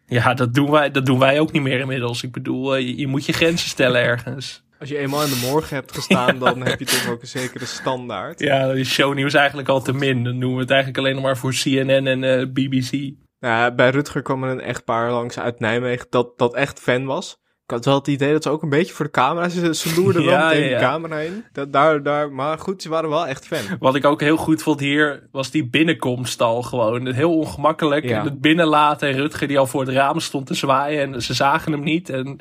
Ja, 0.05 0.33
dat 0.33 0.53
doen 0.53 0.71
wij, 0.71 0.91
dat 0.91 1.05
doen 1.05 1.19
wij 1.19 1.39
ook 1.39 1.51
niet 1.51 1.61
meer 1.61 1.79
inmiddels. 1.79 2.23
Ik 2.23 2.31
bedoel, 2.31 2.75
eh, 2.75 2.81
je, 2.81 2.97
je 2.97 3.07
moet 3.07 3.25
je 3.25 3.33
grenzen 3.33 3.69
stellen 3.69 4.01
ergens. 4.01 4.63
Als 4.82 4.89
je 4.89 4.98
eenmaal 4.98 5.24
in 5.24 5.30
de 5.30 5.48
morgen 5.52 5.76
hebt 5.76 5.91
gestaan, 5.91 6.39
dan 6.46 6.65
heb 6.65 6.80
je 6.80 6.86
toch 6.86 7.10
ook 7.10 7.22
een 7.22 7.28
zekere 7.28 7.65
standaard. 7.65 8.39
Ja, 8.39 8.67
dan 8.67 8.78
is 8.78 8.89
shownieuws 8.89 9.34
eigenlijk 9.34 9.70
al 9.70 9.82
te 9.82 9.94
min. 9.94 10.24
Dan 10.24 10.39
doen 10.39 10.54
we 10.54 10.60
het 10.60 10.70
eigenlijk 10.70 11.00
alleen 11.00 11.15
nog 11.15 11.24
maar 11.24 11.38
voor 11.38 11.54
CNN 11.54 12.08
en 12.08 12.24
eh, 12.24 12.48
BBC. 12.48 12.91
Nou, 12.91 13.56
ja, 13.56 13.76
bij 13.76 13.89
Rutger 13.89 14.22
kwam 14.22 14.44
er 14.44 14.50
een 14.50 14.62
echtpaar 14.62 15.12
langs 15.12 15.39
uit 15.39 15.60
Nijmegen 15.60 16.08
dat, 16.10 16.38
dat 16.38 16.56
echt 16.56 16.80
fan 16.80 17.06
was. 17.06 17.40
Ik 17.71 17.77
had 17.77 17.86
wel 17.86 17.95
het 17.95 18.07
idee 18.07 18.31
dat 18.31 18.43
ze 18.43 18.49
ook 18.49 18.62
een 18.62 18.69
beetje 18.69 18.93
voor 18.93 19.05
de 19.05 19.12
camera, 19.12 19.49
ze, 19.49 19.75
ze 19.75 20.01
loerden 20.01 20.25
wel 20.25 20.34
Ja, 20.34 20.47
meteen 20.47 20.63
ja, 20.63 20.69
ja. 20.69 20.77
de 20.77 20.84
camera 20.84 21.19
in. 21.19 21.45
Dat, 21.53 21.73
daar, 21.73 22.03
daar, 22.03 22.31
maar 22.31 22.57
goed, 22.60 22.81
ze 22.81 22.89
waren 22.89 23.10
wel 23.10 23.27
echt 23.27 23.47
fan. 23.47 23.77
Wat 23.79 23.95
ik 23.95 24.05
ook 24.05 24.21
heel 24.21 24.38
goed 24.38 24.63
vond 24.63 24.79
hier, 24.79 25.27
was 25.31 25.51
die 25.51 25.69
binnenkomst 25.69 26.41
al 26.41 26.62
gewoon. 26.62 27.13
Heel 27.13 27.38
ongemakkelijk. 27.38 28.03
Ja. 28.05 28.19
En 28.19 28.25
het 28.25 28.41
binnenlaten 28.41 29.10
en 29.10 29.15
Rutger 29.15 29.47
die 29.47 29.60
al 29.60 29.67
voor 29.67 29.81
het 29.81 29.89
raam 29.89 30.19
stond 30.19 30.47
te 30.47 30.53
zwaaien. 30.53 31.01
En 31.13 31.21
ze 31.21 31.34
zagen 31.34 31.71
hem 31.71 31.84
niet. 31.84 32.10
En 32.10 32.39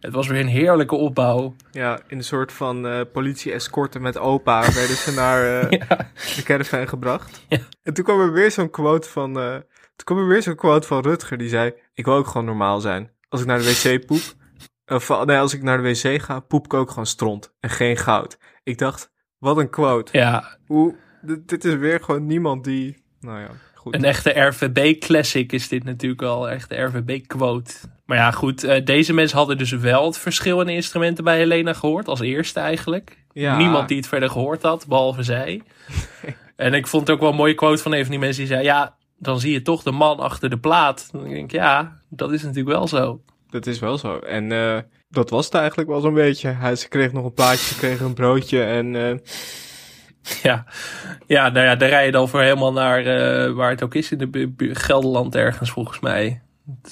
het 0.00 0.12
was 0.12 0.26
weer 0.26 0.40
een 0.40 0.46
heerlijke 0.46 0.94
opbouw. 0.94 1.54
Ja, 1.70 2.00
in 2.08 2.16
een 2.16 2.24
soort 2.24 2.52
van 2.52 2.86
eh 2.86 3.00
politie-escorte 3.12 3.98
met 3.98 4.18
opa 4.18 4.60
werden 4.74 4.96
ze 4.96 5.12
naar 5.14 5.60
eh, 5.60 5.70
de 6.36 6.42
caravan 6.42 6.88
gebracht. 6.88 7.44
Ja. 7.48 7.58
En 7.82 7.94
toen 7.94 8.04
kwam 8.04 8.20
er 8.20 8.32
weer 8.32 8.50
zo'n 8.50 8.70
quote 8.70 9.08
van, 9.08 9.38
eh, 9.38 9.52
toen 9.96 10.04
kwam 10.04 10.18
er 10.18 10.28
weer 10.28 10.42
zo'n 10.42 10.56
quote 10.56 10.86
van 10.86 11.02
Rutger 11.02 11.38
die 11.38 11.48
zei, 11.48 11.72
ik 11.94 12.04
wil 12.04 12.14
ook 12.14 12.26
gewoon 12.26 12.46
normaal 12.46 12.80
zijn. 12.80 13.10
Als 13.28 13.40
ik 13.40 13.46
naar 13.46 13.58
de 13.58 13.64
wc 13.64 14.06
poep, 14.06 14.22
of 14.86 15.24
nee, 15.24 15.38
als 15.38 15.54
ik 15.54 15.62
naar 15.62 15.82
de 15.82 15.88
wc 15.88 16.22
ga, 16.22 16.40
poep 16.40 16.64
ik 16.64 16.74
ook 16.74 16.88
gewoon 16.88 17.06
stront 17.06 17.54
en 17.60 17.70
geen 17.70 17.96
goud. 17.96 18.38
Ik 18.62 18.78
dacht, 18.78 19.10
wat 19.38 19.56
een 19.56 19.70
quote. 19.70 20.18
Ja, 20.18 20.56
Hoe, 20.66 20.94
dit, 21.22 21.48
dit 21.48 21.64
is 21.64 21.74
weer 21.74 22.00
gewoon 22.00 22.26
niemand 22.26 22.64
die, 22.64 23.02
nou 23.20 23.40
ja, 23.40 23.48
goed. 23.74 23.94
een 23.94 24.04
echte 24.04 24.30
RVB-classic 24.40 25.52
is 25.52 25.68
dit 25.68 25.84
natuurlijk. 25.84 26.20
Een 26.20 26.48
echte 26.48 26.74
RVB-quote. 26.82 27.72
Maar 28.06 28.16
ja, 28.16 28.30
goed. 28.30 28.64
eh, 28.64 28.84
deze 28.84 29.12
mensen 29.12 29.38
hadden 29.38 29.58
dus 29.58 29.70
wel 29.70 30.06
het 30.06 30.18
verschil 30.18 30.60
in 30.60 30.68
instrumenten 30.68 31.24
bij 31.24 31.36
Helena 31.36 31.72
gehoord. 31.72 32.08
Als 32.08 32.20
eerste 32.20 32.60
eigenlijk. 32.60 33.24
Ja. 33.32 33.56
Niemand 33.56 33.88
die 33.88 33.96
het 33.96 34.06
verder 34.06 34.30
gehoord 34.30 34.62
had, 34.62 34.86
behalve 34.88 35.22
zij. 35.22 35.62
en 36.56 36.74
ik 36.74 36.86
vond 36.86 37.06
het 37.06 37.16
ook 37.16 37.22
wel 37.22 37.30
een 37.30 37.36
mooie 37.36 37.54
quote 37.54 37.82
van 37.82 37.92
een 37.92 38.02
van 38.02 38.10
die 38.10 38.18
mensen 38.18 38.38
die 38.44 38.52
zei... 38.52 38.64
Ja, 38.64 38.96
dan 39.18 39.40
zie 39.40 39.52
je 39.52 39.62
toch 39.62 39.82
de 39.82 39.90
man 39.90 40.18
achter 40.18 40.50
de 40.50 40.58
plaat. 40.58 41.08
Dan 41.12 41.22
denk 41.22 41.36
ik, 41.36 41.50
ja, 41.52 42.00
dat 42.08 42.32
is 42.32 42.42
natuurlijk 42.42 42.76
wel 42.76 42.88
zo. 42.88 43.22
Dat 43.52 43.66
is 43.66 43.78
wel 43.78 43.98
zo. 43.98 44.18
En 44.18 44.52
eh, 44.52 44.78
dat 45.08 45.30
was 45.30 45.44
het 45.44 45.54
eigenlijk 45.54 45.88
wel 45.88 46.00
zo'n 46.00 46.14
beetje. 46.14 46.48
Hij, 46.48 46.76
ze 46.76 46.88
kreeg 46.88 47.12
nog 47.12 47.24
een 47.24 47.34
plaatje, 47.34 47.66
ze 47.74 47.76
kreeg 47.76 48.00
een 48.00 48.14
broodje 48.14 48.62
en... 48.62 48.96
eh, 48.96 49.14
Ja, 50.42 50.66
ja, 51.26 51.48
nou 51.48 51.66
ja, 51.66 51.76
daar 51.76 51.88
rij 51.88 52.06
je 52.06 52.12
dan 52.12 52.28
voor 52.28 52.40
helemaal 52.40 52.72
naar 52.72 52.98
eh, 52.98 53.52
waar 53.52 53.70
het 53.70 53.82
ook 53.82 53.94
is 53.94 54.12
in 54.12 54.18
de 54.18 54.70
Gelderland 54.72 55.34
ergens 55.34 55.70
volgens 55.70 56.00
mij. 56.00 56.42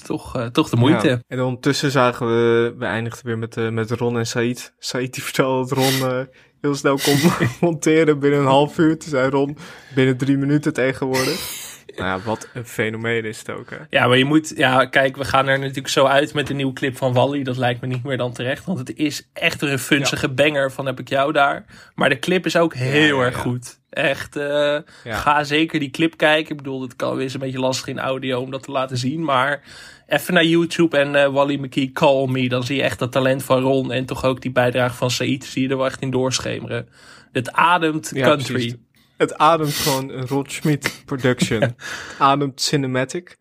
Toch, 0.03 0.35
eh, 0.35 0.45
toch 0.45 0.69
de 0.69 0.75
moeite. 0.75 1.07
Ja. 1.07 1.19
En 1.27 1.41
ondertussen 1.41 1.91
zagen 1.91 2.27
we, 2.27 2.73
we 2.77 2.85
eindigden 2.85 3.25
weer 3.25 3.37
met, 3.37 3.71
met 3.71 3.91
Ron 3.91 4.17
en 4.17 4.27
Said. 4.27 4.73
Said 4.79 5.13
die 5.13 5.23
vertelde 5.23 5.69
dat 5.69 5.77
Ron 5.77 6.09
eh, 6.09 6.19
heel 6.61 6.75
snel 6.75 6.97
kon 7.03 7.17
monteren 7.69 8.19
binnen 8.19 8.39
een 8.39 8.45
half 8.45 8.77
uur. 8.77 8.97
Toen 8.99 9.09
zei 9.09 9.29
Ron 9.29 9.57
binnen 9.95 10.17
drie 10.17 10.37
minuten 10.37 10.73
tegenwoordig. 10.73 11.60
Nou 11.95 12.19
ja, 12.19 12.25
wat 12.25 12.49
een 12.53 12.65
fenomeen 12.65 13.25
is 13.25 13.39
het 13.39 13.49
ook, 13.49 13.69
hè. 13.69 13.77
Ja, 13.89 14.07
maar 14.07 14.17
je 14.17 14.25
moet, 14.25 14.53
ja, 14.55 14.85
kijk, 14.85 15.17
we 15.17 15.25
gaan 15.25 15.47
er 15.47 15.59
natuurlijk 15.59 15.87
zo 15.87 16.05
uit 16.05 16.33
met 16.33 16.47
de 16.47 16.53
nieuwe 16.53 16.73
clip 16.73 16.97
van 16.97 17.13
Wally. 17.13 17.43
Dat 17.43 17.57
lijkt 17.57 17.81
me 17.81 17.87
niet 17.87 18.03
meer 18.03 18.17
dan 18.17 18.33
terecht, 18.33 18.65
want 18.65 18.79
het 18.79 18.95
is 18.95 19.29
echt 19.33 19.61
een 19.61 19.79
funzige 19.79 20.29
banger 20.29 20.71
van 20.71 20.85
heb 20.85 20.99
ik 20.99 21.09
jou 21.09 21.31
daar. 21.31 21.65
Maar 21.95 22.09
de 22.09 22.19
clip 22.19 22.45
is 22.45 22.55
ook 22.55 22.73
heel 22.73 23.17
ja, 23.17 23.25
erg 23.25 23.37
goed. 23.37 23.79
Echt, 23.89 24.35
eh, 24.35 24.77
ga 25.03 25.43
zeker 25.43 25.79
die 25.79 25.89
clip 25.89 26.17
kijken. 26.17 26.51
Ik 26.51 26.57
bedoel, 26.57 26.81
het 26.81 26.95
kan 26.95 27.15
weer 27.15 27.33
een 27.33 27.39
beetje 27.39 27.59
lastig 27.59 27.87
in 27.87 27.99
audio 27.99 28.41
om 28.41 28.51
dat 28.51 28.63
te 28.63 28.71
laten 28.71 28.97
zien, 28.97 29.23
maar 29.23 29.61
even 30.07 30.33
naar 30.33 30.45
YouTube 30.45 30.97
en 30.97 31.15
eh, 31.15 31.27
Wally 31.27 31.55
McKee 31.55 31.91
Call 31.91 32.27
Me. 32.27 32.49
Dan 32.49 32.63
zie 32.63 32.75
je 32.75 32.81
echt 32.81 32.99
dat 32.99 33.11
talent 33.11 33.43
van 33.43 33.61
Ron 33.61 33.91
en 33.91 34.05
toch 34.05 34.23
ook 34.25 34.41
die 34.41 34.51
bijdrage 34.51 34.95
van 34.95 35.11
Said. 35.11 35.43
Zie 35.43 35.61
je 35.61 35.69
er 35.69 35.77
wel 35.77 35.85
echt 35.85 36.01
in 36.01 36.11
doorschemeren. 36.11 36.87
Het 37.31 37.51
ademt 37.51 38.11
country. 38.13 38.53
precies. 38.53 38.75
Het 39.21 39.37
ademt 39.37 39.73
gewoon 39.73 40.09
een 40.09 40.27
Rod 40.27 40.51
Schmidt 40.51 41.01
production. 41.05 41.61
Het 41.61 41.75
ademt 42.17 42.61
cinematic. 42.61 43.37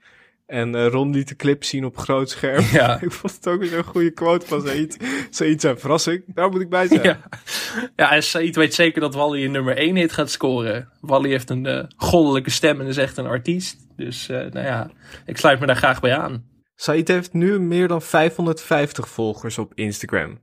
En 0.46 0.74
eh, 0.74 0.86
Ron 0.86 1.12
liet 1.12 1.28
de 1.28 1.36
clip 1.36 1.64
zien 1.64 1.84
op 1.84 1.98
groot 1.98 2.30
scherm. 2.30 2.64
Ja. 2.72 2.98
ik 3.02 3.12
vond 3.12 3.34
het 3.34 3.46
ook 3.48 3.60
weer 3.60 3.68
zo'n 3.68 3.82
goede 3.82 4.10
quote 4.10 4.46
van 4.46 4.66
Said. 4.66 4.96
Said 5.30 5.60
zijn 5.60 5.78
verrassing. 5.78 6.22
Daar 6.26 6.50
moet 6.50 6.60
ik 6.60 6.68
bij 6.68 6.86
zijn. 6.86 7.02
Ja. 7.02 7.20
Ja, 7.96 8.12
en 8.12 8.22
Said 8.22 8.56
weet 8.56 8.74
zeker 8.74 9.00
dat 9.00 9.14
Wally 9.14 9.44
een 9.44 9.50
nummer 9.50 9.76
1 9.76 9.96
hit 9.96 10.12
gaat 10.12 10.30
scoren. 10.30 10.88
Wally 11.00 11.30
heeft 11.30 11.50
een 11.50 11.66
eh, 11.66 11.84
goddelijke 11.96 12.50
stem 12.50 12.80
en 12.80 12.86
is 12.86 12.96
echt 12.96 13.16
een 13.16 13.26
artiest. 13.26 13.76
Dus 13.96 14.28
eh, 14.28 14.36
nou 14.36 14.66
ja, 14.66 14.90
ik 15.26 15.36
sluit 15.36 15.60
me 15.60 15.66
daar 15.66 15.76
graag 15.76 16.00
bij 16.00 16.18
aan. 16.18 16.44
Said 16.74 17.08
heeft 17.08 17.32
nu 17.32 17.60
meer 17.60 17.88
dan 17.88 18.02
550 18.02 19.08
volgers 19.08 19.58
op 19.58 19.72
Instagram. 19.74 20.38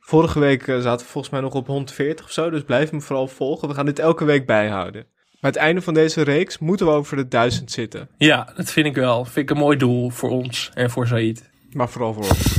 Vorige 0.00 0.38
week 0.38 0.66
eh, 0.66 0.80
zaten 0.80 1.06
we 1.06 1.12
volgens 1.12 1.32
mij 1.32 1.42
nog 1.42 1.54
op 1.54 1.66
140 1.66 2.24
of 2.24 2.32
zo, 2.32 2.50
dus 2.50 2.62
blijf 2.62 2.92
me 2.92 3.00
vooral 3.00 3.28
volgen. 3.28 3.68
We 3.68 3.74
gaan 3.74 3.86
dit 3.86 3.98
elke 3.98 4.24
week 4.24 4.46
bijhouden. 4.46 5.06
Maar 5.40 5.50
het 5.50 5.60
einde 5.60 5.82
van 5.82 5.94
deze 5.94 6.22
reeks 6.22 6.58
moeten 6.58 6.86
we 6.86 6.92
over 6.92 7.16
de 7.16 7.28
1000 7.28 7.70
zitten. 7.70 8.08
Ja, 8.16 8.52
dat 8.56 8.70
vind 8.70 8.86
ik 8.86 8.94
wel. 8.94 9.24
Vind 9.24 9.36
ik 9.36 9.50
een 9.50 9.62
mooi 9.62 9.76
doel 9.76 10.10
voor 10.10 10.30
ons 10.30 10.70
en 10.74 10.90
voor 10.90 11.06
Said. 11.06 11.50
Maar 11.72 11.88
vooral 11.88 12.12
voor 12.12 12.22
ons. 12.22 12.58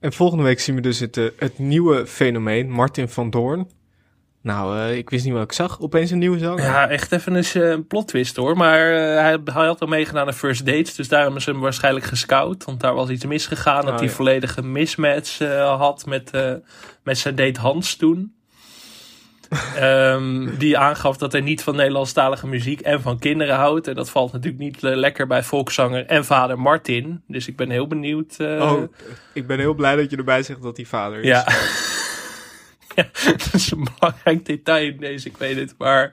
En 0.00 0.12
volgende 0.12 0.44
week 0.44 0.60
zien 0.60 0.74
we 0.74 0.80
dus 0.80 1.00
het, 1.00 1.16
eh, 1.16 1.24
het 1.36 1.58
nieuwe 1.58 2.06
fenomeen, 2.06 2.70
Martin 2.70 3.08
van 3.08 3.30
Doorn. 3.30 3.68
Nou, 4.44 4.78
eh, 4.78 4.96
ik 4.96 5.10
wist 5.10 5.24
niet 5.24 5.32
wat 5.34 5.42
ik 5.42 5.52
zag. 5.52 5.80
Opeens 5.80 6.10
een 6.10 6.18
nieuwe 6.18 6.38
zanger. 6.38 6.64
Ja, 6.64 6.88
echt 6.88 7.12
even 7.12 7.36
eens, 7.36 7.54
eh, 7.54 7.70
een 7.70 7.86
plot 7.86 8.08
twist 8.08 8.36
hoor. 8.36 8.56
Maar 8.56 8.78
eh, 8.94 9.20
hij, 9.20 9.38
hij 9.44 9.66
had 9.66 9.80
al 9.80 9.86
meegedaan 9.86 10.26
aan 10.26 10.34
First 10.34 10.66
Dates. 10.66 10.94
Dus 10.94 11.08
daarom 11.08 11.36
is 11.36 11.46
hem 11.46 11.60
waarschijnlijk 11.60 12.04
gescout. 12.06 12.64
Want 12.64 12.80
daar 12.80 12.94
was 12.94 13.08
iets 13.08 13.24
misgegaan. 13.24 13.80
Dat 13.84 13.90
Oh, 13.92 13.98
hij 13.98 14.06
ja. 14.06 14.12
volledige 14.12 14.62
mismatch 14.62 15.38
had 15.78 16.06
met, 16.06 16.30
met 17.02 17.18
zijn 17.18 17.34
date 17.34 17.60
Hans 17.60 17.96
toen. 17.96 18.34
Ehm, 19.76 20.56
die 20.58 20.78
aangaf 20.78 21.16
dat 21.16 21.32
hij 21.32 21.40
niet 21.40 21.62
van 21.62 21.76
Nederlandstalige 21.76 22.46
muziek 22.46 22.80
en 22.80 23.00
van 23.00 23.18
kinderen 23.18 23.54
houdt. 23.54 23.86
En 23.88 23.94
dat 23.94 24.10
valt 24.10 24.32
natuurlijk 24.32 24.62
niet 24.62 24.82
lekker 24.82 25.26
bij 25.26 25.42
volkszanger 25.42 26.06
en 26.06 26.24
vader 26.24 26.58
Martin. 26.58 27.22
Dus 27.26 27.48
ik 27.48 27.56
ben 27.56 27.70
heel 27.70 27.86
benieuwd. 27.86 28.36
Oh, 28.40 28.82
ik 29.32 29.46
ben 29.46 29.58
heel 29.58 29.74
blij 29.74 29.96
dat 29.96 30.10
je 30.10 30.16
erbij 30.16 30.42
zegt 30.42 30.62
dat 30.62 30.76
hij 30.76 30.86
vader 30.86 31.18
is. 31.20 31.26
ja. 31.26 31.44
ja, 32.96 33.06
dat 33.24 33.48
is 33.52 33.70
een 33.70 33.86
belangrijk 33.98 34.46
detail 34.46 34.86
in 34.86 34.96
deze, 34.96 35.28
ik 35.28 35.36
weet 35.36 35.56
het. 35.56 35.74
Maar 35.78 36.12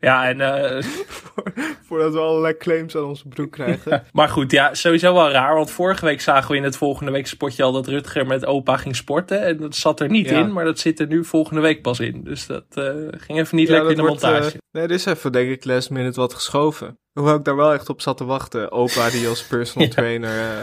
ja, 0.00 0.28
en 0.28 0.40
eh, 0.40 0.84
Voordat 1.86 2.12
we 2.12 2.18
allerlei 2.18 2.56
claims 2.56 2.96
aan 2.96 3.04
onze 3.04 3.28
broek 3.28 3.52
krijgen. 3.52 4.04
Maar 4.12 4.28
goed, 4.28 4.50
ja, 4.50 4.74
sowieso 4.74 5.14
wel 5.14 5.30
raar. 5.30 5.54
Want 5.54 5.70
vorige 5.70 6.04
week 6.04 6.20
zagen 6.20 6.50
we 6.50 6.56
in 6.56 6.62
het 6.62 6.76
volgende 6.76 7.12
week 7.12 7.26
spotje 7.26 7.62
al 7.62 7.72
dat 7.72 7.86
Rutger 7.86 8.26
met 8.26 8.44
opa 8.46 8.76
ging 8.76 8.96
sporten. 8.96 9.42
En 9.42 9.56
dat 9.56 9.74
zat 9.76 10.00
er 10.00 10.08
niet 10.10 10.28
Ja. 10.28 10.38
in, 10.40 10.52
maar 10.52 10.64
dat 10.64 10.78
zit 10.78 11.00
er 11.00 11.06
nu 11.06 11.24
volgende 11.24 11.60
week 11.60 11.82
pas 11.82 12.00
in. 12.00 12.24
Dus 12.24 12.46
dat 12.46 12.64
eh, 12.74 12.84
ging 13.10 13.38
even 13.38 13.56
niet 13.56 13.68
Ja, 13.68 13.72
lekker 13.72 13.90
in 13.90 13.96
de 13.96 14.02
wordt, 14.02 14.22
montage. 14.22 14.46
eh, 14.48 14.58
nee, 14.72 14.82
er 14.84 14.90
is 14.90 15.04
even, 15.04 15.32
denk 15.32 15.50
ik, 15.50 15.64
last 15.64 15.90
minute 15.90 16.20
wat 16.20 16.34
geschoven. 16.34 16.98
Hoewel 17.12 17.34
ik 17.36 17.44
daar 17.44 17.56
wel 17.56 17.72
echt 17.72 17.88
op 17.88 18.00
zat 18.00 18.16
te 18.16 18.24
wachten. 18.24 18.72
Opa 18.72 19.10
die 19.10 19.28
als 19.28 19.42
personal 19.46 19.88
trainer 19.88 20.38
eh, 20.38 20.62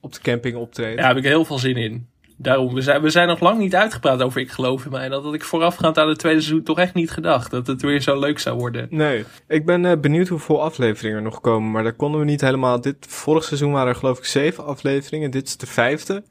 op 0.00 0.12
de 0.12 0.20
camping 0.20 0.56
optreedt. 0.56 0.90
Ja, 0.90 0.96
daar 0.96 1.08
heb 1.14 1.16
ik 1.16 1.30
heel 1.30 1.44
veel 1.44 1.58
zin 1.58 1.76
in. 1.76 2.08
Daarom, 2.38 2.74
we 2.74 2.80
zijn, 2.80 3.02
we 3.02 3.10
zijn 3.10 3.28
nog 3.28 3.40
lang 3.40 3.58
niet 3.58 3.74
uitgepraat 3.74 4.22
over 4.22 4.40
Ik 4.40 4.50
Geloof 4.50 4.84
in 4.84 4.90
Mij. 4.90 5.08
Dat 5.08 5.24
had 5.24 5.34
ik 5.34 5.44
voorafgaand 5.44 5.98
aan 5.98 6.08
het 6.08 6.18
tweede 6.18 6.40
seizoen 6.40 6.64
toch 6.64 6.78
echt 6.78 6.94
niet 6.94 7.10
gedacht. 7.10 7.50
Dat 7.50 7.66
het 7.66 7.82
weer 7.82 8.00
zo 8.00 8.18
leuk 8.18 8.38
zou 8.38 8.58
worden. 8.58 8.86
Nee, 8.90 9.24
ik 9.48 9.66
ben 9.66 9.84
eh, 9.84 9.98
benieuwd 10.00 10.28
hoeveel 10.28 10.62
afleveringen 10.62 11.16
er 11.16 11.22
nog 11.22 11.40
komen. 11.40 11.70
Maar 11.70 11.82
daar 11.82 11.92
konden 11.92 12.20
we 12.20 12.26
niet 12.26 12.40
helemaal... 12.40 12.80
Dit, 12.80 13.06
vorig 13.08 13.44
seizoen 13.44 13.72
waren 13.72 13.88
er 13.88 13.98
geloof 13.98 14.18
ik 14.18 14.24
zeven 14.24 14.64
afleveringen. 14.64 15.30
Dit 15.30 15.46
is 15.46 15.56
de 15.56 15.66
vijfde. 15.66 16.22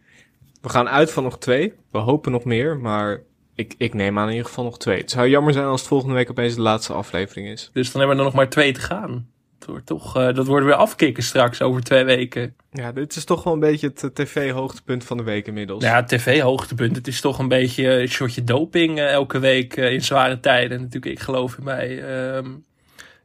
We 0.62 0.70
gaan 0.70 0.89
uit 0.89 1.12
van 1.12 1.24
nog 1.24 1.38
twee. 1.38 1.74
We 1.91 1.98
hopen 1.98 2.32
nog 2.32 2.44
meer, 2.44 2.78
maar 2.78 3.22
ik, 3.56 3.76
ik 3.78 3.94
neem 3.94 4.18
aan 4.18 4.26
in 4.26 4.32
ieder 4.32 4.48
geval 4.48 4.63
nog 4.63 4.78
twee. 4.78 5.00
Het 5.00 5.12
zou 5.12 5.30
jammer 5.30 5.54
zijn 5.54 5.65
als 5.65 5.80
het 5.80 5.89
volgende 5.89 6.15
week 6.15 6.30
opeens 6.30 6.56
de 6.56 6.62
laatste 6.62 6.94
aflevering 6.94 7.48
is. 7.48 7.70
Dus 7.74 7.91
dan 7.91 8.00
hebben 8.00 8.18
we 8.18 8.24
er 8.24 8.30
nog 8.30 8.38
maar 8.38 8.50
twee 8.50 8.72
te 8.72 8.80
gaan. 8.80 9.28
Wordt 9.65 9.86
toch, 9.86 10.17
eh, 10.17 10.34
dat 10.34 10.45
worden 10.45 10.67
weer 10.67 10.78
afkicken 10.78 11.23
straks 11.23 11.62
over 11.62 11.84
twee 11.84 12.04
weken. 12.04 12.56
Ja, 12.71 12.91
dit 12.91 13.15
is 13.15 13.25
toch 13.25 13.43
wel 13.43 13.54
een 13.54 13.60
beetje 13.60 13.88
het 13.88 14.04
eh, 14.04 14.10
tv-hoogtepunt 14.10 15.04
van 15.04 15.17
de 15.17 15.23
week 15.23 15.47
inmiddels. 15.47 15.84
Ja, 15.84 16.04
tv-hoogtepunt. 16.04 16.95
Het 16.95 17.08
is 17.08 17.21
toch 17.21 17.39
een 17.39 17.47
beetje 17.47 17.88
een 17.88 18.08
shotje 18.08 18.43
doping 18.43 18.97
eh, 18.97 19.12
elke 19.12 19.39
week 19.39 19.75
in 19.75 20.01
zware 20.01 20.39
tijden. 20.39 20.82
Natuurlijk, 20.82 21.12
ik 21.12 21.19
geloof 21.19 21.58
in 21.58 21.63
mij. 21.63 22.04
Ehm, 22.04 22.47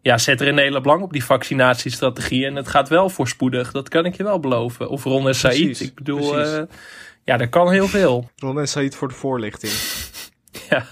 ja, 0.02 0.18
zet 0.18 0.40
er 0.40 0.48
een 0.48 0.58
hele 0.58 0.80
belang 0.80 1.02
op 1.02 1.12
die 1.12 1.24
vaccinatiestrategie. 1.24 2.46
En 2.46 2.56
het 2.56 2.68
gaat 2.68 2.88
wel 2.88 3.10
voorspoedig. 3.10 3.72
Dat 3.72 3.88
kan 3.88 4.04
ik 4.04 4.16
je 4.16 4.22
wel 4.22 4.40
beloven. 4.40 4.88
Of 4.88 5.04
Ron 5.04 5.26
en 5.26 5.34
Said. 5.34 5.80
Ik 5.80 5.94
bedoel, 5.94 6.38
ja, 7.24 7.38
er 7.38 7.48
kan 7.48 7.70
heel 7.70 7.88
veel. 7.88 8.30
Ron 8.36 8.58
en 8.58 8.68
Said 8.68 8.94
voor 8.94 9.08
de 9.08 9.14
voorlichting. 9.14 9.72
Ja, 10.68 10.86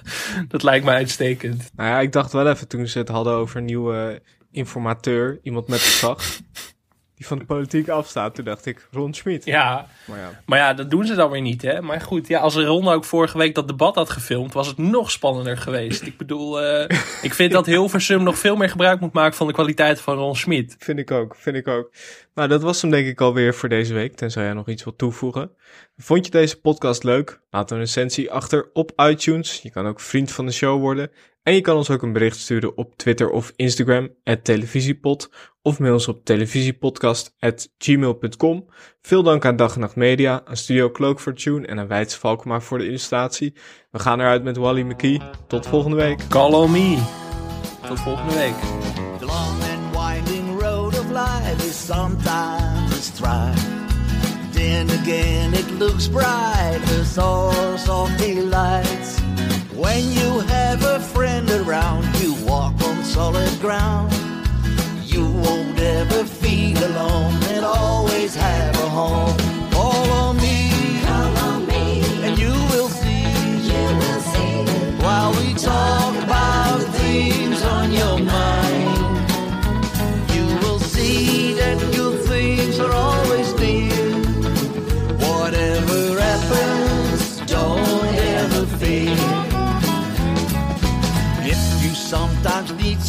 dat 0.48 0.62
lijkt 0.62 0.84
me 0.84 0.90
uitstekend. 0.90 1.70
Nou 1.76 1.88
ja, 1.88 2.00
ik 2.00 2.12
dacht 2.12 2.32
wel 2.32 2.48
even 2.48 2.68
toen 2.68 2.86
ze 2.86 2.98
het 2.98 3.08
hadden 3.08 3.32
over 3.32 3.62
nieuwe 3.62 4.22
informateur, 4.50 5.40
iemand 5.42 5.68
met 5.68 5.80
gezag, 5.80 6.22
die 7.18 7.26
van 7.26 7.38
de 7.38 7.44
politiek 7.44 7.88
afstaat. 7.88 8.34
Toen 8.34 8.44
dacht 8.44 8.66
ik, 8.66 8.88
Ron 8.90 9.14
Schmid. 9.14 9.44
Ja, 9.44 9.86
Maar 10.06 10.18
ja, 10.18 10.42
maar 10.46 10.58
ja, 10.58 10.74
dat 10.74 10.90
doen 10.90 11.04
ze 11.06 11.14
dan 11.14 11.30
weer 11.30 11.40
niet, 11.40 11.62
hè. 11.62 11.82
Maar 11.82 12.00
goed, 12.00 12.28
ja, 12.28 12.40
als 12.40 12.56
Ron 12.56 12.88
ook 12.88 13.04
vorige 13.04 13.38
week 13.38 13.54
dat 13.54 13.68
debat 13.68 13.94
had 13.94 14.10
gefilmd, 14.10 14.52
was 14.52 14.66
het 14.66 14.78
nog 14.78 15.10
spannender 15.10 15.56
geweest. 15.56 16.02
Ik 16.02 16.16
bedoel, 16.16 16.60
eh, 16.62 16.98
ik 17.22 17.34
vind 17.34 17.52
dat 17.52 17.66
Hilversum 17.66 18.22
nog 18.22 18.38
veel 18.38 18.56
meer 18.56 18.70
gebruik 18.70 19.00
moet 19.00 19.12
maken 19.12 19.36
van 19.36 19.46
de 19.46 19.52
kwaliteit 19.52 20.00
van 20.00 20.16
Ron 20.16 20.36
Schmid. 20.36 20.76
vind 20.78 20.98
ik 20.98 21.10
ook, 21.10 21.36
vind 21.36 21.56
ik 21.56 21.68
ook. 21.68 21.90
Nou, 22.34 22.48
dat 22.48 22.62
was 22.62 22.82
hem 22.82 22.90
denk 22.90 23.06
ik 23.06 23.20
alweer 23.20 23.54
voor 23.54 23.68
deze 23.68 23.94
week, 23.94 24.16
tenzij 24.16 24.44
jij 24.44 24.52
nog 24.52 24.68
iets 24.68 24.84
wilt 24.84 24.98
toevoegen. 24.98 25.50
Vond 25.96 26.24
je 26.24 26.30
deze 26.30 26.60
podcast 26.60 27.04
leuk? 27.04 27.40
Laat 27.50 27.70
een 27.70 27.78
recensie 27.78 28.30
achter 28.30 28.70
op 28.72 28.92
iTunes. 28.96 29.60
Je 29.62 29.70
kan 29.70 29.86
ook 29.86 30.00
vriend 30.00 30.32
van 30.32 30.46
de 30.46 30.52
show 30.52 30.80
worden. 30.80 31.10
En 31.48 31.54
je 31.54 31.60
kan 31.60 31.76
ons 31.76 31.90
ook 31.90 32.02
een 32.02 32.12
bericht 32.12 32.38
sturen 32.38 32.76
op 32.76 32.96
Twitter 32.96 33.30
of 33.30 33.52
Instagram, 33.56 34.08
televisiepod. 34.42 35.30
Of 35.62 35.78
mail 35.78 35.92
ons 35.92 36.08
op 36.08 36.24
televisiepodcast.gmail.com. 36.24 38.66
Veel 39.00 39.22
dank 39.22 39.44
aan 39.44 39.56
Dag 39.56 39.74
en 39.74 39.80
Nacht 39.80 39.96
Media, 39.96 40.42
aan 40.44 40.56
Studio 40.56 40.90
Cloak 40.90 41.20
for 41.20 41.34
Tune 41.34 41.66
en 41.66 41.78
aan 41.78 41.86
Weidse 41.86 42.18
Valkema 42.18 42.60
voor 42.60 42.78
de 42.78 42.86
illustratie. 42.86 43.54
We 43.90 43.98
gaan 43.98 44.20
eruit 44.20 44.42
met 44.42 44.56
Wally 44.56 44.82
McKee. 44.82 45.20
Tot 45.46 45.66
volgende 45.66 45.96
week. 45.96 46.28
Call 46.28 46.52
on 46.52 46.70
me. 46.70 46.98
Tot 47.86 48.00
volgende 48.00 48.34
week. 48.34 48.54
The 49.18 49.24
long 49.24 49.62
and 49.62 49.96
winding 49.96 50.60
road 50.60 50.98
of 50.98 51.10
life 51.10 51.66
is 51.68 51.86
sometimes 51.86 52.92
a 52.92 53.00
strife. 53.00 53.66
Then 54.52 54.90
again, 54.90 55.54
it 55.54 55.70
looks 55.78 56.08
bright. 56.08 56.48
When 59.78 60.10
you 60.10 60.40
have 60.40 60.82
a 60.82 60.98
friend 60.98 61.48
around, 61.48 62.04
you 62.20 62.34
walk 62.44 62.74
on 62.82 63.04
solid 63.04 63.60
ground. 63.60 64.12
You 65.04 65.24
won't 65.24 65.78
ever 65.78 66.24
feel 66.24 66.78
alone 66.78 67.34
and 67.44 67.64
always 67.64 68.34
have 68.34 68.74
a 68.74 68.88
home. 68.88 69.38
Call 69.70 70.10
on 70.10 70.36
me, 70.38 71.00
call 71.04 71.36
on 71.50 71.66
me, 71.68 72.02
and 72.24 72.36
you 72.36 72.54
will 72.72 72.88
see, 72.88 73.22
you 73.70 73.84
will 74.00 74.20
see. 74.32 74.64
While 75.00 75.30
we 75.34 75.54
talk 75.54 76.24
about 76.24 76.78
the 76.80 76.90
things 76.98 77.62
on 77.62 77.92
your 77.92 78.18
mind, 78.18 78.57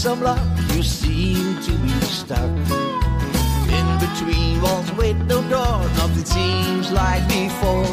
some 0.09 0.21
luck, 0.21 0.41
you 0.73 0.81
seem 0.81 1.61
to 1.61 1.71
be 1.85 1.89
stuck. 2.01 2.51
In 3.77 3.87
between 4.05 4.59
walls 4.59 4.91
with 4.93 5.17
no 5.27 5.39
door, 5.53 5.77
nothing 6.01 6.25
seems 6.25 6.91
like 6.91 7.23
before. 7.27 7.85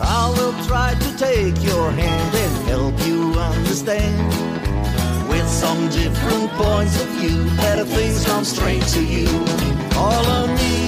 I 0.00 0.32
will 0.36 0.54
try 0.68 0.94
to 0.94 1.08
take 1.16 1.56
your 1.70 1.90
hand 1.90 2.32
and 2.44 2.54
help 2.68 2.94
you 3.04 3.34
understand. 3.34 4.28
With 5.28 5.48
some 5.48 5.88
different 5.88 6.52
points 6.52 7.02
of 7.02 7.08
view, 7.18 7.44
better 7.56 7.84
things 7.84 8.24
come 8.24 8.44
straight 8.44 8.86
to 8.94 9.02
you. 9.04 9.26
All 9.96 10.24
I 10.40 10.46
need 10.60 10.87